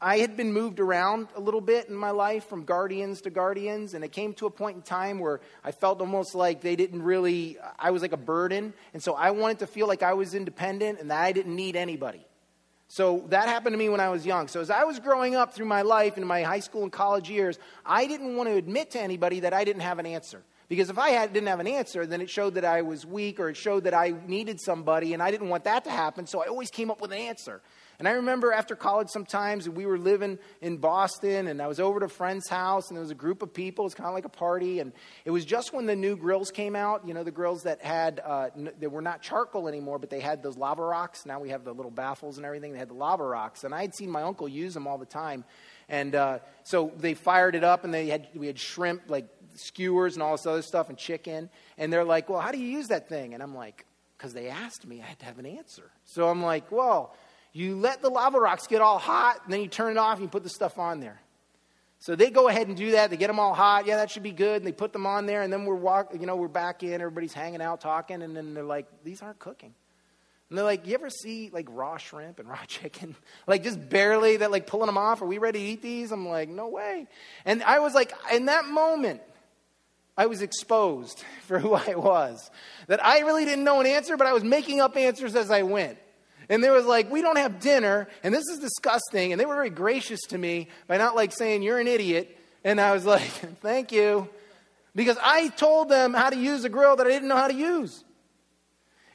I 0.00 0.18
had 0.18 0.36
been 0.36 0.52
moved 0.52 0.80
around 0.80 1.28
a 1.36 1.40
little 1.40 1.60
bit 1.60 1.88
in 1.88 1.94
my 1.94 2.10
life 2.10 2.48
from 2.48 2.64
guardians 2.64 3.22
to 3.22 3.30
guardians, 3.30 3.94
and 3.94 4.04
it 4.04 4.12
came 4.12 4.34
to 4.34 4.46
a 4.46 4.50
point 4.50 4.76
in 4.76 4.82
time 4.82 5.18
where 5.18 5.40
I 5.62 5.70
felt 5.70 6.00
almost 6.00 6.34
like 6.34 6.60
they 6.60 6.76
didn't 6.76 7.02
really, 7.02 7.56
I 7.78 7.90
was 7.90 8.02
like 8.02 8.12
a 8.12 8.18
burden. 8.18 8.74
And 8.92 9.02
so 9.02 9.14
I 9.14 9.30
wanted 9.30 9.60
to 9.60 9.66
feel 9.66 9.86
like 9.86 10.02
I 10.02 10.14
was 10.14 10.34
independent 10.34 11.00
and 11.00 11.10
that 11.10 11.22
I 11.22 11.32
didn't 11.32 11.54
need 11.54 11.76
anybody. 11.76 12.26
So 12.94 13.24
that 13.30 13.48
happened 13.48 13.72
to 13.72 13.76
me 13.76 13.88
when 13.88 13.98
I 13.98 14.08
was 14.08 14.24
young. 14.24 14.46
So 14.46 14.60
as 14.60 14.70
I 14.70 14.84
was 14.84 15.00
growing 15.00 15.34
up 15.34 15.52
through 15.52 15.66
my 15.66 15.82
life 15.82 16.16
in 16.16 16.24
my 16.24 16.44
high 16.44 16.60
school 16.60 16.84
and 16.84 16.92
college 16.92 17.28
years, 17.28 17.58
I 17.84 18.06
didn't 18.06 18.36
want 18.36 18.48
to 18.48 18.54
admit 18.54 18.92
to 18.92 19.00
anybody 19.00 19.40
that 19.40 19.52
I 19.52 19.64
didn't 19.64 19.82
have 19.82 19.98
an 19.98 20.06
answer. 20.06 20.44
Because 20.68 20.90
if 20.90 20.96
I 20.96 21.08
had, 21.08 21.32
didn't 21.32 21.48
have 21.48 21.58
an 21.58 21.66
answer, 21.66 22.06
then 22.06 22.20
it 22.20 22.30
showed 22.30 22.54
that 22.54 22.64
I 22.64 22.82
was 22.82 23.04
weak 23.04 23.40
or 23.40 23.48
it 23.48 23.56
showed 23.56 23.82
that 23.82 23.94
I 23.94 24.14
needed 24.28 24.60
somebody, 24.60 25.12
and 25.12 25.20
I 25.20 25.32
didn't 25.32 25.48
want 25.48 25.64
that 25.64 25.82
to 25.86 25.90
happen, 25.90 26.24
so 26.28 26.40
I 26.40 26.46
always 26.46 26.70
came 26.70 26.88
up 26.88 27.00
with 27.00 27.10
an 27.10 27.18
answer. 27.18 27.62
And 27.98 28.08
I 28.08 28.12
remember 28.12 28.52
after 28.52 28.74
college 28.74 29.08
sometimes 29.08 29.68
we 29.68 29.86
were 29.86 29.98
living 29.98 30.38
in 30.60 30.78
Boston 30.78 31.48
and 31.48 31.62
I 31.62 31.66
was 31.66 31.78
over 31.78 32.00
to 32.00 32.06
a 32.06 32.08
friend's 32.08 32.48
house 32.48 32.88
and 32.88 32.96
there 32.96 33.02
was 33.02 33.10
a 33.10 33.14
group 33.14 33.42
of 33.42 33.52
people. 33.52 33.84
It 33.84 33.86
was 33.86 33.94
kind 33.94 34.08
of 34.08 34.14
like 34.14 34.24
a 34.24 34.30
party. 34.30 34.80
And 34.80 34.92
it 35.24 35.30
was 35.30 35.44
just 35.44 35.72
when 35.72 35.86
the 35.86 35.96
new 35.96 36.16
grills 36.16 36.50
came 36.50 36.74
out, 36.74 37.06
you 37.06 37.14
know, 37.14 37.22
the 37.22 37.30
grills 37.30 37.62
that 37.62 37.82
had, 37.82 38.20
uh, 38.24 38.50
n- 38.56 38.72
they 38.78 38.86
were 38.86 39.02
not 39.02 39.22
charcoal 39.22 39.68
anymore, 39.68 39.98
but 39.98 40.10
they 40.10 40.20
had 40.20 40.42
those 40.42 40.56
lava 40.56 40.82
rocks. 40.82 41.24
Now 41.24 41.40
we 41.40 41.50
have 41.50 41.64
the 41.64 41.72
little 41.72 41.90
baffles 41.90 42.36
and 42.36 42.44
everything. 42.44 42.72
They 42.72 42.78
had 42.78 42.90
the 42.90 42.94
lava 42.94 43.24
rocks. 43.24 43.64
And 43.64 43.74
I 43.74 43.82
had 43.82 43.94
seen 43.94 44.10
my 44.10 44.22
uncle 44.22 44.48
use 44.48 44.74
them 44.74 44.86
all 44.86 44.98
the 44.98 45.06
time. 45.06 45.44
And 45.88 46.14
uh, 46.14 46.38
so 46.62 46.92
they 46.96 47.14
fired 47.14 47.54
it 47.54 47.64
up 47.64 47.84
and 47.84 47.92
they 47.92 48.08
had, 48.08 48.28
we 48.34 48.46
had 48.46 48.58
shrimp, 48.58 49.02
like 49.08 49.26
skewers 49.54 50.14
and 50.14 50.22
all 50.22 50.32
this 50.32 50.46
other 50.46 50.62
stuff 50.62 50.88
and 50.88 50.98
chicken. 50.98 51.50
And 51.78 51.92
they're 51.92 52.04
like, 52.04 52.28
well, 52.28 52.40
how 52.40 52.50
do 52.50 52.58
you 52.58 52.68
use 52.68 52.88
that 52.88 53.08
thing? 53.08 53.34
And 53.34 53.42
I'm 53.42 53.54
like, 53.54 53.86
because 54.16 54.32
they 54.32 54.48
asked 54.48 54.86
me, 54.86 55.02
I 55.02 55.06
had 55.06 55.18
to 55.20 55.26
have 55.26 55.38
an 55.38 55.46
answer. 55.46 55.90
So 56.04 56.28
I'm 56.28 56.42
like, 56.42 56.70
well, 56.72 57.14
you 57.54 57.76
let 57.76 58.02
the 58.02 58.10
lava 58.10 58.38
rocks 58.38 58.66
get 58.66 58.82
all 58.82 58.98
hot, 58.98 59.40
and 59.44 59.52
then 59.52 59.60
you 59.62 59.68
turn 59.68 59.92
it 59.92 59.96
off 59.96 60.14
and 60.14 60.22
you 60.22 60.28
put 60.28 60.42
the 60.42 60.50
stuff 60.50 60.76
on 60.76 60.98
there. 60.98 61.20
So 62.00 62.16
they 62.16 62.28
go 62.28 62.48
ahead 62.48 62.66
and 62.66 62.76
do 62.76 62.90
that. 62.90 63.10
They 63.10 63.16
get 63.16 63.28
them 63.28 63.38
all 63.38 63.54
hot. 63.54 63.86
Yeah, 63.86 63.96
that 63.96 64.10
should 64.10 64.24
be 64.24 64.32
good. 64.32 64.56
And 64.56 64.66
they 64.66 64.72
put 64.72 64.92
them 64.92 65.06
on 65.06 65.24
there, 65.24 65.40
and 65.40 65.52
then 65.52 65.64
we're 65.64 65.76
walk, 65.76 66.12
you 66.12 66.26
know, 66.26 66.36
we're 66.36 66.48
back 66.48 66.82
in. 66.82 66.92
Everybody's 66.92 67.32
hanging 67.32 67.62
out, 67.62 67.80
talking, 67.80 68.22
and 68.22 68.36
then 68.36 68.54
they're 68.54 68.64
like, 68.64 68.86
"These 69.04 69.22
aren't 69.22 69.38
cooking." 69.38 69.72
And 70.50 70.58
they're 70.58 70.64
like, 70.64 70.86
"You 70.86 70.94
ever 70.94 71.08
see 71.08 71.48
like 71.50 71.66
raw 71.70 71.96
shrimp 71.96 72.40
and 72.40 72.48
raw 72.48 72.62
chicken? 72.66 73.14
like 73.46 73.62
just 73.62 73.88
barely 73.88 74.38
that, 74.38 74.50
like 74.50 74.66
pulling 74.66 74.86
them 74.86 74.98
off? 74.98 75.22
Are 75.22 75.26
we 75.26 75.38
ready 75.38 75.60
to 75.60 75.64
eat 75.64 75.80
these?" 75.80 76.10
I'm 76.10 76.28
like, 76.28 76.48
"No 76.48 76.68
way." 76.68 77.06
And 77.44 77.62
I 77.62 77.78
was 77.78 77.94
like, 77.94 78.12
in 78.32 78.46
that 78.46 78.66
moment, 78.66 79.22
I 80.16 80.26
was 80.26 80.42
exposed 80.42 81.24
for 81.42 81.60
who 81.60 81.72
I 81.72 81.94
was. 81.94 82.50
That 82.88 83.02
I 83.02 83.20
really 83.20 83.44
didn't 83.44 83.64
know 83.64 83.80
an 83.80 83.86
answer, 83.86 84.16
but 84.16 84.26
I 84.26 84.32
was 84.32 84.42
making 84.42 84.80
up 84.80 84.96
answers 84.96 85.36
as 85.36 85.52
I 85.52 85.62
went. 85.62 85.98
And 86.48 86.62
there 86.62 86.72
was 86.72 86.84
like, 86.84 87.10
we 87.10 87.22
don't 87.22 87.38
have 87.38 87.60
dinner, 87.60 88.08
and 88.22 88.34
this 88.34 88.46
is 88.48 88.58
disgusting. 88.58 89.32
And 89.32 89.40
they 89.40 89.46
were 89.46 89.54
very 89.54 89.70
gracious 89.70 90.20
to 90.28 90.38
me 90.38 90.68
by 90.86 90.96
not 90.98 91.16
like 91.16 91.32
saying, 91.32 91.62
you're 91.62 91.78
an 91.78 91.88
idiot. 91.88 92.36
And 92.64 92.80
I 92.80 92.92
was 92.92 93.04
like, 93.14 93.22
thank 93.60 93.92
you. 93.92 94.28
Because 94.94 95.18
I 95.22 95.48
told 95.48 95.88
them 95.88 96.14
how 96.14 96.30
to 96.30 96.36
use 96.36 96.64
a 96.64 96.68
grill 96.68 96.96
that 96.96 97.06
I 97.06 97.10
didn't 97.10 97.28
know 97.28 97.36
how 97.36 97.48
to 97.48 97.54
use. 97.54 98.04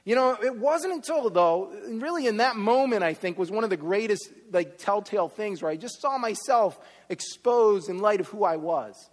You 0.06 0.16
know, 0.16 0.38
it 0.42 0.56
wasn't 0.56 0.94
until, 0.94 1.30
though, 1.30 1.72
really 1.88 2.26
in 2.26 2.38
that 2.38 2.56
moment, 2.56 3.04
I 3.04 3.14
think, 3.14 3.38
was 3.38 3.52
one 3.52 3.64
of 3.64 3.70
the 3.70 3.78
greatest, 3.78 4.30
like, 4.52 4.78
telltale 4.78 5.30
things 5.30 5.62
where 5.62 5.72
I 5.72 5.76
just 5.76 6.02
saw 6.02 6.18
myself 6.18 6.80
exposed 7.10 7.90
in 7.90 8.00
light 8.00 8.20
of 8.20 8.28
who 8.28 8.44
I 8.44 8.58
was. 8.58 9.10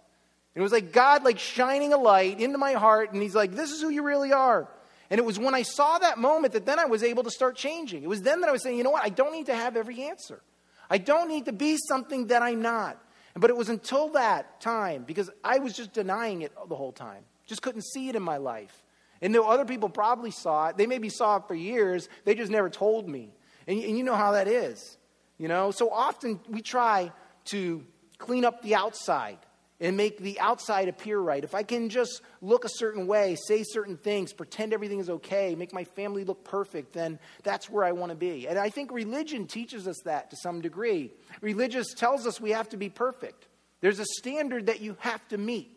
And 0.55 0.61
it 0.61 0.63
was 0.63 0.71
like 0.71 0.91
God, 0.91 1.23
like, 1.23 1.37
shining 1.39 1.93
a 1.93 1.97
light 1.97 2.39
into 2.39 2.57
my 2.57 2.73
heart, 2.73 3.13
and 3.13 3.21
He's 3.21 3.35
like, 3.35 3.53
this 3.53 3.71
is 3.71 3.81
who 3.81 3.89
you 3.89 4.01
really 4.01 4.33
are. 4.33 4.67
And 5.09 5.19
it 5.19 5.25
was 5.25 5.39
when 5.39 5.55
I 5.55 5.61
saw 5.61 5.97
that 5.99 6.17
moment 6.17 6.53
that 6.53 6.65
then 6.65 6.79
I 6.79 6.85
was 6.85 7.03
able 7.03 7.23
to 7.23 7.31
start 7.31 7.55
changing. 7.55 8.03
It 8.03 8.09
was 8.09 8.21
then 8.21 8.41
that 8.41 8.49
I 8.49 8.51
was 8.51 8.61
saying, 8.61 8.77
you 8.77 8.83
know 8.83 8.91
what? 8.91 9.03
I 9.03 9.09
don't 9.09 9.31
need 9.31 9.45
to 9.45 9.55
have 9.55 9.77
every 9.77 10.03
answer. 10.03 10.41
I 10.89 10.97
don't 10.97 11.29
need 11.29 11.45
to 11.45 11.53
be 11.53 11.77
something 11.87 12.27
that 12.27 12.41
I'm 12.41 12.61
not. 12.61 13.01
But 13.35 13.49
it 13.49 13.55
was 13.55 13.69
until 13.69 14.09
that 14.09 14.59
time, 14.61 15.03
because 15.03 15.29
I 15.43 15.59
was 15.59 15.73
just 15.73 15.93
denying 15.93 16.41
it 16.41 16.51
the 16.67 16.75
whole 16.75 16.91
time, 16.91 17.23
just 17.45 17.61
couldn't 17.61 17.83
see 17.85 18.09
it 18.09 18.15
in 18.15 18.23
my 18.23 18.37
life. 18.37 18.83
And 19.21 19.33
though 19.33 19.47
other 19.47 19.65
people 19.65 19.89
probably 19.89 20.31
saw 20.31 20.69
it, 20.69 20.77
they 20.77 20.87
maybe 20.87 21.09
saw 21.09 21.37
it 21.37 21.43
for 21.47 21.55
years, 21.55 22.09
they 22.25 22.35
just 22.35 22.51
never 22.51 22.69
told 22.69 23.07
me. 23.07 23.31
And, 23.67 23.81
and 23.83 23.97
you 23.97 24.03
know 24.03 24.15
how 24.15 24.33
that 24.33 24.47
is. 24.47 24.97
You 25.37 25.47
know, 25.47 25.71
so 25.71 25.91
often 25.91 26.39
we 26.49 26.61
try 26.61 27.11
to 27.45 27.85
clean 28.17 28.43
up 28.43 28.61
the 28.63 28.75
outside 28.75 29.37
and 29.79 29.95
make 29.95 30.17
the 30.17 30.39
outside 30.39 30.87
appear 30.87 31.19
right, 31.19 31.43
if 31.43 31.53
I 31.53 31.63
can 31.63 31.89
just 31.89 32.21
look 32.41 32.65
a 32.65 32.69
certain 32.69 33.05
way, 33.05 33.35
say 33.35 33.63
certain 33.63 33.95
things, 33.95 34.33
pretend 34.33 34.73
everything 34.73 34.99
is 34.99 35.09
okay, 35.09 35.53
make 35.53 35.71
my 35.71 35.83
family 35.83 36.23
look 36.23 36.43
perfect, 36.43 36.93
then 36.93 37.19
that's 37.43 37.69
where 37.69 37.83
I 37.83 37.91
want 37.91 38.09
to 38.09 38.15
be. 38.15 38.47
And 38.47 38.57
I 38.57 38.69
think 38.69 38.91
religion 38.91 39.45
teaches 39.45 39.87
us 39.87 39.97
that 40.05 40.31
to 40.31 40.37
some 40.37 40.61
degree. 40.61 41.13
Religious 41.41 41.93
tells 41.93 42.25
us 42.25 42.41
we 42.41 42.51
have 42.51 42.69
to 42.69 42.77
be 42.77 42.89
perfect. 42.89 43.47
There's 43.81 43.99
a 43.99 44.05
standard 44.05 44.65
that 44.65 44.81
you 44.81 44.97
have 44.99 45.25
to 45.27 45.37
meet. 45.37 45.71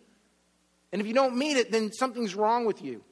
And 0.92 1.00
if 1.00 1.06
you 1.06 1.14
don't 1.14 1.36
meet 1.36 1.58
it, 1.58 1.70
then 1.70 1.92
something's 1.92 2.34
wrong 2.34 2.64
with 2.64 2.82
you. 2.82 3.02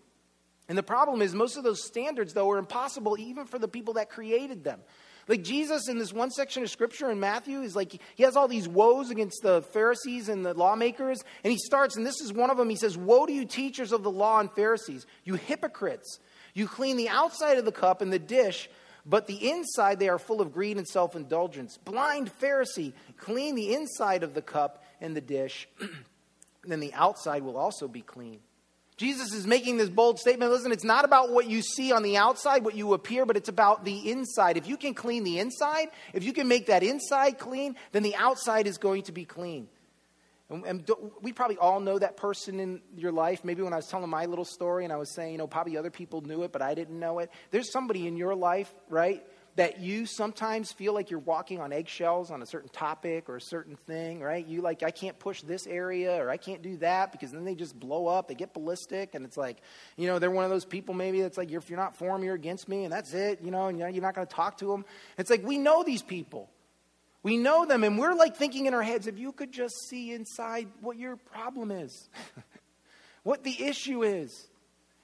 And 0.69 0.77
the 0.77 0.83
problem 0.83 1.23
is, 1.23 1.35
most 1.35 1.57
of 1.57 1.65
those 1.65 1.85
standards, 1.85 2.35
though, 2.35 2.51
are 2.51 2.59
impossible 2.59 3.19
even 3.19 3.47
for 3.47 3.59
the 3.59 3.69
people 3.69 3.95
that 3.95 4.11
created 4.11 4.65
them. 4.65 4.81
Like 5.29 5.45
Jesus 5.45 5.89
in 5.89 5.99
this 5.99 6.13
one 6.13 6.31
section 6.31 6.63
of 6.63 6.71
scripture 6.71 7.11
in 7.11 7.21
Matthew 7.21 7.61
is 7.61 7.77
like, 7.77 8.01
he 8.15 8.23
has 8.23 8.35
all 8.35 8.49
these 8.49 8.67
woes 8.67 9.11
against 9.11 9.43
the 9.43 9.61
Pharisees 9.61 10.31
and 10.31 10.45
the 10.45 10.55
lawmakers. 10.55 11.23
And 11.45 11.53
he 11.53 11.59
starts, 11.59 11.97
and 11.97 12.07
this 12.07 12.21
is 12.23 12.33
one 12.33 12.51
of 12.51 12.57
them. 12.57 12.71
He 12.71 12.77
says, 12.77 12.97
Woe 12.97 13.27
to 13.27 13.33
you, 13.33 13.45
teachers 13.45 13.93
of 13.93 14.03
the 14.03 14.11
law 14.11 14.41
and 14.41 14.51
Pharisees, 14.51 15.07
you 15.25 15.35
hypocrites! 15.35 16.19
You 16.55 16.67
clean 16.67 16.97
the 16.97 17.11
outside 17.11 17.59
of 17.59 17.67
the 17.67 17.73
cup 17.73 18.01
and 18.01 18.13
the 18.13 18.19
dish, 18.19 18.69
but 19.05 19.27
the 19.27 19.51
inside 19.51 19.99
they 19.99 20.09
are 20.09 20.19
full 20.19 20.41
of 20.41 20.53
greed 20.53 20.77
and 20.77 20.89
self 20.89 21.15
indulgence. 21.15 21.77
Blind 21.77 22.33
Pharisee, 22.41 22.95
clean 23.19 23.55
the 23.55 23.75
inside 23.75 24.23
of 24.23 24.35
the 24.35 24.43
cup 24.43 24.83
and 25.01 25.15
the 25.15 25.21
dish, 25.21 25.69
then 26.65 26.81
the 26.81 26.95
outside 26.95 27.43
will 27.43 27.57
also 27.57 27.87
be 27.87 28.01
clean. 28.01 28.41
Jesus 28.99 29.33
is 29.33 29.47
making 29.47 29.77
this 29.77 29.89
bold 29.89 30.19
statement. 30.19 30.51
Listen, 30.51 30.73
it's 30.73 30.85
not 30.85 31.05
about 31.05 31.31
what 31.31 31.47
you 31.47 31.63
see 31.63 31.93
on 31.93 32.03
the 32.03 32.17
outside, 32.17 32.65
what 32.65 32.75
you 32.75 32.95
appear, 32.95 33.25
but 33.25 33.37
it's 33.37 33.49
about 33.49 33.85
the 33.85 34.11
inside. 34.11 34.57
If 34.57 34.67
you 34.67 34.77
can 34.77 34.93
clean 34.93 35.23
the 35.23 35.39
inside, 35.39 35.89
if 36.13 36.25
you 36.25 36.33
can 36.33 36.49
make 36.49 36.67
that 36.67 36.83
inside 36.83 37.39
clean, 37.39 37.77
then 37.93 38.03
the 38.03 38.17
outside 38.17 38.67
is 38.67 38.77
going 38.77 39.05
to 39.05 39.13
be 39.13 39.25
clean. 39.25 39.69
And, 40.51 40.65
and 40.65 40.91
we 41.23 41.33
probably 41.33 41.59
all 41.59 41.79
know 41.79 41.97
that 41.99 42.17
person 42.17 42.59
in 42.59 42.81
your 42.97 43.13
life. 43.13 43.45
Maybe 43.45 43.63
when 43.63 43.73
I 43.73 43.77
was 43.77 43.87
telling 43.87 44.11
my 44.11 44.27
little 44.27 44.45
story 44.45 44.83
and 44.83 44.93
I 44.93 44.97
was 44.97 45.15
saying, 45.15 45.33
you 45.33 45.39
know, 45.39 45.47
probably 45.47 45.77
other 45.77 45.91
people 45.91 46.21
knew 46.23 46.43
it, 46.43 46.51
but 46.51 46.61
I 46.61 46.75
didn't 46.75 46.99
know 46.99 47.21
it. 47.21 47.31
There's 47.53 47.71
somebody 47.71 48.09
in 48.09 48.17
your 48.17 48.35
life, 48.35 48.75
right, 48.89 49.23
that 49.59 49.81
you 49.81 50.07
sometimes 50.07 50.71
feel 50.71 50.95
like 50.95 51.11
you're 51.11 51.19
walking 51.19 51.61
on 51.61 51.73
eggshells 51.73 52.31
on 52.31 52.43
a 52.43 52.47
certain 52.47 52.69
topic 52.69 53.29
or 53.29 53.35
a 53.35 53.41
certain 53.41 53.75
thing, 53.75 54.21
right? 54.21 54.47
You 54.47 54.63
like, 54.63 54.85
I 54.85 54.93
can't 54.93 55.19
push 55.19 55.43
this 55.43 55.67
area 55.67 56.15
or 56.15 56.31
I 56.31 56.37
can't 56.37 56.63
do 56.63 56.77
that 56.77 57.11
because 57.11 57.33
then 57.33 57.45
they 57.45 57.57
just 57.57 57.77
blow 57.77 58.07
up, 58.07 58.29
they 58.29 58.37
get 58.37 58.55
ballistic, 58.55 59.17
and 59.17 59.25
it's 59.25 59.37
like, 59.37 59.57
you 59.97 60.07
know, 60.07 60.21
they're 60.21 60.31
one 60.31 60.45
of 60.45 60.51
those 60.51 60.65
people 60.65 60.95
maybe 60.95 61.23
that's 61.23 61.37
like, 61.37 61.51
if 61.51 61.69
you're 61.69 61.79
not 61.79 61.97
for 61.97 62.17
me, 62.17 62.27
you're 62.27 62.37
against 62.37 62.69
me, 62.69 62.85
and 62.85 62.93
that's 62.93 63.13
it, 63.15 63.41
you 63.43 63.51
know, 63.51 63.67
and 63.67 63.81
you're 63.81 63.91
not 63.91 64.15
going 64.15 64.29
to 64.29 64.33
talk 64.33 64.59
to 64.59 64.67
them. 64.67 64.85
It's 65.19 65.29
like, 65.29 65.45
we 65.45 65.59
know 65.59 65.83
these 65.83 66.03
people. 66.03 66.49
We 67.25 67.37
know 67.37 67.67
them, 67.67 67.83
and 67.83 67.99
we're 67.99 68.15
like 68.15 68.37
thinking 68.37 68.67
in 68.67 68.75
our 68.75 68.83
heads, 68.85 69.09
if 69.09 69.19
you 69.19 69.33
could 69.33 69.51
just 69.51 69.75
see 69.89 70.13
inside 70.13 70.69
what 70.81 70.97
your 70.97 71.17
problem 71.17 71.73
is, 71.73 72.09
what 73.25 73.43
the 73.43 73.61
issue 73.61 74.05
is, 74.05 74.47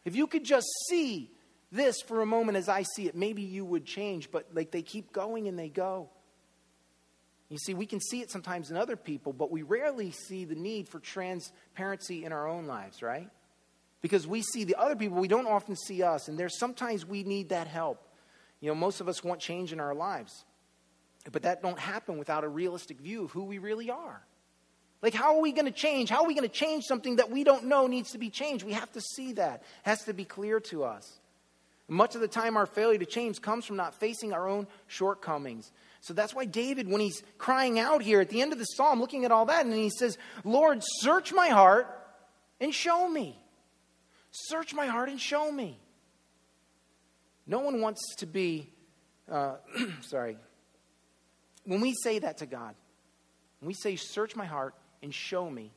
if 0.04 0.14
you 0.14 0.28
could 0.28 0.44
just 0.44 0.68
see 0.88 1.28
this 1.74 2.00
for 2.00 2.22
a 2.22 2.26
moment 2.26 2.56
as 2.56 2.68
I 2.68 2.82
see 2.82 3.06
it, 3.06 3.14
maybe 3.14 3.42
you 3.42 3.64
would 3.64 3.84
change. 3.84 4.30
But 4.30 4.48
like 4.54 4.70
they 4.70 4.82
keep 4.82 5.12
going 5.12 5.48
and 5.48 5.58
they 5.58 5.68
go. 5.68 6.08
You 7.50 7.58
see, 7.58 7.74
we 7.74 7.86
can 7.86 8.00
see 8.00 8.20
it 8.20 8.30
sometimes 8.30 8.70
in 8.70 8.76
other 8.76 8.96
people, 8.96 9.32
but 9.32 9.50
we 9.50 9.62
rarely 9.62 10.10
see 10.10 10.44
the 10.44 10.54
need 10.54 10.88
for 10.88 10.98
transparency 10.98 12.24
in 12.24 12.32
our 12.32 12.48
own 12.48 12.66
lives, 12.66 13.02
right? 13.02 13.28
Because 14.00 14.26
we 14.26 14.42
see 14.42 14.64
the 14.64 14.76
other 14.76 14.96
people, 14.96 15.18
we 15.18 15.28
don't 15.28 15.46
often 15.46 15.76
see 15.76 16.02
us, 16.02 16.28
and 16.28 16.38
there's 16.38 16.58
sometimes 16.58 17.06
we 17.06 17.22
need 17.22 17.50
that 17.50 17.66
help. 17.66 18.02
You 18.60 18.68
know, 18.68 18.74
most 18.74 19.00
of 19.00 19.08
us 19.08 19.22
want 19.22 19.40
change 19.40 19.72
in 19.72 19.80
our 19.80 19.94
lives, 19.94 20.44
but 21.30 21.42
that 21.42 21.62
don't 21.62 21.78
happen 21.78 22.18
without 22.18 22.44
a 22.44 22.48
realistic 22.48 22.98
view 22.98 23.24
of 23.24 23.30
who 23.30 23.44
we 23.44 23.58
really 23.58 23.90
are. 23.90 24.22
Like, 25.02 25.14
how 25.14 25.36
are 25.36 25.40
we 25.40 25.52
going 25.52 25.66
to 25.66 25.70
change? 25.70 26.08
How 26.08 26.22
are 26.22 26.26
we 26.26 26.34
going 26.34 26.48
to 26.48 26.54
change 26.54 26.84
something 26.84 27.16
that 27.16 27.30
we 27.30 27.44
don't 27.44 27.64
know 27.66 27.86
needs 27.86 28.12
to 28.12 28.18
be 28.18 28.30
changed? 28.30 28.64
We 28.64 28.72
have 28.72 28.90
to 28.92 29.02
see 29.02 29.34
that. 29.34 29.56
It 29.56 29.88
has 29.88 30.04
to 30.04 30.14
be 30.14 30.24
clear 30.24 30.60
to 30.60 30.84
us. 30.84 31.20
Much 31.88 32.14
of 32.14 32.20
the 32.20 32.28
time, 32.28 32.56
our 32.56 32.66
failure 32.66 32.98
to 32.98 33.04
change 33.04 33.42
comes 33.42 33.66
from 33.66 33.76
not 33.76 33.94
facing 33.94 34.32
our 34.32 34.48
own 34.48 34.66
shortcomings. 34.86 35.70
So 36.00 36.14
that's 36.14 36.34
why 36.34 36.46
David, 36.46 36.88
when 36.88 37.00
he's 37.00 37.22
crying 37.36 37.78
out 37.78 38.02
here 38.02 38.20
at 38.20 38.30
the 38.30 38.40
end 38.40 38.52
of 38.52 38.58
the 38.58 38.64
psalm, 38.64 39.00
looking 39.00 39.24
at 39.24 39.32
all 39.32 39.46
that, 39.46 39.66
and 39.66 39.74
he 39.74 39.90
says, 39.90 40.16
Lord, 40.44 40.82
search 41.00 41.32
my 41.32 41.48
heart 41.48 41.86
and 42.60 42.74
show 42.74 43.08
me. 43.08 43.38
Search 44.30 44.74
my 44.74 44.86
heart 44.86 45.10
and 45.10 45.20
show 45.20 45.50
me. 45.50 45.78
No 47.46 47.60
one 47.60 47.80
wants 47.80 48.00
to 48.16 48.26
be, 48.26 48.70
uh, 49.30 49.56
sorry. 50.00 50.38
When 51.64 51.80
we 51.80 51.94
say 52.02 52.18
that 52.18 52.38
to 52.38 52.46
God, 52.46 52.74
when 53.60 53.68
we 53.68 53.74
say, 53.74 53.96
search 53.96 54.34
my 54.36 54.46
heart 54.46 54.74
and 55.02 55.14
show 55.14 55.48
me, 55.48 55.72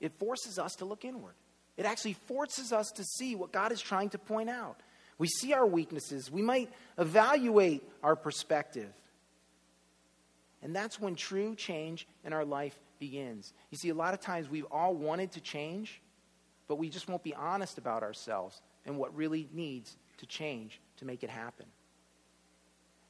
it 0.00 0.18
forces 0.18 0.58
us 0.58 0.74
to 0.76 0.84
look 0.84 1.04
inward. 1.04 1.34
It 1.80 1.86
actually 1.86 2.12
forces 2.12 2.74
us 2.74 2.90
to 2.96 3.04
see 3.04 3.34
what 3.34 3.52
God 3.52 3.72
is 3.72 3.80
trying 3.80 4.10
to 4.10 4.18
point 4.18 4.50
out. 4.50 4.78
We 5.16 5.28
see 5.28 5.54
our 5.54 5.64
weaknesses. 5.64 6.30
We 6.30 6.42
might 6.42 6.70
evaluate 6.98 7.82
our 8.02 8.14
perspective. 8.14 8.92
And 10.60 10.76
that's 10.76 11.00
when 11.00 11.14
true 11.14 11.54
change 11.54 12.06
in 12.22 12.34
our 12.34 12.44
life 12.44 12.78
begins. 12.98 13.54
You 13.70 13.78
see, 13.78 13.88
a 13.88 13.94
lot 13.94 14.12
of 14.12 14.20
times 14.20 14.50
we've 14.50 14.66
all 14.70 14.94
wanted 14.94 15.32
to 15.32 15.40
change, 15.40 16.02
but 16.68 16.76
we 16.76 16.90
just 16.90 17.08
won't 17.08 17.24
be 17.24 17.34
honest 17.34 17.78
about 17.78 18.02
ourselves 18.02 18.60
and 18.84 18.98
what 18.98 19.16
really 19.16 19.48
needs 19.50 19.96
to 20.18 20.26
change 20.26 20.82
to 20.98 21.06
make 21.06 21.24
it 21.24 21.30
happen. 21.30 21.64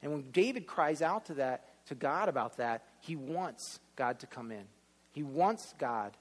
And 0.00 0.12
when 0.12 0.30
David 0.30 0.68
cries 0.68 1.02
out 1.02 1.24
to 1.26 1.34
that, 1.34 1.86
to 1.86 1.96
God 1.96 2.28
about 2.28 2.58
that, 2.58 2.84
he 3.00 3.16
wants 3.16 3.80
God 3.96 4.20
to 4.20 4.28
come 4.28 4.52
in. 4.52 4.66
He 5.10 5.24
wants 5.24 5.74
God 5.76 6.16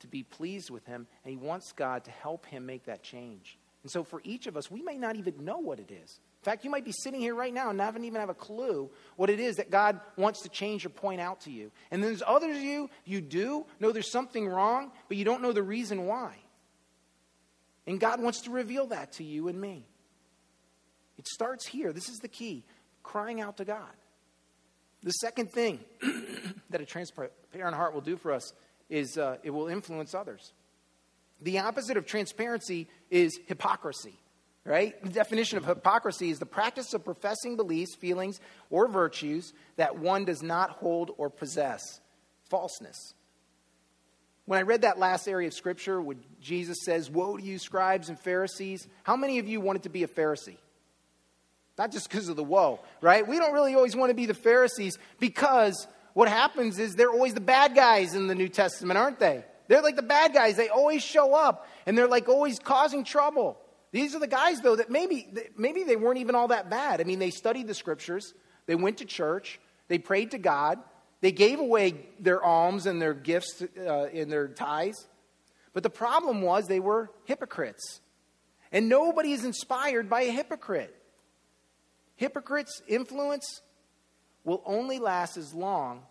to 0.00 0.06
be 0.06 0.22
pleased 0.22 0.70
with 0.70 0.84
him, 0.86 1.06
and 1.24 1.30
he 1.30 1.36
wants 1.36 1.72
God 1.72 2.04
to 2.04 2.10
help 2.10 2.46
him 2.46 2.66
make 2.66 2.84
that 2.84 3.02
change. 3.02 3.58
And 3.82 3.90
so 3.90 4.02
for 4.02 4.20
each 4.24 4.46
of 4.46 4.56
us, 4.56 4.70
we 4.70 4.82
may 4.82 4.96
not 4.96 5.16
even 5.16 5.44
know 5.44 5.58
what 5.58 5.78
it 5.78 5.92
is. 5.92 6.20
In 6.40 6.44
fact, 6.44 6.64
you 6.64 6.70
might 6.70 6.84
be 6.84 6.92
sitting 6.92 7.20
here 7.20 7.34
right 7.34 7.54
now 7.54 7.68
and 7.68 7.78
not 7.78 7.96
even 7.96 8.20
have 8.20 8.28
a 8.28 8.34
clue 8.34 8.90
what 9.16 9.30
it 9.30 9.38
is 9.38 9.56
that 9.56 9.70
God 9.70 10.00
wants 10.16 10.42
to 10.42 10.48
change 10.48 10.84
or 10.84 10.88
point 10.88 11.20
out 11.20 11.42
to 11.42 11.50
you. 11.50 11.70
And 11.90 12.02
then 12.02 12.10
there's 12.10 12.22
others 12.26 12.56
of 12.56 12.62
you, 12.62 12.90
you 13.04 13.20
do 13.20 13.64
know 13.78 13.92
there's 13.92 14.10
something 14.10 14.48
wrong, 14.48 14.90
but 15.08 15.16
you 15.16 15.24
don't 15.24 15.40
know 15.40 15.52
the 15.52 15.62
reason 15.62 16.06
why. 16.06 16.34
And 17.86 18.00
God 18.00 18.20
wants 18.20 18.42
to 18.42 18.50
reveal 18.50 18.88
that 18.88 19.12
to 19.14 19.24
you 19.24 19.48
and 19.48 19.60
me. 19.60 19.86
It 21.18 21.26
starts 21.28 21.66
here. 21.66 21.92
This 21.92 22.08
is 22.08 22.18
the 22.18 22.28
key 22.28 22.64
crying 23.02 23.40
out 23.40 23.58
to 23.58 23.64
God. 23.64 23.92
The 25.02 25.12
second 25.12 25.52
thing 25.52 25.78
that 26.70 26.80
a 26.80 26.84
transparent 26.84 27.32
heart 27.54 27.94
will 27.94 28.00
do 28.00 28.16
for 28.16 28.32
us 28.32 28.52
is 28.88 29.18
uh, 29.18 29.36
it 29.42 29.50
will 29.50 29.68
influence 29.68 30.14
others. 30.14 30.52
The 31.40 31.58
opposite 31.58 31.96
of 31.96 32.06
transparency 32.06 32.88
is 33.10 33.38
hypocrisy, 33.46 34.14
right? 34.64 35.00
The 35.02 35.10
definition 35.10 35.58
of 35.58 35.66
hypocrisy 35.66 36.30
is 36.30 36.38
the 36.38 36.46
practice 36.46 36.94
of 36.94 37.04
professing 37.04 37.56
beliefs, 37.56 37.94
feelings, 37.94 38.40
or 38.70 38.88
virtues 38.88 39.52
that 39.76 39.98
one 39.98 40.24
does 40.24 40.42
not 40.42 40.70
hold 40.70 41.10
or 41.18 41.28
possess. 41.28 42.00
Falseness. 42.48 43.14
When 44.46 44.60
I 44.60 44.62
read 44.62 44.82
that 44.82 44.98
last 44.98 45.26
area 45.26 45.48
of 45.48 45.54
scripture 45.54 46.00
where 46.00 46.16
Jesus 46.40 46.78
says, 46.84 47.10
Woe 47.10 47.36
to 47.36 47.42
you, 47.42 47.58
scribes 47.58 48.08
and 48.08 48.18
Pharisees, 48.18 48.86
how 49.02 49.16
many 49.16 49.40
of 49.40 49.48
you 49.48 49.60
wanted 49.60 49.82
to 49.82 49.88
be 49.88 50.04
a 50.04 50.08
Pharisee? 50.08 50.56
Not 51.76 51.92
just 51.92 52.08
because 52.08 52.28
of 52.28 52.36
the 52.36 52.44
woe, 52.44 52.80
right? 53.02 53.26
We 53.26 53.38
don't 53.38 53.52
really 53.52 53.74
always 53.74 53.94
want 53.94 54.10
to 54.10 54.14
be 54.14 54.24
the 54.24 54.34
Pharisees 54.34 54.98
because 55.18 55.86
what 56.16 56.30
happens 56.30 56.78
is 56.78 56.94
they're 56.94 57.10
always 57.10 57.34
the 57.34 57.42
bad 57.42 57.74
guys 57.74 58.14
in 58.14 58.26
the 58.26 58.34
New 58.34 58.48
Testament, 58.48 58.96
aren't 58.96 59.18
they? 59.18 59.44
They're 59.68 59.82
like 59.82 59.96
the 59.96 60.02
bad 60.02 60.32
guys. 60.32 60.56
They 60.56 60.70
always 60.70 61.02
show 61.02 61.34
up 61.34 61.68
and 61.84 61.96
they're 61.96 62.08
like 62.08 62.26
always 62.26 62.58
causing 62.58 63.04
trouble. 63.04 63.58
These 63.92 64.14
are 64.14 64.18
the 64.18 64.26
guys, 64.26 64.62
though, 64.62 64.76
that 64.76 64.88
maybe, 64.88 65.28
maybe 65.58 65.84
they 65.84 65.94
weren't 65.94 66.16
even 66.16 66.34
all 66.34 66.48
that 66.48 66.70
bad. 66.70 67.02
I 67.02 67.04
mean, 67.04 67.18
they 67.18 67.28
studied 67.28 67.66
the 67.66 67.74
scriptures, 67.74 68.32
they 68.64 68.74
went 68.74 68.96
to 68.98 69.04
church, 69.04 69.60
they 69.88 69.98
prayed 69.98 70.30
to 70.30 70.38
God, 70.38 70.78
they 71.20 71.32
gave 71.32 71.60
away 71.60 72.06
their 72.18 72.42
alms 72.42 72.86
and 72.86 73.00
their 73.00 73.12
gifts 73.12 73.62
uh, 73.78 74.06
in 74.10 74.30
their 74.30 74.48
tithes. 74.48 75.06
But 75.74 75.82
the 75.82 75.90
problem 75.90 76.40
was 76.40 76.66
they 76.66 76.80
were 76.80 77.10
hypocrites. 77.26 78.00
And 78.72 78.88
nobody 78.88 79.32
is 79.32 79.44
inspired 79.44 80.08
by 80.08 80.22
a 80.22 80.30
hypocrite. 80.30 80.96
Hypocrites' 82.14 82.80
influence 82.88 83.60
will 84.46 84.62
only 84.64 84.98
last 84.98 85.36
as 85.36 85.52
long 85.52 86.02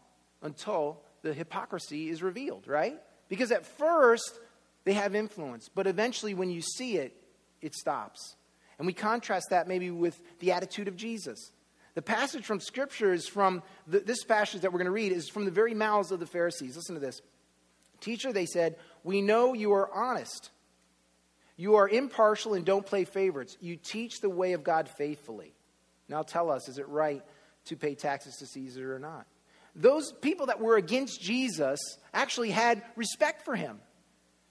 until 0.44 1.02
the 1.24 1.34
hypocrisy 1.34 2.10
is 2.10 2.22
revealed, 2.22 2.68
right? 2.68 3.02
Because 3.30 3.52
at 3.52 3.66
first, 3.66 4.40
they 4.84 4.94
have 4.94 5.16
influence, 5.16 5.70
but 5.74 5.88
eventually, 5.88 6.36
when 6.36 6.52
you 6.52 6.62
see 6.62 6.98
it, 6.98 7.16
it 7.62 7.74
stops. 7.74 8.36
And 8.78 8.86
we 8.86 8.94
contrast 8.94 9.48
that 9.50 9.68
maybe 9.68 9.90
with 9.90 10.22
the 10.40 10.52
attitude 10.52 10.88
of 10.88 10.96
Jesus. 10.96 11.52
The 11.96 12.02
passage 12.02 12.46
from 12.46 12.60
Scripture 12.60 13.14
is 13.14 13.28
from 13.28 13.64
the, 13.88 14.02
this 14.02 14.24
passage 14.26 14.62
that 14.62 14.72
we're 14.72 14.80
going 14.80 14.86
to 14.86 14.92
read 14.92 15.14
is 15.14 15.30
from 15.30 15.46
the 15.46 15.52
very 15.52 15.74
mouths 15.74 16.12
of 16.12 16.20
the 16.20 16.28
Pharisees. 16.28 16.76
Listen 16.76 16.96
to 16.96 17.02
this. 17.02 17.22
Teacher, 18.02 18.34
they 18.34 18.46
said, 18.46 18.76
We 19.04 19.22
know 19.22 19.54
you 19.54 19.74
are 19.74 19.90
honest. 19.92 20.52
You 21.56 21.76
are 21.76 21.88
impartial 21.88 22.54
and 22.54 22.66
don't 22.66 22.86
play 22.86 23.06
favorites. 23.06 23.58
You 23.62 23.78
teach 23.78 24.20
the 24.20 24.30
way 24.30 24.52
of 24.52 24.64
God 24.66 24.90
faithfully. 24.90 25.54
Now 26.10 26.22
tell 26.22 26.52
us, 26.52 26.68
is 26.68 26.78
it 26.78 26.88
right 26.90 27.24
to 27.66 27.76
pay 27.76 27.96
taxes 27.96 28.38
to 28.38 28.46
Caesar 28.46 28.96
or 28.96 29.00
not. 29.00 29.26
Those 29.76 30.14
people 30.14 30.46
that 30.46 30.62
were 30.62 30.78
against 30.78 31.22
Jesus 31.22 31.80
actually 32.14 32.52
had 32.52 32.82
respect 32.96 33.44
for 33.44 33.56
him. 33.56 33.80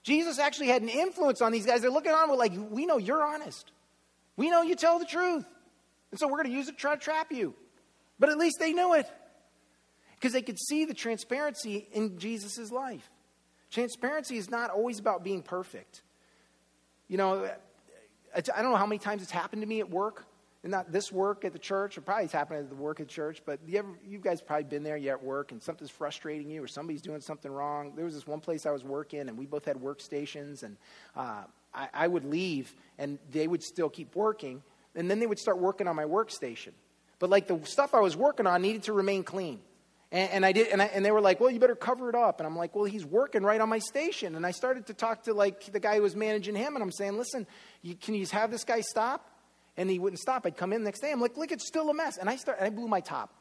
Jesus 0.03 0.37
actually 0.37 0.67
had 0.67 0.83
an 0.83 0.89
influence 0.89 1.41
on 1.41 1.51
these 1.51 1.65
guys. 1.65 1.81
They're 1.81 1.89
looking 1.89 2.11
on, 2.11 2.29
we're 2.29 2.35
like, 2.35 2.53
we 2.69 2.85
know 2.85 2.97
you're 2.97 3.23
honest. 3.23 3.71
We 4.37 4.51
know 4.51 4.61
you 4.61 4.75
tell 4.75 4.99
the 4.99 5.05
truth. 5.05 5.45
And 6.11 6.19
so 6.19 6.27
we're 6.27 6.37
going 6.37 6.49
to 6.49 6.55
use 6.55 6.67
it 6.67 6.73
to 6.73 6.77
try 6.77 6.93
to 6.93 7.01
trap 7.01 7.31
you. 7.31 7.55
But 8.19 8.29
at 8.29 8.37
least 8.37 8.57
they 8.59 8.71
knew 8.71 8.93
it 8.93 9.09
because 10.13 10.31
they 10.31 10.43
could 10.43 10.59
see 10.59 10.85
the 10.85 10.93
transparency 10.93 11.87
in 11.91 12.19
Jesus' 12.19 12.71
life. 12.71 13.09
Transparency 13.71 14.37
is 14.37 14.49
not 14.49 14.69
always 14.69 14.99
about 14.99 15.23
being 15.23 15.41
perfect. 15.41 16.03
You 17.07 17.17
know, 17.17 17.49
I 18.35 18.41
don't 18.41 18.71
know 18.71 18.75
how 18.75 18.85
many 18.85 18.99
times 18.99 19.23
it's 19.23 19.31
happened 19.31 19.63
to 19.63 19.67
me 19.67 19.79
at 19.79 19.89
work 19.89 20.25
and 20.65 20.71
not 20.71 20.91
this 20.91 21.11
work 21.11 21.45
at 21.45 21.53
the 21.53 21.59
church, 21.59 21.95
or 21.95 22.01
probably 22.01 22.23
it's 22.23 22.33
happened 22.33 22.59
at 22.59 22.69
the 22.69 22.75
work 22.75 22.99
at 22.99 23.07
the 23.07 23.13
church, 23.13 23.43
but 23.45 23.59
you, 23.67 23.77
ever, 23.77 23.87
you 24.03 24.17
guys 24.17 24.41
probably 24.41 24.63
been 24.63 24.81
there, 24.81 24.97
you're 24.97 25.13
at 25.13 25.23
work, 25.23 25.51
and 25.51 25.61
something's 25.61 25.91
frustrating 25.91 26.49
you, 26.49 26.63
or 26.63 26.67
somebody's 26.67 27.03
doing 27.03 27.21
something 27.21 27.51
wrong. 27.51 27.93
There 27.95 28.03
was 28.03 28.15
this 28.15 28.25
one 28.25 28.39
place 28.39 28.65
I 28.65 28.71
was 28.71 28.83
working, 28.83 29.19
and 29.19 29.37
we 29.37 29.45
both 29.45 29.65
had 29.65 29.77
workstations, 29.77 30.63
and 30.63 30.75
uh, 31.15 31.43
I, 31.71 31.89
I 31.93 32.07
would 32.07 32.25
leave, 32.25 32.73
and 32.97 33.19
they 33.29 33.47
would 33.47 33.61
still 33.61 33.89
keep 33.89 34.15
working, 34.15 34.63
and 34.95 35.09
then 35.09 35.19
they 35.19 35.27
would 35.27 35.37
start 35.37 35.59
working 35.59 35.87
on 35.87 35.95
my 35.95 36.05
workstation. 36.05 36.71
But 37.19 37.29
like 37.29 37.45
the 37.45 37.59
stuff 37.65 37.93
I 37.93 37.99
was 37.99 38.17
working 38.17 38.47
on 38.47 38.63
needed 38.63 38.81
to 38.83 38.93
remain 38.93 39.23
clean. 39.23 39.59
And, 40.11 40.31
and, 40.31 40.45
I 40.47 40.51
did, 40.51 40.69
and, 40.69 40.81
I, 40.81 40.85
and, 40.85 41.05
they 41.05 41.11
were 41.11 41.21
like, 41.21 41.39
"Well, 41.39 41.51
you 41.51 41.59
better 41.59 41.75
cover 41.75 42.09
it 42.09 42.15
up." 42.15 42.39
And 42.39 42.47
I'm 42.47 42.55
like, 42.55 42.75
"Well, 42.75 42.85
he's 42.85 43.05
working 43.05 43.43
right 43.43 43.61
on 43.61 43.69
my 43.69 43.79
station." 43.79 44.35
And 44.35 44.43
I 44.43 44.51
started 44.51 44.87
to 44.87 44.95
talk 44.95 45.25
to 45.25 45.33
like 45.35 45.71
the 45.71 45.79
guy 45.79 45.97
who 45.97 46.01
was 46.01 46.15
managing 46.15 46.55
him, 46.55 46.75
and 46.75 46.81
I'm 46.81 46.91
saying, 46.91 47.17
"Listen, 47.19 47.45
you, 47.83 47.93
can 47.93 48.15
you 48.15 48.25
have 48.27 48.49
this 48.49 48.63
guy 48.63 48.81
stop?" 48.81 49.29
And 49.77 49.89
he 49.89 49.99
wouldn't 49.99 50.19
stop. 50.19 50.45
I'd 50.45 50.57
come 50.57 50.73
in 50.73 50.81
the 50.81 50.85
next 50.85 51.01
day. 51.01 51.11
I'm 51.11 51.21
like, 51.21 51.37
look, 51.37 51.51
it's 51.51 51.67
still 51.67 51.89
a 51.89 51.93
mess. 51.93 52.17
And 52.17 52.29
I 52.29 52.35
start, 52.35 52.59
and 52.59 52.67
I 52.67 52.69
blew 52.69 52.87
my 52.87 53.01
top. 53.01 53.33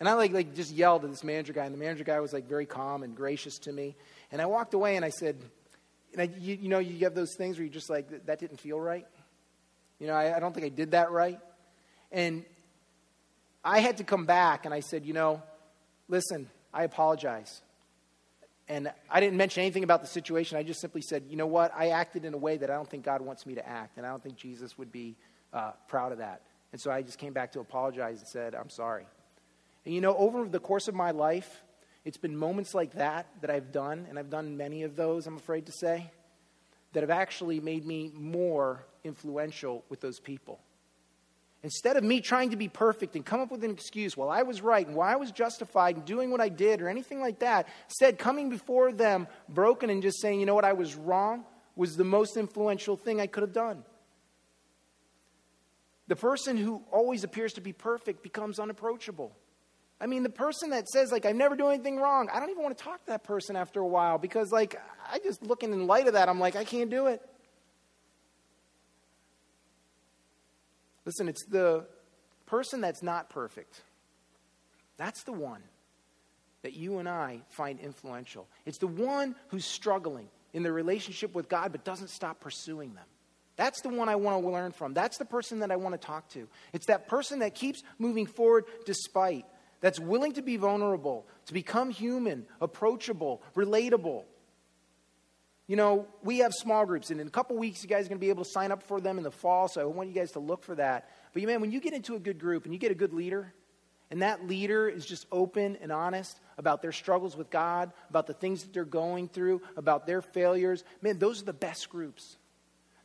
And 0.00 0.08
I 0.08 0.14
like, 0.14 0.32
like 0.32 0.54
just 0.54 0.72
yelled 0.72 1.04
at 1.04 1.10
this 1.10 1.22
manager 1.22 1.52
guy, 1.52 1.64
and 1.64 1.74
the 1.74 1.78
manager 1.78 2.04
guy 2.04 2.18
was 2.20 2.32
like 2.32 2.48
very 2.48 2.66
calm 2.66 3.02
and 3.02 3.14
gracious 3.14 3.58
to 3.60 3.72
me. 3.72 3.94
And 4.30 4.42
I 4.42 4.46
walked 4.46 4.74
away 4.74 4.96
and 4.96 5.04
I 5.04 5.10
said, 5.10 5.36
and 6.12 6.22
I, 6.22 6.30
you, 6.38 6.58
you 6.60 6.68
know, 6.68 6.78
you 6.78 7.04
have 7.04 7.14
those 7.14 7.34
things 7.36 7.56
where 7.56 7.64
you 7.64 7.70
just 7.70 7.88
like, 7.88 8.26
that 8.26 8.38
didn't 8.38 8.60
feel 8.60 8.80
right. 8.80 9.06
You 9.98 10.08
know, 10.08 10.14
I, 10.14 10.36
I 10.36 10.40
don't 10.40 10.52
think 10.52 10.66
I 10.66 10.70
did 10.70 10.90
that 10.90 11.12
right. 11.12 11.38
And 12.10 12.44
I 13.64 13.78
had 13.78 13.98
to 13.98 14.04
come 14.04 14.26
back 14.26 14.64
and 14.64 14.74
I 14.74 14.80
said, 14.80 15.06
you 15.06 15.12
know, 15.12 15.42
listen, 16.08 16.50
I 16.74 16.82
apologize. 16.82 17.62
And 18.68 18.90
I 19.10 19.20
didn't 19.20 19.36
mention 19.36 19.62
anything 19.62 19.84
about 19.84 20.02
the 20.02 20.08
situation. 20.08 20.58
I 20.58 20.62
just 20.62 20.80
simply 20.80 21.02
said, 21.02 21.24
you 21.28 21.36
know 21.36 21.46
what? 21.46 21.72
I 21.76 21.88
acted 21.88 22.24
in 22.24 22.34
a 22.34 22.38
way 22.38 22.56
that 22.56 22.70
I 22.70 22.74
don't 22.74 22.88
think 22.88 23.04
God 23.04 23.20
wants 23.20 23.46
me 23.46 23.54
to 23.54 23.68
act, 23.68 23.96
and 23.96 24.06
I 24.06 24.10
don't 24.10 24.22
think 24.22 24.36
Jesus 24.36 24.78
would 24.78 24.90
be 24.90 25.16
uh, 25.52 25.72
proud 25.88 26.12
of 26.12 26.18
that. 26.18 26.42
And 26.72 26.80
so 26.80 26.90
I 26.90 27.02
just 27.02 27.18
came 27.18 27.32
back 27.32 27.52
to 27.52 27.60
apologize 27.60 28.18
and 28.18 28.28
said, 28.28 28.54
I'm 28.54 28.70
sorry. 28.70 29.06
And 29.84 29.94
you 29.94 30.00
know, 30.00 30.16
over 30.16 30.48
the 30.48 30.60
course 30.60 30.88
of 30.88 30.94
my 30.94 31.10
life, 31.10 31.62
it's 32.04 32.16
been 32.16 32.36
moments 32.36 32.74
like 32.74 32.94
that 32.94 33.26
that 33.42 33.50
I've 33.50 33.72
done, 33.72 34.06
and 34.08 34.18
I've 34.18 34.30
done 34.30 34.56
many 34.56 34.82
of 34.82 34.96
those, 34.96 35.26
I'm 35.26 35.36
afraid 35.36 35.66
to 35.66 35.72
say, 35.72 36.10
that 36.92 37.02
have 37.02 37.10
actually 37.10 37.60
made 37.60 37.86
me 37.86 38.10
more 38.14 38.84
influential 39.04 39.84
with 39.88 40.00
those 40.00 40.18
people. 40.18 40.60
Instead 41.62 41.96
of 41.96 42.02
me 42.02 42.20
trying 42.20 42.50
to 42.50 42.56
be 42.56 42.68
perfect 42.68 43.14
and 43.14 43.24
come 43.24 43.40
up 43.40 43.52
with 43.52 43.62
an 43.62 43.70
excuse 43.70 44.16
while 44.16 44.30
I 44.30 44.42
was 44.42 44.62
right 44.62 44.84
and 44.84 44.96
why 44.96 45.12
I 45.12 45.16
was 45.16 45.30
justified 45.30 45.96
in 45.96 46.02
doing 46.02 46.30
what 46.32 46.40
I 46.40 46.48
did 46.48 46.82
or 46.82 46.88
anything 46.88 47.20
like 47.20 47.38
that, 47.38 47.68
instead 47.86 48.18
coming 48.18 48.50
before 48.50 48.92
them 48.92 49.28
broken 49.48 49.88
and 49.88 50.02
just 50.02 50.20
saying, 50.20 50.40
you 50.40 50.46
know 50.46 50.56
what, 50.56 50.64
I 50.64 50.72
was 50.72 50.96
wrong, 50.96 51.44
was 51.76 51.96
the 51.96 52.04
most 52.04 52.36
influential 52.36 52.96
thing 52.96 53.20
I 53.20 53.28
could 53.28 53.42
have 53.42 53.52
done. 53.52 53.84
The 56.08 56.16
person 56.16 56.56
who 56.56 56.82
always 56.90 57.24
appears 57.24 57.54
to 57.54 57.60
be 57.60 57.72
perfect 57.72 58.22
becomes 58.22 58.58
unapproachable. 58.58 59.36
I 60.00 60.06
mean, 60.06 60.24
the 60.24 60.30
person 60.30 60.70
that 60.70 60.88
says, 60.88 61.12
like, 61.12 61.24
I 61.24 61.30
never 61.30 61.54
do 61.54 61.68
anything 61.68 61.96
wrong, 61.96 62.28
I 62.32 62.40
don't 62.40 62.50
even 62.50 62.62
want 62.62 62.76
to 62.76 62.82
talk 62.82 63.00
to 63.04 63.06
that 63.12 63.22
person 63.22 63.54
after 63.54 63.80
a 63.80 63.86
while 63.86 64.18
because, 64.18 64.50
like, 64.50 64.80
I 65.10 65.20
just 65.20 65.44
looking 65.44 65.72
in 65.72 65.86
light 65.86 66.08
of 66.08 66.14
that, 66.14 66.28
I'm 66.28 66.40
like, 66.40 66.56
I 66.56 66.64
can't 66.64 66.90
do 66.90 67.06
it. 67.06 67.22
Listen, 71.04 71.28
it's 71.28 71.44
the 71.46 71.86
person 72.46 72.80
that's 72.80 73.02
not 73.02 73.30
perfect. 73.30 73.80
That's 74.96 75.22
the 75.22 75.32
one 75.32 75.62
that 76.62 76.74
you 76.74 76.98
and 76.98 77.08
I 77.08 77.40
find 77.48 77.78
influential. 77.80 78.48
It's 78.66 78.78
the 78.78 78.86
one 78.86 79.34
who's 79.48 79.64
struggling 79.64 80.28
in 80.52 80.62
their 80.62 80.72
relationship 80.72 81.34
with 81.34 81.48
God 81.48 81.72
but 81.72 81.84
doesn't 81.84 82.10
stop 82.10 82.40
pursuing 82.40 82.94
them. 82.94 83.06
That's 83.56 83.82
the 83.82 83.90
one 83.90 84.08
I 84.08 84.16
want 84.16 84.42
to 84.42 84.48
learn 84.50 84.72
from. 84.72 84.94
That's 84.94 85.18
the 85.18 85.24
person 85.24 85.60
that 85.60 85.70
I 85.70 85.76
want 85.76 86.00
to 86.00 86.04
talk 86.04 86.28
to. 86.30 86.48
It's 86.72 86.86
that 86.86 87.06
person 87.06 87.40
that 87.40 87.54
keeps 87.54 87.82
moving 87.98 88.26
forward 88.26 88.64
despite, 88.86 89.44
that's 89.80 90.00
willing 90.00 90.32
to 90.34 90.42
be 90.42 90.56
vulnerable, 90.56 91.26
to 91.46 91.52
become 91.52 91.90
human, 91.90 92.46
approachable, 92.60 93.42
relatable. 93.54 94.24
You 95.68 95.76
know, 95.76 96.06
we 96.22 96.38
have 96.38 96.52
small 96.52 96.84
groups, 96.86 97.10
and 97.10 97.20
in 97.20 97.26
a 97.26 97.30
couple 97.30 97.56
weeks, 97.56 97.82
you 97.82 97.88
guys 97.88 98.06
are 98.06 98.08
going 98.08 98.18
to 98.18 98.24
be 98.24 98.30
able 98.30 98.44
to 98.44 98.50
sign 98.50 98.72
up 98.72 98.82
for 98.82 99.00
them 99.00 99.16
in 99.16 99.24
the 99.24 99.30
fall, 99.30 99.68
so 99.68 99.80
I 99.80 99.84
want 99.84 100.08
you 100.08 100.14
guys 100.14 100.32
to 100.32 100.40
look 100.40 100.64
for 100.64 100.74
that. 100.74 101.08
But, 101.32 101.42
man, 101.44 101.60
when 101.60 101.70
you 101.70 101.80
get 101.80 101.92
into 101.92 102.14
a 102.14 102.18
good 102.18 102.38
group 102.38 102.64
and 102.64 102.74
you 102.74 102.80
get 102.80 102.90
a 102.90 102.96
good 102.96 103.12
leader, 103.12 103.54
and 104.10 104.20
that 104.20 104.46
leader 104.46 104.88
is 104.88 105.06
just 105.06 105.26
open 105.32 105.78
and 105.80 105.90
honest 105.90 106.38
about 106.58 106.82
their 106.82 106.92
struggles 106.92 107.36
with 107.36 107.48
God, 107.48 107.92
about 108.10 108.26
the 108.26 108.34
things 108.34 108.62
that 108.62 108.74
they're 108.74 108.84
going 108.84 109.28
through, 109.28 109.62
about 109.76 110.06
their 110.06 110.20
failures, 110.20 110.84
man, 111.00 111.18
those 111.18 111.40
are 111.40 111.46
the 111.46 111.52
best 111.54 111.88
groups. 111.88 112.36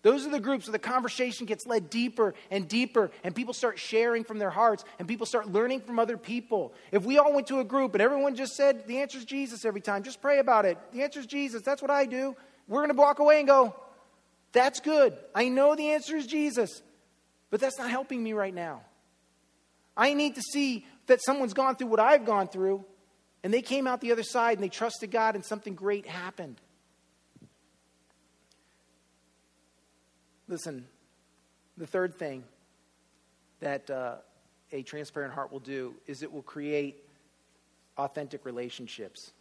Those 0.04 0.26
are 0.26 0.30
the 0.30 0.40
groups 0.40 0.68
where 0.68 0.74
the 0.74 0.80
conversation 0.80 1.46
gets 1.46 1.66
led 1.66 1.90
deeper 1.90 2.36
and 2.52 2.68
deeper, 2.68 3.10
and 3.24 3.36
people 3.36 3.54
start 3.54 3.80
sharing 3.80 4.24
from 4.24 4.38
their 4.38 4.50
hearts, 4.50 4.86
and 5.00 5.08
people 5.08 5.26
start 5.26 5.52
learning 5.52 5.82
from 5.82 5.98
other 5.98 6.18
people. 6.18 6.74
If 6.92 7.04
we 7.04 7.18
all 7.18 7.34
went 7.34 7.48
to 7.48 7.60
a 7.60 7.64
group 7.64 7.94
and 7.94 8.02
everyone 8.02 8.36
just 8.36 8.56
said, 8.56 8.88
The 8.88 9.00
answer 9.00 9.18
is 9.18 9.26
Jesus 9.26 9.66
every 9.66 9.82
time, 9.82 10.04
just 10.04 10.22
pray 10.22 10.40
about 10.40 10.66
it. 10.66 10.78
The 10.94 11.02
answer 11.02 11.20
is 11.20 11.26
Jesus. 11.26 11.64
That's 11.64 11.82
what 11.82 11.92
I 11.92 12.06
do. 12.06 12.36
We're 12.68 12.80
going 12.80 12.96
to 12.96 13.02
walk 13.02 13.20
away 13.20 13.40
and 13.40 13.48
go, 13.48 13.76
That's 14.52 14.80
good. 14.80 15.18
I 15.34 15.50
know 15.50 15.76
the 15.76 15.92
answer 15.92 16.16
is 16.16 16.28
Jesus, 16.28 16.84
but 17.50 17.60
that's 17.60 17.80
not 17.80 17.90
helping 17.90 18.24
me 18.24 18.34
right 18.34 18.54
now. 18.54 18.82
I 19.96 20.14
need 20.14 20.36
to 20.36 20.42
see 20.42 20.86
that 21.08 21.24
someone's 21.24 21.54
gone 21.56 21.76
through 21.76 21.88
what 21.88 22.00
I've 22.00 22.26
gone 22.26 22.48
through, 22.48 22.86
and 23.44 23.52
they 23.52 23.64
came 23.64 23.88
out 23.88 24.00
the 24.02 24.12
other 24.12 24.24
side 24.24 24.58
and 24.58 24.64
they 24.64 24.70
trusted 24.70 25.10
God, 25.10 25.34
and 25.34 25.44
something 25.44 25.74
great 25.74 26.06
happened. 26.06 26.62
Listen, 30.48 30.86
the 31.78 31.86
third 31.86 32.16
thing 32.16 32.44
that 33.60 33.90
uh, 33.90 34.16
a 34.72 34.82
transparent 34.84 35.34
heart 35.34 35.52
will 35.52 35.60
do 35.60 35.94
is 36.06 36.24
it 36.24 36.32
will 36.32 36.42
create 36.42 37.04
authentic 37.98 38.46
relationships. 38.46 39.32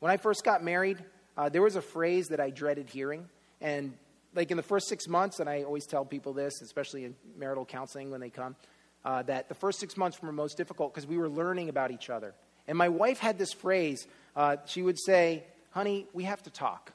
When 0.00 0.10
I 0.10 0.16
first 0.16 0.44
got 0.44 0.64
married, 0.64 1.04
uh, 1.36 1.48
there 1.50 1.62
was 1.62 1.76
a 1.76 1.82
phrase 1.82 2.28
that 2.28 2.40
I 2.40 2.50
dreaded 2.50 2.88
hearing. 2.88 3.28
And 3.60 3.94
like 4.34 4.50
in 4.50 4.56
the 4.56 4.62
first 4.62 4.88
six 4.88 5.06
months, 5.06 5.38
and 5.38 5.48
I 5.48 5.62
always 5.62 5.86
tell 5.86 6.04
people 6.04 6.32
this, 6.32 6.62
especially 6.62 7.04
in 7.04 7.14
marital 7.36 7.64
counseling 7.64 8.10
when 8.10 8.20
they 8.20 8.30
come, 8.30 8.56
uh, 9.04 9.22
that 9.22 9.48
the 9.48 9.54
first 9.54 9.78
six 9.78 9.96
months 9.96 10.20
were 10.20 10.32
most 10.32 10.56
difficult 10.56 10.92
because 10.92 11.06
we 11.06 11.16
were 11.16 11.28
learning 11.28 11.68
about 11.68 11.90
each 11.90 12.10
other. 12.10 12.34
And 12.66 12.76
my 12.76 12.88
wife 12.88 13.18
had 13.18 13.38
this 13.38 13.52
phrase. 13.52 14.06
Uh, 14.34 14.56
she 14.66 14.82
would 14.82 14.98
say, 14.98 15.44
Honey, 15.70 16.06
we 16.12 16.24
have 16.24 16.42
to 16.42 16.50
talk. 16.50 16.92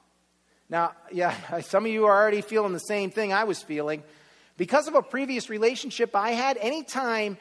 Now, 0.69 0.93
yeah, 1.11 1.59
some 1.61 1.85
of 1.85 1.91
you 1.91 2.05
are 2.05 2.21
already 2.21 2.41
feeling 2.41 2.73
the 2.73 2.79
same 2.79 3.11
thing 3.11 3.33
I 3.33 3.43
was 3.43 3.61
feeling. 3.61 4.03
Because 4.57 4.87
of 4.87 4.95
a 4.95 5.01
previous 5.01 5.49
relationship 5.49 6.15
I 6.15 6.31
had, 6.31 6.57
anytime 6.57 7.37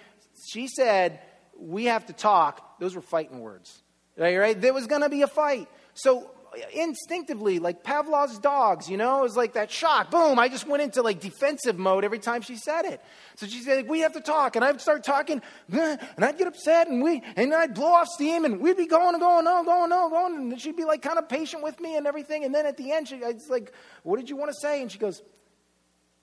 she 0.48 0.66
said, 0.66 1.20
we 1.58 1.84
have 1.84 2.06
to 2.06 2.12
talk, 2.12 2.80
those 2.80 2.94
were 2.94 3.02
fighting 3.02 3.40
words. 3.40 3.82
Right? 4.16 4.36
right? 4.36 4.60
There 4.60 4.74
was 4.74 4.86
going 4.86 5.02
to 5.02 5.08
be 5.08 5.22
a 5.22 5.26
fight. 5.26 5.68
So 5.94 6.30
instinctively, 6.72 7.58
like 7.58 7.82
Pavlov's 7.82 8.38
dogs, 8.38 8.88
you 8.88 8.96
know, 8.96 9.20
it 9.20 9.22
was 9.22 9.36
like 9.36 9.54
that 9.54 9.70
shock. 9.70 10.10
Boom, 10.10 10.38
I 10.38 10.48
just 10.48 10.66
went 10.66 10.82
into 10.82 11.02
like 11.02 11.20
defensive 11.20 11.78
mode 11.78 12.04
every 12.04 12.18
time 12.18 12.42
she 12.42 12.56
said 12.56 12.84
it. 12.84 13.00
So 13.36 13.46
she 13.46 13.60
said, 13.60 13.88
we 13.88 14.00
have 14.00 14.12
to 14.14 14.20
talk. 14.20 14.56
And 14.56 14.64
I'd 14.64 14.80
start 14.80 15.04
talking, 15.04 15.42
and 15.70 15.98
I'd 16.18 16.38
get 16.38 16.46
upset, 16.46 16.88
and 16.88 17.02
we 17.02 17.22
and 17.36 17.52
I'd 17.52 17.74
blow 17.74 17.92
off 17.92 18.08
steam, 18.08 18.44
and 18.44 18.60
we'd 18.60 18.76
be 18.76 18.86
going 18.86 19.14
and 19.14 19.20
going, 19.20 19.44
no, 19.44 19.64
going, 19.64 19.90
no, 19.90 20.08
going. 20.08 20.52
And 20.52 20.60
she'd 20.60 20.76
be 20.76 20.84
like 20.84 21.02
kind 21.02 21.18
of 21.18 21.28
patient 21.28 21.62
with 21.62 21.80
me 21.80 21.96
and 21.96 22.06
everything. 22.06 22.44
And 22.44 22.54
then 22.54 22.66
at 22.66 22.76
the 22.76 22.92
end, 22.92 23.08
she, 23.08 23.24
I 23.24 23.32
was 23.32 23.48
like, 23.48 23.72
what 24.02 24.18
did 24.18 24.28
you 24.30 24.36
want 24.36 24.50
to 24.50 24.56
say? 24.60 24.82
And 24.82 24.90
she 24.90 24.98
goes, 24.98 25.22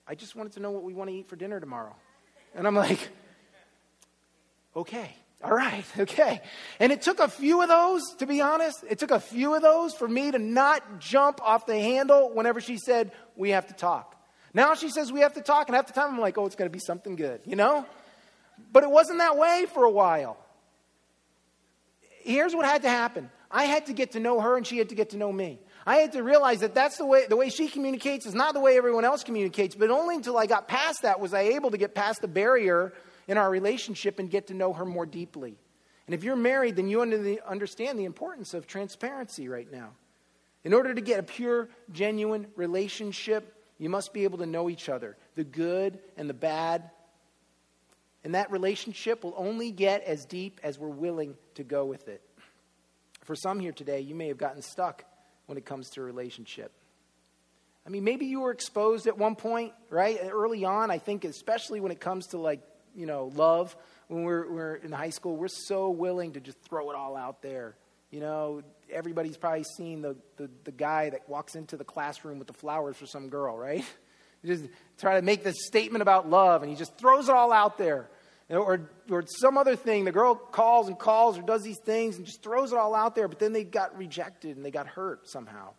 I 0.06 0.14
just 0.14 0.34
wanted 0.36 0.52
to 0.54 0.60
know 0.60 0.70
what 0.70 0.82
we 0.82 0.94
want 0.94 1.10
to 1.10 1.16
eat 1.16 1.28
for 1.28 1.36
dinner 1.36 1.60
tomorrow. 1.60 1.94
And 2.54 2.66
I'm 2.66 2.74
like, 2.74 3.10
okay. 4.76 5.16
All 5.42 5.52
right, 5.52 5.84
okay. 5.98 6.40
And 6.78 6.92
it 6.92 7.02
took 7.02 7.20
a 7.20 7.28
few 7.28 7.62
of 7.62 7.68
those, 7.68 8.02
to 8.18 8.26
be 8.26 8.40
honest, 8.40 8.84
it 8.88 8.98
took 8.98 9.10
a 9.10 9.20
few 9.20 9.54
of 9.54 9.62
those 9.62 9.94
for 9.94 10.08
me 10.08 10.30
to 10.30 10.38
not 10.38 11.00
jump 11.00 11.40
off 11.42 11.66
the 11.66 11.78
handle 11.78 12.30
whenever 12.32 12.60
she 12.60 12.78
said, 12.78 13.12
We 13.36 13.50
have 13.50 13.66
to 13.68 13.74
talk. 13.74 14.16
Now 14.54 14.74
she 14.74 14.90
says, 14.90 15.12
We 15.12 15.20
have 15.20 15.34
to 15.34 15.42
talk, 15.42 15.68
and 15.68 15.76
half 15.76 15.86
the 15.86 15.92
time 15.92 16.14
I'm 16.14 16.20
like, 16.20 16.38
Oh, 16.38 16.46
it's 16.46 16.56
going 16.56 16.70
to 16.70 16.72
be 16.72 16.80
something 16.80 17.16
good, 17.16 17.40
you 17.44 17.56
know? 17.56 17.86
But 18.72 18.84
it 18.84 18.90
wasn't 18.90 19.18
that 19.18 19.36
way 19.36 19.66
for 19.72 19.84
a 19.84 19.90
while. 19.90 20.36
Here's 22.20 22.54
what 22.54 22.66
had 22.66 22.82
to 22.82 22.88
happen 22.88 23.30
I 23.50 23.64
had 23.64 23.86
to 23.86 23.92
get 23.92 24.12
to 24.12 24.20
know 24.20 24.40
her, 24.40 24.56
and 24.56 24.66
she 24.66 24.78
had 24.78 24.90
to 24.90 24.94
get 24.94 25.10
to 25.10 25.16
know 25.16 25.32
me. 25.32 25.58
I 25.84 25.96
had 25.96 26.12
to 26.12 26.22
realize 26.22 26.60
that 26.60 26.74
that's 26.74 26.98
the 26.98 27.06
way 27.06 27.26
the 27.28 27.36
way 27.36 27.50
she 27.50 27.68
communicates 27.68 28.24
is 28.24 28.34
not 28.34 28.54
the 28.54 28.60
way 28.60 28.76
everyone 28.76 29.04
else 29.04 29.24
communicates. 29.24 29.74
But 29.74 29.90
only 29.90 30.14
until 30.14 30.38
I 30.38 30.46
got 30.46 30.68
past 30.68 31.02
that 31.02 31.18
was 31.18 31.34
I 31.34 31.40
able 31.40 31.72
to 31.72 31.78
get 31.78 31.94
past 31.94 32.20
the 32.20 32.28
barrier 32.28 32.92
in 33.32 33.38
our 33.38 33.50
relationship 33.50 34.18
and 34.18 34.30
get 34.30 34.48
to 34.48 34.54
know 34.54 34.74
her 34.74 34.84
more 34.84 35.06
deeply. 35.06 35.56
And 36.06 36.14
if 36.14 36.22
you're 36.22 36.36
married, 36.36 36.76
then 36.76 36.86
you 36.86 37.00
understand 37.00 37.98
the 37.98 38.04
importance 38.04 38.52
of 38.52 38.66
transparency 38.66 39.48
right 39.48 39.72
now. 39.72 39.92
In 40.64 40.74
order 40.74 40.94
to 40.94 41.00
get 41.00 41.18
a 41.18 41.22
pure, 41.22 41.70
genuine 41.90 42.46
relationship, 42.56 43.56
you 43.78 43.88
must 43.88 44.12
be 44.12 44.24
able 44.24 44.38
to 44.38 44.46
know 44.46 44.68
each 44.68 44.90
other, 44.90 45.16
the 45.34 45.44
good 45.44 45.98
and 46.18 46.28
the 46.28 46.34
bad. 46.34 46.90
And 48.22 48.34
that 48.34 48.52
relationship 48.52 49.24
will 49.24 49.34
only 49.36 49.70
get 49.70 50.04
as 50.04 50.26
deep 50.26 50.60
as 50.62 50.78
we're 50.78 50.88
willing 50.88 51.34
to 51.54 51.64
go 51.64 51.86
with 51.86 52.08
it. 52.08 52.20
For 53.22 53.34
some 53.34 53.60
here 53.60 53.72
today, 53.72 54.00
you 54.00 54.14
may 54.14 54.28
have 54.28 54.38
gotten 54.38 54.60
stuck 54.60 55.04
when 55.46 55.56
it 55.56 55.64
comes 55.64 55.88
to 55.90 56.02
a 56.02 56.04
relationship. 56.04 56.70
I 57.86 57.90
mean, 57.90 58.04
maybe 58.04 58.26
you 58.26 58.40
were 58.42 58.52
exposed 58.52 59.06
at 59.06 59.16
one 59.16 59.36
point, 59.36 59.72
right? 59.88 60.20
Early 60.22 60.64
on, 60.64 60.90
I 60.90 60.98
think, 60.98 61.24
especially 61.24 61.80
when 61.80 61.90
it 61.90 61.98
comes 61.98 62.26
to 62.28 62.38
like 62.38 62.60
you 62.94 63.06
know, 63.06 63.32
love 63.34 63.76
when 64.08 64.24
we're, 64.24 64.50
we're 64.50 64.74
in 64.76 64.92
high 64.92 65.10
school, 65.10 65.36
we're 65.36 65.48
so 65.48 65.90
willing 65.90 66.32
to 66.32 66.40
just 66.40 66.60
throw 66.62 66.90
it 66.90 66.96
all 66.96 67.16
out 67.16 67.42
there. 67.42 67.76
You 68.10 68.20
know, 68.20 68.62
everybody's 68.90 69.38
probably 69.38 69.64
seen 69.76 70.02
the, 70.02 70.16
the, 70.36 70.50
the 70.64 70.72
guy 70.72 71.10
that 71.10 71.28
walks 71.28 71.54
into 71.54 71.76
the 71.76 71.84
classroom 71.84 72.38
with 72.38 72.46
the 72.46 72.54
flowers 72.54 72.96
for 72.96 73.06
some 73.06 73.28
girl, 73.30 73.56
right? 73.56 73.84
just 74.44 74.64
try 74.98 75.16
to 75.16 75.22
make 75.22 75.42
this 75.42 75.66
statement 75.66 76.02
about 76.02 76.28
love, 76.28 76.62
and 76.62 76.70
he 76.70 76.76
just 76.76 76.96
throws 76.98 77.28
it 77.28 77.34
all 77.34 77.52
out 77.52 77.78
there. 77.78 78.10
Or, 78.50 78.90
or 79.08 79.24
some 79.26 79.56
other 79.56 79.76
thing, 79.76 80.04
the 80.04 80.12
girl 80.12 80.34
calls 80.34 80.88
and 80.88 80.98
calls 80.98 81.38
or 81.38 81.42
does 81.42 81.62
these 81.62 81.78
things 81.78 82.16
and 82.16 82.26
just 82.26 82.42
throws 82.42 82.72
it 82.72 82.78
all 82.78 82.94
out 82.94 83.14
there, 83.14 83.26
but 83.26 83.38
then 83.38 83.54
they 83.54 83.64
got 83.64 83.96
rejected 83.96 84.56
and 84.56 84.66
they 84.66 84.70
got 84.70 84.86
hurt 84.86 85.26
somehow. 85.26 85.70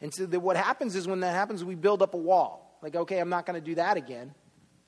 And 0.00 0.14
so 0.14 0.26
what 0.38 0.56
happens 0.56 0.94
is 0.94 1.08
when 1.08 1.20
that 1.20 1.34
happens, 1.34 1.64
we 1.64 1.74
build 1.74 2.00
up 2.00 2.14
a 2.14 2.18
wall. 2.18 2.78
Like, 2.80 2.94
okay, 2.94 3.18
I'm 3.18 3.28
not 3.28 3.44
going 3.44 3.60
to 3.60 3.64
do 3.64 3.74
that 3.74 3.96
again. 3.96 4.34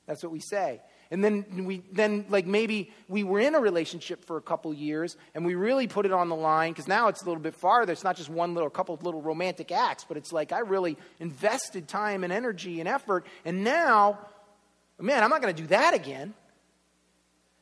That's 0.07 0.23
what 0.23 0.31
we 0.31 0.39
say. 0.39 0.81
And 1.11 1.21
then 1.21 1.65
we 1.65 1.83
then 1.91 2.25
like 2.29 2.47
maybe 2.47 2.89
we 3.09 3.23
were 3.25 3.41
in 3.41 3.53
a 3.53 3.59
relationship 3.59 4.23
for 4.23 4.37
a 4.37 4.41
couple 4.41 4.73
years 4.73 5.17
and 5.35 5.45
we 5.45 5.55
really 5.55 5.85
put 5.85 6.05
it 6.05 6.13
on 6.13 6.29
the 6.29 6.35
line 6.35 6.71
because 6.71 6.87
now 6.87 7.09
it's 7.09 7.21
a 7.21 7.25
little 7.25 7.41
bit 7.41 7.53
farther. 7.53 7.91
It's 7.91 8.05
not 8.05 8.15
just 8.15 8.29
one 8.29 8.53
little 8.53 8.69
couple 8.69 8.97
little 9.03 9.21
romantic 9.21 9.73
acts 9.73 10.05
but 10.07 10.15
it's 10.15 10.31
like 10.31 10.53
i 10.53 10.59
really 10.59 10.97
invested 11.19 11.89
time 11.89 12.23
and 12.23 12.31
energy 12.31 12.79
and 12.79 12.87
effort. 12.87 13.25
And 13.43 13.65
now 13.65 14.19
man 14.99 15.21
i'm 15.21 15.29
not 15.29 15.41
going 15.41 15.53
to 15.53 15.61
do 15.61 15.67
that 15.67 15.93
again. 15.93 16.33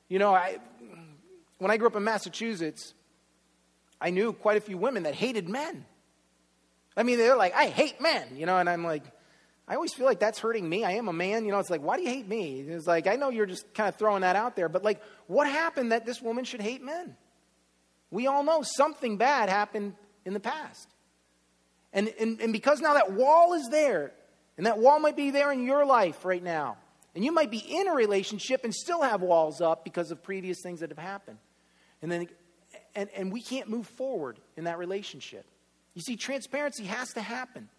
You 0.10 0.20
know 0.20 0.34
i 0.34 0.60
when 1.58 1.72
i 1.72 1.78
grew 1.78 1.88
up 1.88 1.96
in 1.96 2.04
massachusetts 2.04 2.94
i 4.00 4.12
knew 4.12 4.32
quite 4.32 4.58
a 4.58 4.62
few 4.62 4.78
women 4.78 5.04
that 5.04 5.16
hated 5.16 5.50
men. 5.50 5.86
I 6.96 7.02
mean 7.02 7.18
they're 7.18 7.36
like 7.36 7.56
i 7.56 7.66
hate 7.66 8.00
men 8.00 8.28
you 8.36 8.46
know 8.46 8.60
and 8.60 8.70
i'm 8.70 8.84
like 8.84 9.06
I 9.70 9.76
always 9.76 9.94
feel 9.94 10.08
like 10.08 10.20
that's 10.20 10.40
hurting 10.40 10.68
me. 10.68 10.84
I 10.84 10.94
am 10.94 11.08
a 11.08 11.14
man. 11.14 11.46
You 11.46 11.52
know, 11.52 11.60
it's 11.60 11.70
like, 11.70 11.84
why 11.84 11.96
do 11.96 12.02
you 12.02 12.10
hate 12.10 12.28
me? 12.28 12.62
It's 12.62 12.88
like, 12.88 13.06
I 13.06 13.16
know 13.16 13.30
you're 13.30 13.46
just 13.46 13.72
kind 13.76 13.88
of 13.88 13.96
throwing 13.96 14.22
that 14.22 14.36
out 14.36 14.56
there, 14.56 14.68
but 14.68 14.84
like, 14.84 15.00
what 15.28 15.48
happened 15.48 15.92
that 15.92 16.08
this 16.08 16.20
woman 16.22 16.44
should 16.44 16.62
hate 16.62 16.84
men? 16.84 17.16
We 18.10 18.26
all 18.26 18.44
know 18.44 18.64
something 18.64 19.18
bad 19.18 19.48
happened 19.48 19.94
in 20.26 20.34
the 20.34 20.40
past. 20.40 20.90
And, 21.94 22.12
and, 22.20 22.42
and 22.42 22.52
because 22.52 22.82
now 22.82 22.96
that 22.96 23.12
wall 23.12 23.54
is 23.54 23.70
there, 23.70 24.12
and 24.58 24.66
that 24.66 24.80
wall 24.80 25.00
might 25.00 25.16
be 25.16 25.30
there 25.30 25.52
in 25.52 25.64
your 25.64 25.86
life 25.86 26.26
right 26.26 26.44
now, 26.44 26.78
and 27.14 27.24
you 27.24 27.32
might 27.32 27.52
be 27.52 27.60
in 27.60 27.88
a 27.88 27.94
relationship 27.94 28.64
and 28.64 28.74
still 28.74 29.04
have 29.04 29.22
walls 29.22 29.62
up 29.62 29.84
because 29.84 30.10
of 30.10 30.24
previous 30.24 30.62
things 30.64 30.80
that 30.80 30.90
have 30.90 30.98
happened. 30.98 31.38
And 32.02 32.12
then, 32.12 32.28
and, 32.96 33.10
and 33.16 33.32
we 33.32 33.42
can't 33.42 33.70
move 33.70 33.88
forward 33.88 34.40
in 34.58 34.64
that 34.64 34.80
relationship. 34.80 35.46
You 35.94 36.02
see, 36.02 36.16
transparency 36.16 36.86
has 36.86 37.14
to 37.14 37.22
happen. 37.22 37.70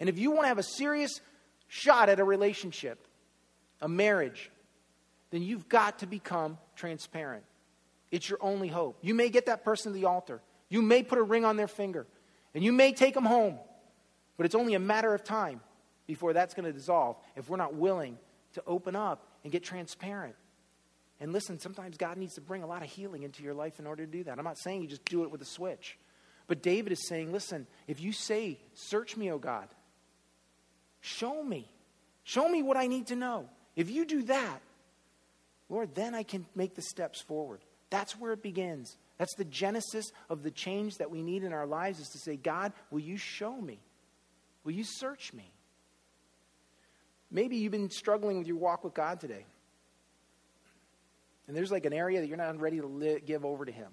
And 0.00 0.08
if 0.08 0.18
you 0.18 0.30
want 0.30 0.44
to 0.44 0.48
have 0.48 0.58
a 0.58 0.62
serious 0.62 1.20
shot 1.68 2.08
at 2.08 2.20
a 2.20 2.24
relationship, 2.24 3.06
a 3.80 3.88
marriage, 3.88 4.50
then 5.30 5.42
you've 5.42 5.68
got 5.68 6.00
to 6.00 6.06
become 6.06 6.58
transparent. 6.76 7.44
It's 8.10 8.28
your 8.28 8.38
only 8.40 8.68
hope. 8.68 8.98
You 9.02 9.14
may 9.14 9.28
get 9.28 9.46
that 9.46 9.64
person 9.64 9.92
to 9.92 9.98
the 9.98 10.06
altar, 10.06 10.40
you 10.68 10.82
may 10.82 11.02
put 11.02 11.18
a 11.18 11.22
ring 11.22 11.44
on 11.44 11.56
their 11.56 11.68
finger, 11.68 12.06
and 12.54 12.62
you 12.62 12.72
may 12.72 12.92
take 12.92 13.14
them 13.14 13.24
home, 13.24 13.58
but 14.36 14.46
it's 14.46 14.54
only 14.54 14.74
a 14.74 14.80
matter 14.80 15.14
of 15.14 15.24
time 15.24 15.60
before 16.06 16.32
that's 16.32 16.54
going 16.54 16.66
to 16.66 16.72
dissolve 16.72 17.16
if 17.36 17.48
we're 17.48 17.56
not 17.56 17.74
willing 17.74 18.18
to 18.54 18.62
open 18.66 18.94
up 18.94 19.26
and 19.42 19.52
get 19.52 19.62
transparent. 19.62 20.34
And 21.20 21.32
listen, 21.32 21.58
sometimes 21.58 21.96
God 21.96 22.16
needs 22.16 22.34
to 22.34 22.40
bring 22.40 22.62
a 22.62 22.66
lot 22.66 22.82
of 22.82 22.90
healing 22.90 23.22
into 23.22 23.42
your 23.42 23.54
life 23.54 23.78
in 23.78 23.86
order 23.86 24.04
to 24.04 24.10
do 24.10 24.24
that. 24.24 24.38
I'm 24.38 24.44
not 24.44 24.58
saying 24.58 24.82
you 24.82 24.88
just 24.88 25.04
do 25.04 25.22
it 25.22 25.30
with 25.30 25.40
a 25.42 25.46
switch. 25.46 25.96
But 26.46 26.62
David 26.62 26.92
is 26.92 27.06
saying, 27.08 27.32
listen, 27.32 27.66
if 27.86 28.00
you 28.00 28.12
say, 28.12 28.58
Search 28.74 29.16
me, 29.16 29.30
O 29.30 29.38
God, 29.38 29.68
Show 31.04 31.42
me. 31.42 31.68
Show 32.22 32.48
me 32.48 32.62
what 32.62 32.78
I 32.78 32.86
need 32.86 33.08
to 33.08 33.14
know. 33.14 33.46
If 33.76 33.90
you 33.90 34.06
do 34.06 34.22
that, 34.22 34.62
Lord, 35.68 35.94
then 35.94 36.14
I 36.14 36.22
can 36.22 36.46
make 36.54 36.74
the 36.74 36.80
steps 36.80 37.20
forward. 37.20 37.60
That's 37.90 38.18
where 38.18 38.32
it 38.32 38.42
begins. 38.42 38.96
That's 39.18 39.34
the 39.34 39.44
genesis 39.44 40.06
of 40.30 40.42
the 40.42 40.50
change 40.50 40.96
that 40.96 41.10
we 41.10 41.20
need 41.22 41.44
in 41.44 41.52
our 41.52 41.66
lives 41.66 42.00
is 42.00 42.08
to 42.08 42.18
say, 42.18 42.36
God, 42.36 42.72
will 42.90 43.00
you 43.00 43.18
show 43.18 43.54
me? 43.54 43.80
Will 44.64 44.72
you 44.72 44.82
search 44.82 45.34
me? 45.34 45.52
Maybe 47.30 47.58
you've 47.58 47.72
been 47.72 47.90
struggling 47.90 48.38
with 48.38 48.46
your 48.46 48.56
walk 48.56 48.82
with 48.82 48.94
God 48.94 49.20
today. 49.20 49.44
And 51.48 51.54
there's 51.54 51.70
like 51.70 51.84
an 51.84 51.92
area 51.92 52.22
that 52.22 52.28
you're 52.28 52.38
not 52.38 52.58
ready 52.58 52.80
to 52.80 52.86
li- 52.86 53.20
give 53.26 53.44
over 53.44 53.66
to 53.66 53.72
Him. 53.72 53.90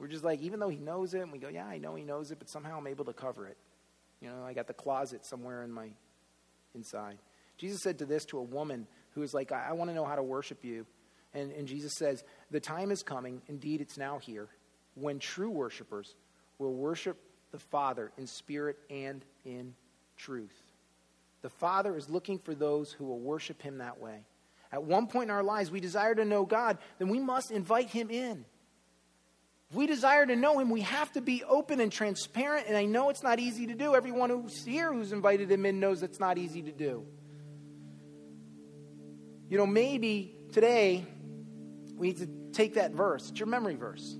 We're 0.00 0.08
just 0.08 0.24
like, 0.24 0.40
even 0.40 0.58
though 0.58 0.68
He 0.68 0.78
knows 0.78 1.14
it, 1.14 1.20
and 1.20 1.30
we 1.30 1.38
go, 1.38 1.48
yeah, 1.48 1.66
I 1.66 1.78
know 1.78 1.94
He 1.94 2.02
knows 2.02 2.32
it, 2.32 2.40
but 2.40 2.48
somehow 2.48 2.78
I'm 2.78 2.88
able 2.88 3.04
to 3.04 3.12
cover 3.12 3.46
it. 3.46 3.56
You 4.20 4.30
know, 4.30 4.44
I 4.44 4.52
got 4.52 4.66
the 4.66 4.74
closet 4.74 5.24
somewhere 5.24 5.62
in 5.62 5.70
my 5.70 5.90
inside. 6.74 7.18
Jesus 7.56 7.82
said 7.82 7.98
to 7.98 8.06
this 8.06 8.24
to 8.26 8.38
a 8.38 8.42
woman 8.42 8.86
who 9.12 9.20
was 9.20 9.34
like, 9.34 9.52
I, 9.52 9.68
I 9.70 9.72
want 9.72 9.90
to 9.90 9.94
know 9.94 10.04
how 10.04 10.16
to 10.16 10.22
worship 10.22 10.64
you. 10.64 10.86
And, 11.34 11.52
and 11.52 11.68
Jesus 11.68 11.94
says, 11.96 12.24
The 12.50 12.60
time 12.60 12.90
is 12.90 13.02
coming, 13.02 13.42
indeed, 13.48 13.80
it's 13.80 13.98
now 13.98 14.18
here, 14.18 14.48
when 14.94 15.18
true 15.18 15.50
worshipers 15.50 16.14
will 16.58 16.74
worship 16.74 17.16
the 17.52 17.58
Father 17.58 18.12
in 18.18 18.26
spirit 18.26 18.78
and 18.88 19.24
in 19.44 19.74
truth. 20.16 20.56
The 21.42 21.50
Father 21.50 21.96
is 21.96 22.08
looking 22.08 22.38
for 22.38 22.54
those 22.54 22.92
who 22.92 23.04
will 23.04 23.18
worship 23.18 23.62
Him 23.62 23.78
that 23.78 24.00
way. 24.00 24.24
At 24.72 24.84
one 24.84 25.06
point 25.06 25.24
in 25.24 25.30
our 25.30 25.42
lives, 25.42 25.70
we 25.70 25.80
desire 25.80 26.14
to 26.14 26.24
know 26.24 26.44
God, 26.44 26.78
then 26.98 27.08
we 27.08 27.18
must 27.18 27.50
invite 27.50 27.90
Him 27.90 28.10
in. 28.10 28.44
If 29.70 29.76
we 29.76 29.86
desire 29.86 30.26
to 30.26 30.34
know 30.34 30.58
Him, 30.58 30.68
we 30.68 30.80
have 30.80 31.12
to 31.12 31.20
be 31.20 31.44
open 31.44 31.80
and 31.80 31.92
transparent. 31.92 32.66
And 32.66 32.76
I 32.76 32.86
know 32.86 33.08
it's 33.10 33.22
not 33.22 33.38
easy 33.38 33.68
to 33.68 33.74
do. 33.74 33.94
Everyone 33.94 34.28
who's 34.28 34.64
here 34.64 34.92
who's 34.92 35.12
invited 35.12 35.50
Him 35.50 35.64
in 35.64 35.78
knows 35.78 36.02
it's 36.02 36.18
not 36.18 36.38
easy 36.38 36.62
to 36.62 36.72
do. 36.72 37.06
You 39.48 39.58
know, 39.58 39.66
maybe 39.66 40.34
today 40.52 41.04
we 41.94 42.08
need 42.08 42.18
to 42.18 42.28
take 42.52 42.74
that 42.74 42.92
verse. 42.92 43.30
It's 43.30 43.38
your 43.38 43.48
memory 43.48 43.76
verse. 43.76 44.16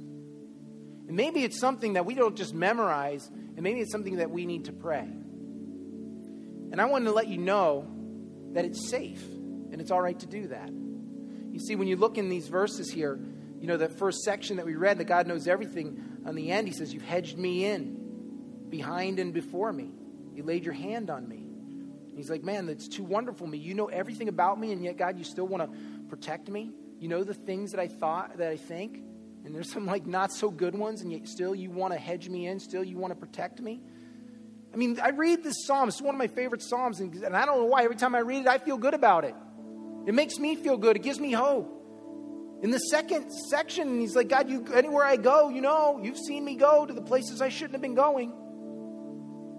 And 1.08 1.16
maybe 1.16 1.42
it's 1.42 1.58
something 1.58 1.94
that 1.94 2.06
we 2.06 2.14
don't 2.14 2.36
just 2.36 2.54
memorize, 2.54 3.28
and 3.28 3.62
maybe 3.62 3.80
it's 3.80 3.90
something 3.90 4.16
that 4.16 4.30
we 4.30 4.46
need 4.46 4.66
to 4.66 4.72
pray. 4.72 5.08
And 6.70 6.80
I 6.80 6.84
wanted 6.84 7.06
to 7.06 7.12
let 7.12 7.26
you 7.26 7.38
know 7.38 7.88
that 8.52 8.64
it's 8.64 8.88
safe 8.88 9.22
and 9.72 9.80
it's 9.80 9.90
all 9.90 10.00
right 10.00 10.18
to 10.20 10.26
do 10.26 10.46
that. 10.48 10.68
You 10.70 11.58
see, 11.58 11.74
when 11.74 11.88
you 11.88 11.96
look 11.96 12.16
in 12.16 12.28
these 12.28 12.46
verses 12.46 12.90
here, 12.90 13.18
you 13.60 13.66
know, 13.66 13.76
that 13.76 13.98
first 13.98 14.22
section 14.22 14.56
that 14.56 14.64
we 14.64 14.74
read, 14.74 14.98
that 14.98 15.04
God 15.04 15.26
knows 15.26 15.46
everything, 15.46 16.02
on 16.24 16.34
the 16.34 16.50
end, 16.50 16.66
he 16.66 16.72
says, 16.72 16.94
You've 16.94 17.02
hedged 17.02 17.36
me 17.36 17.66
in 17.66 18.66
behind 18.68 19.18
and 19.18 19.34
before 19.34 19.72
me. 19.72 19.90
You 20.34 20.44
laid 20.44 20.64
your 20.64 20.74
hand 20.74 21.10
on 21.10 21.28
me. 21.28 21.46
he's 22.16 22.30
like, 22.30 22.42
Man, 22.42 22.66
that's 22.66 22.88
too 22.88 23.04
wonderful 23.04 23.46
me. 23.46 23.58
You 23.58 23.74
know 23.74 23.86
everything 23.86 24.28
about 24.28 24.58
me, 24.58 24.72
and 24.72 24.82
yet, 24.82 24.96
God, 24.96 25.18
you 25.18 25.24
still 25.24 25.46
want 25.46 25.70
to 25.70 25.78
protect 26.08 26.48
me. 26.48 26.72
You 26.98 27.08
know 27.08 27.22
the 27.22 27.34
things 27.34 27.72
that 27.72 27.80
I 27.80 27.88
thought, 27.88 28.38
that 28.38 28.50
I 28.50 28.56
think, 28.56 29.02
and 29.44 29.54
there's 29.54 29.70
some 29.70 29.86
like 29.86 30.06
not 30.06 30.32
so 30.32 30.50
good 30.50 30.74
ones, 30.74 31.02
and 31.02 31.12
yet 31.12 31.28
still 31.28 31.54
you 31.54 31.70
want 31.70 31.92
to 31.92 31.98
hedge 31.98 32.28
me 32.28 32.46
in, 32.46 32.60
still 32.60 32.84
you 32.84 32.96
want 32.96 33.12
to 33.12 33.18
protect 33.18 33.60
me. 33.60 33.80
I 34.72 34.76
mean, 34.76 34.98
I 35.02 35.10
read 35.10 35.42
this 35.42 35.66
psalm. 35.66 35.88
It's 35.88 36.00
one 36.00 36.14
of 36.14 36.18
my 36.18 36.28
favorite 36.28 36.62
psalms, 36.62 37.00
and, 37.00 37.12
and 37.14 37.36
I 37.36 37.44
don't 37.44 37.58
know 37.58 37.66
why. 37.66 37.84
Every 37.84 37.96
time 37.96 38.14
I 38.14 38.20
read 38.20 38.42
it, 38.42 38.48
I 38.48 38.58
feel 38.58 38.78
good 38.78 38.94
about 38.94 39.24
it. 39.24 39.34
It 40.06 40.14
makes 40.14 40.38
me 40.38 40.56
feel 40.56 40.76
good. 40.76 40.96
It 40.96 41.02
gives 41.02 41.20
me 41.20 41.32
hope. 41.32 41.79
In 42.62 42.70
the 42.70 42.78
second 42.78 43.30
section, 43.30 44.00
he's 44.00 44.14
like, 44.14 44.28
God, 44.28 44.50
you, 44.50 44.66
anywhere 44.74 45.04
I 45.04 45.16
go, 45.16 45.48
you 45.48 45.62
know, 45.62 45.98
you've 46.02 46.18
seen 46.18 46.44
me 46.44 46.56
go 46.56 46.84
to 46.84 46.92
the 46.92 47.00
places 47.00 47.40
I 47.40 47.48
shouldn't 47.48 47.72
have 47.72 47.80
been 47.80 47.94
going. 47.94 48.32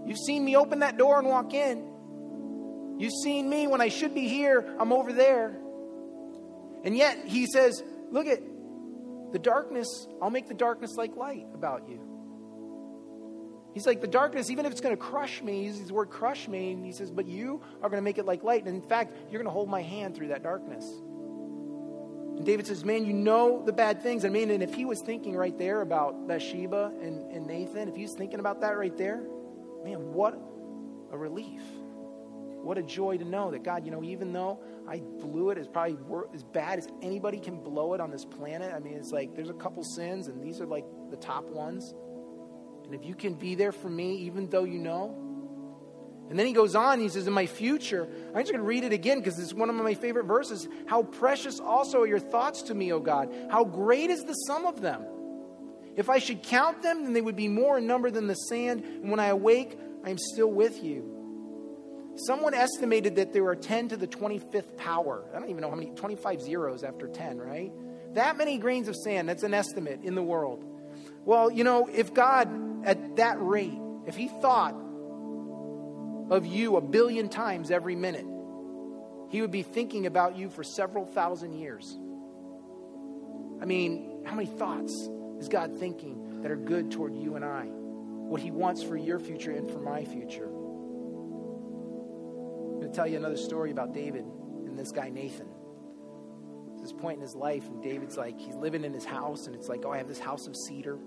You've 0.05 0.19
seen 0.19 0.45
me 0.45 0.55
open 0.55 0.79
that 0.79 0.97
door 0.97 1.17
and 1.17 1.27
walk 1.27 1.53
in. 1.53 2.97
You've 2.99 3.13
seen 3.23 3.49
me 3.49 3.65
when 3.65 3.81
I 3.81 3.87
should 3.87 4.13
be 4.13 4.27
here, 4.27 4.75
I'm 4.79 4.93
over 4.93 5.13
there. 5.13 5.57
And 6.83 6.95
yet, 6.95 7.25
he 7.25 7.47
says, 7.47 7.83
Look 8.11 8.27
at 8.27 8.41
the 9.31 9.39
darkness, 9.39 9.87
I'll 10.21 10.29
make 10.29 10.47
the 10.47 10.53
darkness 10.53 10.91
like 10.97 11.15
light 11.15 11.47
about 11.53 11.87
you. 11.89 12.11
He's 13.73 13.85
like, 13.85 14.01
the 14.01 14.07
darkness, 14.07 14.49
even 14.49 14.65
if 14.65 14.71
it's 14.73 14.81
going 14.81 14.95
to 14.95 15.01
crush 15.01 15.41
me, 15.41 15.61
he 15.61 15.67
uses 15.67 15.87
the 15.87 15.93
word 15.93 16.09
crush 16.09 16.47
me, 16.47 16.73
and 16.73 16.85
he 16.85 16.91
says, 16.91 17.09
but 17.09 17.25
you 17.25 17.61
are 17.81 17.89
going 17.89 18.01
to 18.01 18.03
make 18.03 18.17
it 18.17 18.25
like 18.25 18.43
light. 18.43 18.65
And 18.65 18.75
in 18.75 18.87
fact, 18.87 19.15
you're 19.31 19.41
going 19.41 19.45
to 19.45 19.53
hold 19.53 19.69
my 19.69 19.81
hand 19.81 20.13
through 20.13 20.27
that 20.27 20.43
darkness. 20.43 20.83
And 22.41 22.45
David 22.47 22.65
says, 22.65 22.83
Man, 22.83 23.05
you 23.05 23.13
know 23.13 23.61
the 23.63 23.71
bad 23.71 24.01
things. 24.01 24.25
I 24.25 24.29
mean, 24.29 24.49
and 24.49 24.63
if 24.63 24.73
he 24.73 24.83
was 24.83 24.99
thinking 24.99 25.35
right 25.35 25.55
there 25.59 25.81
about 25.81 26.27
Bathsheba 26.27 26.91
and, 26.99 27.31
and 27.31 27.45
Nathan, 27.45 27.87
if 27.87 27.95
he 27.95 28.01
was 28.01 28.13
thinking 28.13 28.39
about 28.39 28.61
that 28.61 28.79
right 28.79 28.97
there, 28.97 29.21
man, 29.85 30.11
what 30.11 30.33
a 31.11 31.17
relief. 31.19 31.61
What 32.63 32.79
a 32.79 32.81
joy 32.81 33.19
to 33.19 33.25
know 33.25 33.51
that 33.51 33.61
God, 33.61 33.85
you 33.85 33.91
know, 33.91 34.03
even 34.03 34.33
though 34.33 34.59
I 34.89 35.01
blew 35.19 35.51
it 35.51 35.59
as 35.59 35.67
probably 35.67 35.99
as 36.33 36.41
bad 36.41 36.79
as 36.79 36.87
anybody 37.03 37.39
can 37.39 37.59
blow 37.59 37.93
it 37.93 38.01
on 38.01 38.09
this 38.09 38.25
planet, 38.25 38.73
I 38.73 38.79
mean, 38.79 38.95
it's 38.95 39.11
like 39.11 39.35
there's 39.35 39.51
a 39.51 39.53
couple 39.53 39.83
sins, 39.83 40.27
and 40.27 40.41
these 40.43 40.59
are 40.61 40.65
like 40.65 40.85
the 41.11 41.17
top 41.17 41.47
ones. 41.47 41.93
And 42.85 42.95
if 42.95 43.05
you 43.05 43.13
can 43.13 43.35
be 43.35 43.53
there 43.53 43.71
for 43.71 43.89
me, 43.89 44.15
even 44.15 44.49
though 44.49 44.63
you 44.63 44.79
know, 44.79 45.15
and 46.31 46.39
then 46.39 46.47
he 46.47 46.53
goes 46.53 46.75
on, 46.75 47.01
he 47.01 47.09
says, 47.09 47.27
In 47.27 47.33
my 47.33 47.45
future, 47.45 48.07
I'm 48.29 48.41
just 48.41 48.53
going 48.53 48.63
to 48.63 48.67
read 48.67 48.85
it 48.85 48.93
again 48.93 49.19
because 49.19 49.37
it's 49.37 49.53
one 49.53 49.69
of 49.69 49.75
my 49.75 49.93
favorite 49.93 50.27
verses. 50.27 50.65
How 50.85 51.03
precious 51.03 51.59
also 51.59 52.03
are 52.03 52.07
your 52.07 52.19
thoughts 52.19 52.61
to 52.63 52.73
me, 52.73 52.93
O 52.93 53.01
God. 53.01 53.35
How 53.49 53.65
great 53.65 54.09
is 54.09 54.23
the 54.23 54.33
sum 54.33 54.65
of 54.65 54.79
them. 54.79 55.03
If 55.97 56.09
I 56.09 56.19
should 56.19 56.41
count 56.41 56.83
them, 56.83 57.03
then 57.03 57.11
they 57.11 57.19
would 57.19 57.35
be 57.35 57.49
more 57.49 57.79
in 57.79 57.85
number 57.85 58.09
than 58.09 58.27
the 58.27 58.35
sand. 58.35 58.81
And 58.85 59.11
when 59.11 59.19
I 59.19 59.25
awake, 59.25 59.77
I 60.05 60.09
am 60.09 60.17
still 60.17 60.49
with 60.49 60.81
you. 60.81 62.13
Someone 62.15 62.53
estimated 62.53 63.17
that 63.17 63.33
there 63.33 63.45
are 63.47 63.55
10 63.57 63.89
to 63.89 63.97
the 63.97 64.07
25th 64.07 64.77
power. 64.77 65.25
I 65.35 65.39
don't 65.39 65.49
even 65.49 65.59
know 65.59 65.69
how 65.69 65.75
many, 65.75 65.91
25 65.91 66.41
zeros 66.41 66.85
after 66.85 67.07
10, 67.07 67.39
right? 67.39 67.73
That 68.13 68.37
many 68.37 68.57
grains 68.57 68.87
of 68.87 68.95
sand, 68.95 69.27
that's 69.27 69.43
an 69.43 69.53
estimate 69.53 69.99
in 70.03 70.15
the 70.15 70.23
world. 70.23 70.63
Well, 71.25 71.51
you 71.51 71.65
know, 71.65 71.89
if 71.91 72.13
God, 72.13 72.85
at 72.85 73.17
that 73.17 73.35
rate, 73.41 73.77
if 74.07 74.15
He 74.15 74.29
thought 74.29 74.75
of 76.31 76.45
you 76.45 76.77
a 76.77 76.81
billion 76.81 77.29
times 77.29 77.69
every 77.69 77.95
minute, 77.95 78.25
he 79.29 79.41
would 79.41 79.51
be 79.51 79.63
thinking 79.63 80.07
about 80.07 80.35
you 80.37 80.49
for 80.49 80.63
several 80.63 81.05
thousand 81.05 81.53
years. 81.53 81.99
I 83.61 83.65
mean, 83.65 84.23
how 84.25 84.35
many 84.35 84.47
thoughts 84.47 84.93
is 85.39 85.49
God 85.49 85.77
thinking 85.77 86.41
that 86.41 86.49
are 86.49 86.55
good 86.55 86.89
toward 86.89 87.13
you 87.15 87.35
and 87.35 87.45
I? 87.45 87.65
What 87.65 88.41
he 88.41 88.49
wants 88.49 88.81
for 88.81 88.95
your 88.95 89.19
future 89.19 89.51
and 89.51 89.69
for 89.69 89.79
my 89.79 90.05
future. 90.05 90.45
I'm 90.45 90.51
going 92.79 92.89
to 92.89 92.95
tell 92.95 93.07
you 93.07 93.17
another 93.17 93.37
story 93.37 93.71
about 93.71 93.93
David 93.93 94.23
and 94.65 94.79
this 94.79 94.91
guy 94.93 95.09
Nathan. 95.09 95.49
this 96.81 96.91
point 96.91 97.17
in 97.17 97.21
his 97.21 97.35
life, 97.35 97.67
and 97.67 97.81
David's 97.81 98.17
like, 98.17 98.39
he's 98.39 98.55
living 98.55 98.83
in 98.83 98.93
his 98.93 99.05
house, 99.05 99.47
and 99.47 99.55
it's 99.55 99.69
like, 99.69 99.83
oh, 99.85 99.91
I 99.91 99.97
have 99.97 100.07
this 100.07 100.19
house 100.19 100.47
of 100.47 100.55
cedar, 100.55 100.97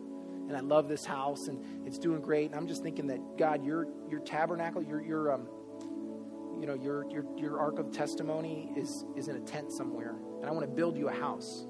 and 0.49 0.57
I 0.57 0.61
love 0.61 0.89
this 0.89 1.05
house, 1.05 1.49
and 1.49 1.87
it's 1.87 1.99
doing 1.99 2.21
great. 2.21 2.47
And 2.51 2.57
I'm 2.57 2.67
just 2.67 2.83
thinking 2.83 3.07
that 3.09 3.39
God, 3.39 3.65
your 3.65 3.89
your 4.09 4.21
tabernacle, 4.21 4.83
your 4.83 5.03
your 5.03 5.33
um, 5.33 5.49
you 6.61 6.67
know, 6.67 6.75
your 6.75 7.11
your 7.11 7.25
your 7.37 7.61
ark 7.61 7.79
of 7.79 7.93
testimony 7.93 8.73
is 8.77 9.05
is 9.17 9.29
in 9.29 9.37
a 9.37 9.41
tent 9.41 9.73
somewhere, 9.73 10.15
and 10.41 10.47
I 10.47 10.51
want 10.53 10.69
to 10.69 10.75
build 10.75 10.97
you 10.97 11.09
a 11.09 11.15
house. 11.15 11.67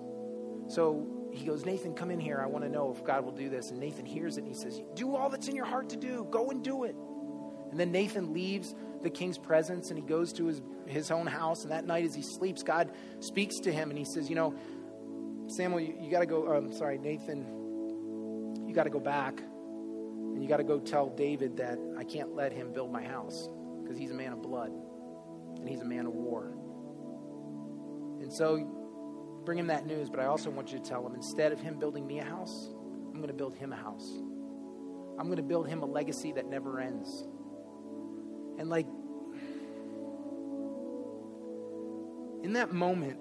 So 0.68 1.06
he 1.32 1.44
goes, 1.44 1.64
Nathan, 1.64 1.94
come 1.94 2.10
in 2.10 2.20
here. 2.20 2.40
I 2.42 2.46
want 2.46 2.64
to 2.64 2.70
know 2.70 2.94
if 2.96 3.04
God 3.04 3.24
will 3.24 3.32
do 3.32 3.48
this. 3.48 3.70
And 3.70 3.80
Nathan 3.80 4.06
hears 4.06 4.36
it, 4.36 4.44
and 4.44 4.48
he 4.48 4.54
says, 4.54 4.80
Do 4.94 5.16
all 5.16 5.28
that's 5.28 5.48
in 5.48 5.56
your 5.56 5.64
heart 5.64 5.88
to 5.90 5.96
do. 5.96 6.26
Go 6.30 6.50
and 6.50 6.62
do 6.62 6.84
it. 6.84 6.94
And 7.70 7.80
then 7.80 7.90
Nathan 7.90 8.32
leaves 8.32 8.72
the 9.02 9.10
king's 9.10 9.36
presence 9.36 9.90
and 9.90 9.98
he 9.98 10.04
goes 10.04 10.32
to 10.34 10.46
his, 10.46 10.62
his 10.86 11.10
own 11.10 11.26
house. 11.26 11.62
And 11.64 11.72
that 11.72 11.84
night, 11.84 12.04
as 12.04 12.14
he 12.14 12.22
sleeps, 12.22 12.62
God 12.62 12.92
speaks 13.18 13.58
to 13.60 13.72
him 13.72 13.90
and 13.90 13.98
he 13.98 14.04
says, 14.04 14.28
You 14.28 14.36
know, 14.36 14.54
Samuel, 15.48 15.80
you, 15.80 15.96
you 16.00 16.10
got 16.10 16.20
to 16.20 16.26
go. 16.26 16.56
Um, 16.56 16.72
sorry, 16.72 16.98
Nathan, 16.98 17.44
you 18.74 18.76
got 18.76 18.84
to 18.84 18.90
go 18.90 18.98
back 18.98 19.38
and 19.38 20.42
you 20.42 20.48
got 20.48 20.56
to 20.56 20.64
go 20.64 20.80
tell 20.80 21.08
David 21.08 21.58
that 21.58 21.78
I 21.96 22.02
can't 22.02 22.34
let 22.34 22.52
him 22.52 22.72
build 22.72 22.90
my 22.90 23.04
house 23.04 23.48
because 23.80 23.96
he's 23.96 24.10
a 24.10 24.14
man 24.14 24.32
of 24.32 24.42
blood 24.42 24.72
and 25.60 25.68
he's 25.68 25.80
a 25.80 25.84
man 25.84 26.06
of 26.06 26.12
war. 26.12 26.56
And 28.20 28.32
so 28.32 28.56
bring 29.44 29.58
him 29.58 29.68
that 29.68 29.86
news, 29.86 30.10
but 30.10 30.18
I 30.18 30.24
also 30.24 30.50
want 30.50 30.72
you 30.72 30.80
to 30.80 30.84
tell 30.84 31.06
him 31.06 31.14
instead 31.14 31.52
of 31.52 31.60
him 31.60 31.78
building 31.78 32.04
me 32.04 32.18
a 32.18 32.24
house, 32.24 32.70
I'm 33.12 33.18
going 33.18 33.28
to 33.28 33.32
build 33.32 33.54
him 33.54 33.72
a 33.72 33.76
house. 33.76 34.10
I'm 35.20 35.26
going 35.26 35.36
to 35.36 35.44
build 35.44 35.68
him 35.68 35.82
a 35.84 35.86
legacy 35.86 36.32
that 36.32 36.46
never 36.50 36.80
ends. 36.80 37.28
And 38.58 38.68
like, 38.68 38.88
in 42.42 42.54
that 42.54 42.72
moment, 42.72 43.20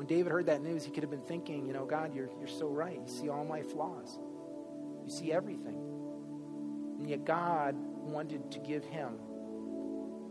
when 0.00 0.06
David 0.06 0.32
heard 0.32 0.46
that 0.46 0.62
news, 0.62 0.82
he 0.82 0.90
could 0.90 1.02
have 1.02 1.10
been 1.10 1.20
thinking, 1.20 1.66
you 1.66 1.74
know, 1.74 1.84
God, 1.84 2.14
you're, 2.14 2.30
you're 2.38 2.48
so 2.48 2.68
right. 2.68 2.98
You 3.06 3.06
see 3.06 3.28
all 3.28 3.44
my 3.44 3.60
flaws, 3.60 4.18
you 5.04 5.10
see 5.10 5.30
everything. 5.30 5.76
And 6.98 7.06
yet, 7.06 7.26
God 7.26 7.74
wanted 7.76 8.50
to 8.52 8.60
give 8.60 8.82
him 8.82 9.18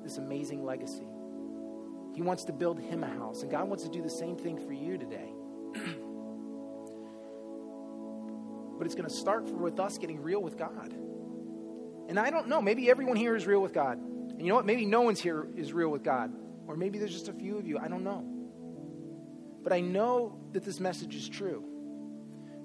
this 0.03 0.17
amazing 0.17 0.65
legacy. 0.65 1.05
He 2.15 2.23
wants 2.23 2.45
to 2.45 2.51
build 2.51 2.79
him 2.79 3.03
a 3.03 3.07
house, 3.07 3.43
and 3.43 3.51
God 3.51 3.67
wants 3.67 3.83
to 3.83 3.91
do 3.91 4.01
the 4.01 4.09
same 4.09 4.35
thing 4.37 4.57
for 4.57 4.73
you 4.73 4.97
today. 4.97 5.31
but 8.79 8.87
it's 8.87 8.95
going 8.95 9.07
to 9.07 9.13
start 9.15 9.43
with 9.51 9.79
us 9.79 9.99
getting 9.99 10.19
real 10.23 10.41
with 10.41 10.57
God. 10.57 10.95
And 12.07 12.17
I 12.19 12.31
don't 12.31 12.47
know, 12.47 12.59
maybe 12.59 12.89
everyone 12.89 13.17
here 13.17 13.35
is 13.35 13.45
real 13.45 13.61
with 13.61 13.73
God. 13.73 13.99
And 13.99 14.41
you 14.41 14.47
know 14.47 14.55
what? 14.55 14.65
Maybe 14.65 14.87
no 14.87 15.01
one's 15.01 15.19
here 15.19 15.45
is 15.55 15.73
real 15.73 15.89
with 15.89 16.01
God. 16.01 16.33
Or 16.65 16.75
maybe 16.75 16.97
there's 16.97 17.13
just 17.13 17.27
a 17.27 17.33
few 17.33 17.59
of 17.59 17.67
you. 17.67 17.77
I 17.77 17.87
don't 17.87 18.03
know. 18.03 18.38
But 19.63 19.73
I 19.73 19.81
know 19.81 20.37
that 20.53 20.63
this 20.63 20.79
message 20.79 21.15
is 21.15 21.27
true. 21.27 21.63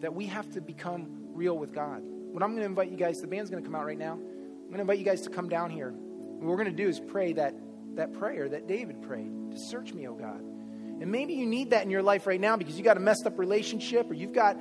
That 0.00 0.14
we 0.14 0.26
have 0.26 0.50
to 0.52 0.60
become 0.60 1.28
real 1.32 1.56
with 1.56 1.72
God. 1.72 2.02
What 2.02 2.42
I'm 2.42 2.50
going 2.50 2.60
to 2.60 2.66
invite 2.66 2.90
you 2.90 2.96
guys, 2.96 3.20
the 3.20 3.26
band's 3.26 3.50
going 3.50 3.62
to 3.62 3.66
come 3.66 3.74
out 3.74 3.86
right 3.86 3.98
now. 3.98 4.12
I'm 4.14 4.68
going 4.68 4.74
to 4.74 4.80
invite 4.80 4.98
you 4.98 5.04
guys 5.04 5.22
to 5.22 5.30
come 5.30 5.48
down 5.48 5.70
here. 5.70 5.90
What 5.90 6.48
we're 6.48 6.56
going 6.56 6.74
to 6.74 6.82
do 6.82 6.88
is 6.88 7.00
pray 7.00 7.32
that, 7.34 7.54
that 7.96 8.12
prayer 8.14 8.48
that 8.48 8.66
David 8.66 9.02
prayed 9.02 9.52
to 9.52 9.58
search 9.58 9.92
me, 9.92 10.08
oh 10.08 10.14
God. 10.14 10.40
And 10.40 11.10
maybe 11.10 11.34
you 11.34 11.46
need 11.46 11.70
that 11.70 11.84
in 11.84 11.90
your 11.90 12.02
life 12.02 12.26
right 12.26 12.40
now 12.40 12.56
because 12.56 12.76
you 12.76 12.84
got 12.84 12.96
a 12.96 13.00
messed 13.00 13.26
up 13.26 13.38
relationship 13.38 14.10
or 14.10 14.14
you've 14.14 14.32
got 14.32 14.56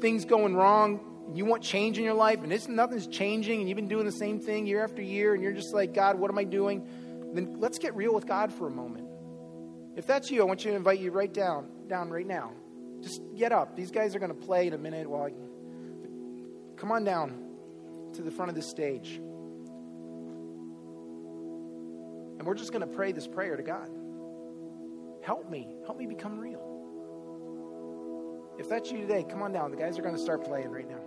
things 0.00 0.24
going 0.24 0.54
wrong 0.54 1.00
you 1.32 1.44
want 1.44 1.62
change 1.62 1.98
in 1.98 2.04
your 2.04 2.14
life 2.14 2.42
and 2.42 2.52
it's 2.52 2.68
nothing's 2.68 3.06
changing 3.06 3.60
and 3.60 3.68
you've 3.68 3.76
been 3.76 3.88
doing 3.88 4.04
the 4.04 4.12
same 4.12 4.40
thing 4.40 4.66
year 4.66 4.84
after 4.84 5.00
year 5.00 5.34
and 5.34 5.42
you're 5.42 5.52
just 5.52 5.72
like, 5.72 5.94
God, 5.94 6.18
what 6.18 6.30
am 6.30 6.38
I 6.38 6.44
doing? 6.44 6.86
Then 7.32 7.56
let's 7.60 7.78
get 7.78 7.96
real 7.96 8.12
with 8.14 8.26
God 8.26 8.52
for 8.52 8.66
a 8.66 8.70
moment. 8.70 9.03
If 9.96 10.06
that's 10.06 10.30
you, 10.30 10.42
I 10.42 10.44
want 10.44 10.64
you 10.64 10.70
to 10.72 10.76
invite 10.76 10.98
you 10.98 11.10
right 11.10 11.32
down, 11.32 11.68
down 11.88 12.10
right 12.10 12.26
now. 12.26 12.52
Just 13.00 13.20
get 13.36 13.52
up. 13.52 13.76
These 13.76 13.90
guys 13.90 14.16
are 14.16 14.18
going 14.18 14.34
to 14.34 14.46
play 14.46 14.66
in 14.66 14.72
a 14.72 14.78
minute 14.78 15.08
while 15.08 15.24
I, 15.24 15.32
come 16.76 16.90
on 16.90 17.04
down 17.04 17.44
to 18.14 18.22
the 18.22 18.30
front 18.30 18.48
of 18.48 18.54
the 18.54 18.62
stage. 18.62 19.20
And 22.38 22.46
we're 22.46 22.54
just 22.54 22.72
going 22.72 22.80
to 22.88 22.94
pray 22.94 23.12
this 23.12 23.26
prayer 23.26 23.56
to 23.56 23.62
God. 23.62 23.90
Help 25.22 25.50
me. 25.50 25.76
Help 25.86 25.98
me 25.98 26.06
become 26.06 26.38
real. 26.38 26.60
If 28.58 28.68
that's 28.68 28.90
you 28.90 28.98
today, 28.98 29.24
come 29.28 29.42
on 29.42 29.52
down. 29.52 29.70
The 29.70 29.76
guys 29.76 29.98
are 29.98 30.02
going 30.02 30.16
to 30.16 30.20
start 30.20 30.44
playing 30.44 30.70
right 30.70 30.88
now. 30.88 31.03